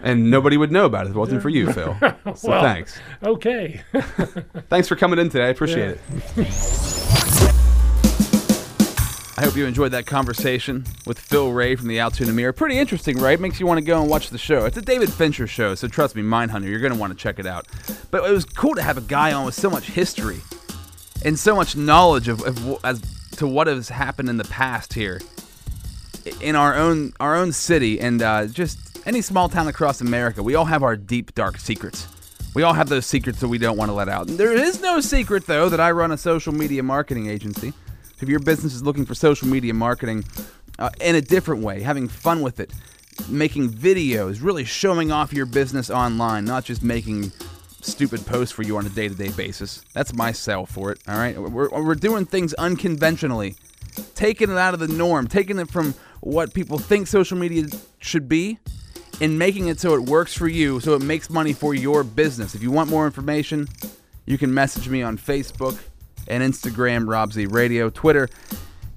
And 0.00 0.30
nobody 0.30 0.56
would 0.56 0.70
know 0.70 0.84
about 0.84 1.06
it 1.06 1.10
if 1.10 1.16
it 1.16 1.18
wasn't 1.18 1.42
for 1.42 1.48
you, 1.48 1.72
Phil. 1.72 1.96
So 2.36 2.48
Well. 2.50 2.62
thanks. 2.62 2.98
okay. 3.22 3.80
Thanks 4.68 4.86
for 4.86 4.96
coming 4.96 5.18
in 5.18 5.28
today. 5.30 5.46
I 5.46 5.48
appreciate 5.48 5.98
Yeah. 6.36 6.44
it. 6.44 7.58
I 9.36 9.42
hope 9.44 9.54
you 9.56 9.66
enjoyed 9.66 9.92
that 9.92 10.04
conversation 10.04 10.84
with 11.06 11.16
Phil 11.18 11.52
Ray 11.52 11.76
from 11.76 11.86
the 11.86 12.00
Altoona 12.00 12.32
Mirror. 12.32 12.54
Pretty 12.54 12.76
interesting, 12.76 13.18
right? 13.18 13.38
Makes 13.38 13.60
you 13.60 13.66
want 13.66 13.78
to 13.78 13.84
go 13.84 14.00
and 14.00 14.10
watch 14.10 14.30
the 14.30 14.38
show. 14.38 14.64
It's 14.64 14.76
a 14.76 14.82
David 14.82 15.12
Fincher 15.12 15.46
show, 15.46 15.76
so 15.76 15.86
trust 15.86 16.16
me, 16.16 16.22
Mindhunter, 16.22 16.68
you're 16.68 16.80
going 16.80 16.92
to 16.92 16.98
want 16.98 17.12
to 17.12 17.16
check 17.18 17.38
it 17.38 17.46
out. 17.46 17.66
But 18.10 18.28
it 18.28 18.32
was 18.32 18.44
cool 18.44 18.74
to 18.74 18.82
have 18.82 18.98
a 18.98 19.00
guy 19.00 19.32
on 19.32 19.46
with 19.46 19.54
so 19.54 19.70
much 19.70 19.84
history 19.90 20.40
and 21.24 21.38
so 21.38 21.54
much 21.54 21.76
knowledge 21.76 22.26
of, 22.26 22.42
of 22.42 22.84
as 22.84 23.00
to 23.36 23.46
what 23.46 23.68
has 23.68 23.88
happened 23.88 24.28
in 24.28 24.38
the 24.38 24.44
past 24.44 24.92
here 24.92 25.20
in 26.40 26.56
our 26.56 26.74
own 26.74 27.12
our 27.20 27.34
own 27.34 27.52
city 27.52 28.00
and 28.00 28.22
uh, 28.22 28.46
just 28.46 29.06
any 29.06 29.22
small 29.22 29.48
town 29.48 29.68
across 29.68 30.00
America. 30.00 30.42
We 30.42 30.54
all 30.54 30.64
have 30.64 30.82
our 30.82 30.96
deep 30.96 31.34
dark 31.34 31.58
secrets. 31.58 32.06
We 32.54 32.62
all 32.62 32.72
have 32.72 32.88
those 32.88 33.06
secrets 33.06 33.40
that 33.40 33.48
we 33.48 33.58
don't 33.58 33.76
want 33.76 33.90
to 33.90 33.94
let 33.94 34.08
out. 34.08 34.26
There 34.26 34.52
is 34.52 34.80
no 34.80 35.00
secret 35.00 35.46
though 35.46 35.68
that 35.68 35.80
I 35.80 35.90
run 35.92 36.12
a 36.12 36.16
social 36.16 36.52
media 36.52 36.82
marketing 36.82 37.28
agency. 37.28 37.72
If 38.20 38.28
your 38.28 38.40
business 38.40 38.74
is 38.74 38.82
looking 38.82 39.06
for 39.06 39.14
social 39.14 39.48
media 39.48 39.72
marketing 39.74 40.24
uh, 40.78 40.90
in 41.00 41.14
a 41.14 41.20
different 41.20 41.62
way, 41.62 41.82
having 41.82 42.08
fun 42.08 42.42
with 42.42 42.58
it, 42.58 42.72
making 43.28 43.70
videos, 43.70 44.42
really 44.42 44.64
showing 44.64 45.12
off 45.12 45.32
your 45.32 45.46
business 45.46 45.90
online, 45.90 46.44
not 46.44 46.64
just 46.64 46.82
making 46.82 47.32
stupid 47.80 48.26
posts 48.26 48.52
for 48.52 48.62
you 48.62 48.76
on 48.76 48.86
a 48.86 48.90
day 48.90 49.08
to 49.08 49.14
day 49.14 49.30
basis. 49.30 49.84
That's 49.92 50.12
my 50.14 50.32
sell 50.32 50.66
for 50.66 50.92
it. 50.92 50.98
All 51.08 51.16
right, 51.16 51.38
we're, 51.38 51.70
we're 51.70 51.94
doing 51.94 52.26
things 52.26 52.54
unconventionally, 52.54 53.56
taking 54.14 54.50
it 54.50 54.58
out 54.58 54.74
of 54.74 54.80
the 54.80 54.88
norm, 54.88 55.28
taking 55.28 55.58
it 55.58 55.70
from 55.70 55.94
what 56.20 56.54
people 56.54 56.78
think 56.78 57.06
social 57.06 57.38
media 57.38 57.66
should 57.98 58.28
be, 58.28 58.58
and 59.20 59.38
making 59.38 59.68
it 59.68 59.80
so 59.80 59.94
it 59.94 60.02
works 60.02 60.34
for 60.34 60.48
you, 60.48 60.80
so 60.80 60.94
it 60.94 61.02
makes 61.02 61.30
money 61.30 61.52
for 61.52 61.74
your 61.74 62.04
business. 62.04 62.54
If 62.54 62.62
you 62.62 62.70
want 62.70 62.90
more 62.90 63.06
information, 63.06 63.68
you 64.26 64.38
can 64.38 64.52
message 64.52 64.88
me 64.88 65.02
on 65.02 65.18
Facebook 65.18 65.78
and 66.26 66.42
Instagram, 66.42 67.08
Rob 67.08 67.32
Z 67.32 67.46
Radio. 67.46 67.90
Twitter 67.90 68.28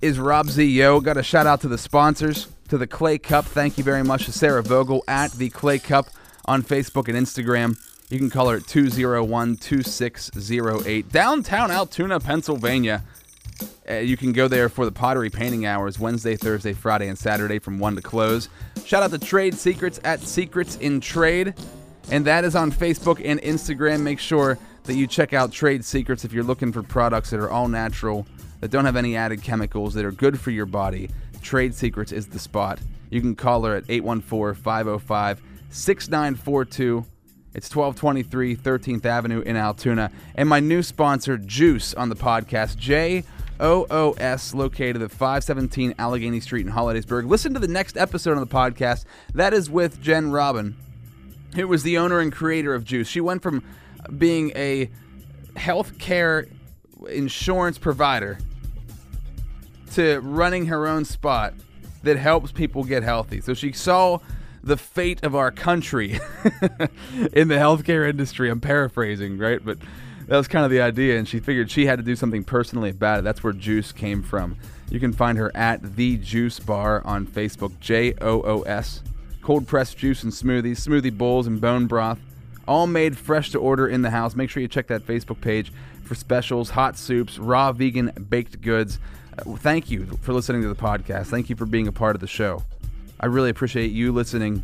is 0.02 0.20
Rob 0.20 0.50
Z 0.50 0.64
Yo. 0.66 1.00
Got 1.00 1.18
a 1.18 1.24
shout 1.24 1.48
out 1.48 1.62
to 1.62 1.68
the 1.68 1.78
sponsors, 1.78 2.48
to 2.70 2.78
the 2.78 2.88
Clay 2.88 3.18
Cup. 3.18 3.46
Thank 3.46 3.78
you 3.78 3.84
very 3.84 4.04
much 4.04 4.26
to 4.26 4.32
Sarah 4.32 4.64
Vogel 4.64 5.04
at 5.08 5.32
the 5.34 5.50
Clay 5.50 5.80
Cup 5.80 6.08
on 6.46 6.64
Facebook 6.64 7.08
and 7.08 7.18
Instagram. 7.18 7.78
You 8.10 8.18
can 8.18 8.30
call 8.30 8.50
her 8.50 8.58
at 8.58 8.68
201 8.68 9.56
2608. 9.56 11.10
Downtown 11.10 11.72
Altoona, 11.72 12.20
Pennsylvania. 12.20 13.04
Uh, 13.90 13.96
you 13.96 14.16
can 14.16 14.32
go 14.32 14.48
there 14.48 14.70
for 14.70 14.86
the 14.86 14.92
pottery 14.92 15.30
painting 15.30 15.66
hours 15.66 16.00
Wednesday, 16.00 16.36
Thursday, 16.36 16.74
Friday, 16.74 17.08
and 17.08 17.18
Saturday 17.18 17.60
from 17.60 17.80
1 17.80 17.96
to 17.96 18.02
close. 18.02 18.50
Shout 18.86 19.04
out 19.04 19.12
to 19.12 19.20
Trade 19.20 19.56
Secrets 19.56 20.00
at 20.04 20.22
Secrets 20.22 20.78
in 20.78 21.02
Trade. 21.02 21.54
And 22.10 22.26
that 22.26 22.44
is 22.44 22.56
on 22.56 22.72
Facebook 22.72 23.22
and 23.24 23.42
Instagram. 23.42 24.02
Make 24.02 24.20
sure 24.20 24.58
that 24.84 24.96
you 24.96 25.08
check 25.08 25.34
out 25.34 25.52
Trade 25.52 25.84
Secrets 25.86 26.26
if 26.26 26.34
you're 26.34 26.44
looking 26.44 26.72
for 26.72 26.84
products 26.84 27.30
that 27.30 27.40
are 27.40 27.50
all 27.50 27.68
natural, 27.68 28.26
that 28.60 28.72
don't 28.72 28.86
have 28.86 28.96
any 28.96 29.16
added 29.16 29.42
chemicals, 29.42 29.94
that 29.94 30.06
are 30.06 30.12
good 30.12 30.40
for 30.40 30.52
your 30.52 30.66
body. 30.66 31.10
Trade 31.42 31.74
Secrets 31.74 32.12
is 32.12 32.28
the 32.28 32.40
spot. 32.40 32.80
You 33.10 33.22
can 33.22 33.36
call 33.36 33.64
her 33.64 33.76
at 33.76 33.84
814 33.90 34.62
505 34.62 35.42
6942. 35.70 37.06
It's 37.54 37.76
1223 37.76 38.56
13th 38.56 39.06
Avenue 39.06 39.42
in 39.42 39.58
Altoona. 39.58 40.12
And 40.36 40.48
my 40.48 40.62
new 40.62 40.82
sponsor, 40.82 41.38
Joos, 41.38 41.94
on 41.94 42.10
the 42.10 42.16
podcast, 42.16 42.78
J 42.78 43.24
O 43.62 43.86
O 43.92 44.12
S, 44.14 44.54
located 44.54 45.02
at 45.02 45.12
517 45.12 45.96
Allegheny 46.00 46.40
Street 46.40 46.66
in 46.66 46.74
Hollidaysburg. 46.74 47.30
Listen 47.30 47.54
to 47.54 47.60
the 47.60 47.68
next 47.68 47.96
episode 47.96 48.34
on 48.34 48.40
the 48.40 48.48
podcast. 48.48 49.06
That 49.36 49.54
is 49.54 49.70
with 49.70 50.02
Jen 50.02 50.32
Robin, 50.32 50.76
who 51.56 51.68
was 51.68 51.84
the 51.84 51.98
owner 52.00 52.20
and 52.20 52.34
creator 52.34 52.74
of 52.74 52.84
Joos. 52.84 53.08
She 53.08 53.22
went 53.22 53.44
from 53.44 53.64
being 54.18 54.52
a 54.56 54.90
healthcare 55.54 56.50
insurance 57.08 57.78
provider 57.78 58.40
to 59.94 60.20
running 60.22 60.68
her 60.68 60.88
own 60.88 61.06
spot 61.06 61.54
that 62.04 62.18
helps 62.18 62.52
people 62.52 62.84
get 62.84 63.04
healthy. 63.04 63.42
So 63.42 63.54
she 63.54 63.72
saw 63.74 64.20
the 64.64 64.78
fate 64.78 65.24
of 65.24 65.36
our 65.36 65.52
country 65.52 66.12
in 67.34 67.48
the 67.48 67.56
healthcare 67.56 68.10
industry. 68.10 68.50
I'm 68.50 68.62
paraphrasing, 68.62 69.38
right? 69.38 69.64
But 69.64 69.78
that 70.32 70.38
was 70.38 70.48
kind 70.48 70.64
of 70.64 70.72
the 70.72 70.80
idea, 70.80 71.18
and 71.18 71.28
she 71.28 71.42
figured 71.42 71.70
she 71.70 71.88
had 71.88 72.00
to 72.00 72.04
do 72.04 72.16
something 72.16 72.46
personally 72.46 72.92
about 72.92 73.20
it. 73.20 73.24
That's 73.26 73.44
where 73.44 73.52
Joos 73.52 73.92
came 73.92 74.24
from. 74.24 74.56
You 74.90 74.98
can 74.98 75.12
find 75.12 75.38
her 75.38 75.52
at 75.54 75.98
the 75.98 76.16
Joos 76.16 76.58
Bar 76.58 77.02
on 77.04 77.28
Facebook, 77.28 77.78
J 77.82 78.14
O 78.22 78.42
O 78.42 78.62
S. 78.62 79.04
Cold 79.42 79.68
pressed 79.68 79.98
juice 79.98 80.24
and 80.24 80.32
smoothies, 80.32 80.88
smoothie 80.88 81.18
bowls, 81.18 81.48
and 81.48 81.60
bone 81.60 81.86
broth, 81.86 82.18
all 82.66 82.88
made 82.88 83.18
fresh 83.18 83.50
to 83.50 83.60
order 83.60 83.90
in 83.90 84.04
the 84.04 84.10
house. 84.10 84.34
Make 84.34 84.50
sure 84.50 84.62
you 84.62 84.70
check 84.70 84.88
that 84.88 85.06
Facebook 85.06 85.42
page 85.42 85.74
for 86.06 86.16
specials, 86.16 86.70
hot 86.70 86.98
soups, 86.98 87.38
raw 87.38 87.74
vegan 87.74 88.14
baked 88.30 88.62
goods. 88.62 89.00
Uh, 89.38 89.58
thank 89.58 89.92
you 89.92 90.18
for 90.22 90.32
listening 90.32 90.62
to 90.62 90.70
the 90.70 90.76
podcast. 90.76 91.26
Thank 91.26 91.50
you 91.50 91.58
for 91.58 91.66
being 91.66 91.90
a 91.90 91.92
part 91.92 92.16
of 92.16 92.22
the 92.22 92.28
show. 92.28 92.64
I 93.20 93.26
really 93.26 93.50
appreciate 93.50 93.92
you 93.92 94.14
listening, 94.14 94.64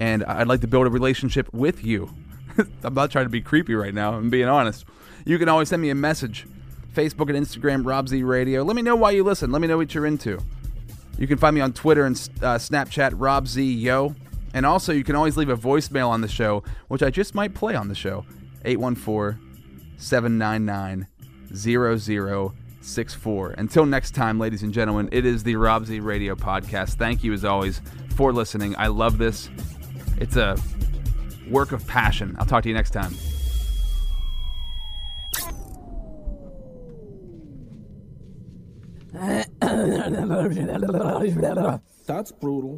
and 0.00 0.22
I'd 0.24 0.48
like 0.48 0.60
to 0.60 0.68
build 0.68 0.86
a 0.86 0.90
relationship 0.90 1.50
with 1.54 1.82
you. 1.82 2.10
I'm 2.84 2.92
not 2.92 3.10
trying 3.10 3.24
to 3.24 3.30
be 3.30 3.40
creepy 3.40 3.74
right 3.74 3.94
now. 3.94 4.12
I'm 4.12 4.28
being 4.28 4.48
honest. 4.48 4.84
You 5.28 5.38
can 5.38 5.50
always 5.50 5.68
send 5.68 5.82
me 5.82 5.90
a 5.90 5.94
message, 5.94 6.46
Facebook 6.94 7.28
and 7.28 7.36
Instagram, 7.46 7.84
Rob 7.84 8.08
Z 8.08 8.22
Radio. 8.22 8.62
Let 8.62 8.74
me 8.74 8.80
know 8.80 8.96
why 8.96 9.10
you 9.10 9.22
listen. 9.22 9.52
Let 9.52 9.60
me 9.60 9.68
know 9.68 9.76
what 9.76 9.94
you're 9.94 10.06
into. 10.06 10.38
You 11.18 11.26
can 11.26 11.36
find 11.36 11.54
me 11.54 11.60
on 11.60 11.74
Twitter 11.74 12.06
and 12.06 12.16
uh, 12.40 12.56
Snapchat, 12.56 13.12
Rob 13.14 13.46
Z 13.46 13.62
Yo. 13.62 14.14
And 14.54 14.64
also, 14.64 14.90
you 14.90 15.04
can 15.04 15.16
always 15.16 15.36
leave 15.36 15.50
a 15.50 15.56
voicemail 15.56 16.08
on 16.08 16.22
the 16.22 16.28
show, 16.28 16.64
which 16.88 17.02
I 17.02 17.10
just 17.10 17.34
might 17.34 17.52
play 17.52 17.74
on 17.74 17.88
the 17.88 17.94
show 17.94 18.24
814 18.64 19.38
799 19.98 21.06
0064. 21.54 23.50
Until 23.58 23.84
next 23.84 24.14
time, 24.14 24.40
ladies 24.40 24.62
and 24.62 24.72
gentlemen, 24.72 25.10
it 25.12 25.26
is 25.26 25.42
the 25.42 25.56
Rob 25.56 25.84
Z 25.84 26.00
Radio 26.00 26.36
podcast. 26.36 26.94
Thank 26.94 27.22
you, 27.22 27.34
as 27.34 27.44
always, 27.44 27.82
for 28.16 28.32
listening. 28.32 28.74
I 28.78 28.86
love 28.86 29.18
this. 29.18 29.50
It's 30.16 30.36
a 30.36 30.56
work 31.50 31.72
of 31.72 31.86
passion. 31.86 32.34
I'll 32.38 32.46
talk 32.46 32.62
to 32.62 32.70
you 32.70 32.74
next 32.74 32.92
time. 32.92 33.12
That's 42.06 42.32
brutal. 42.32 42.76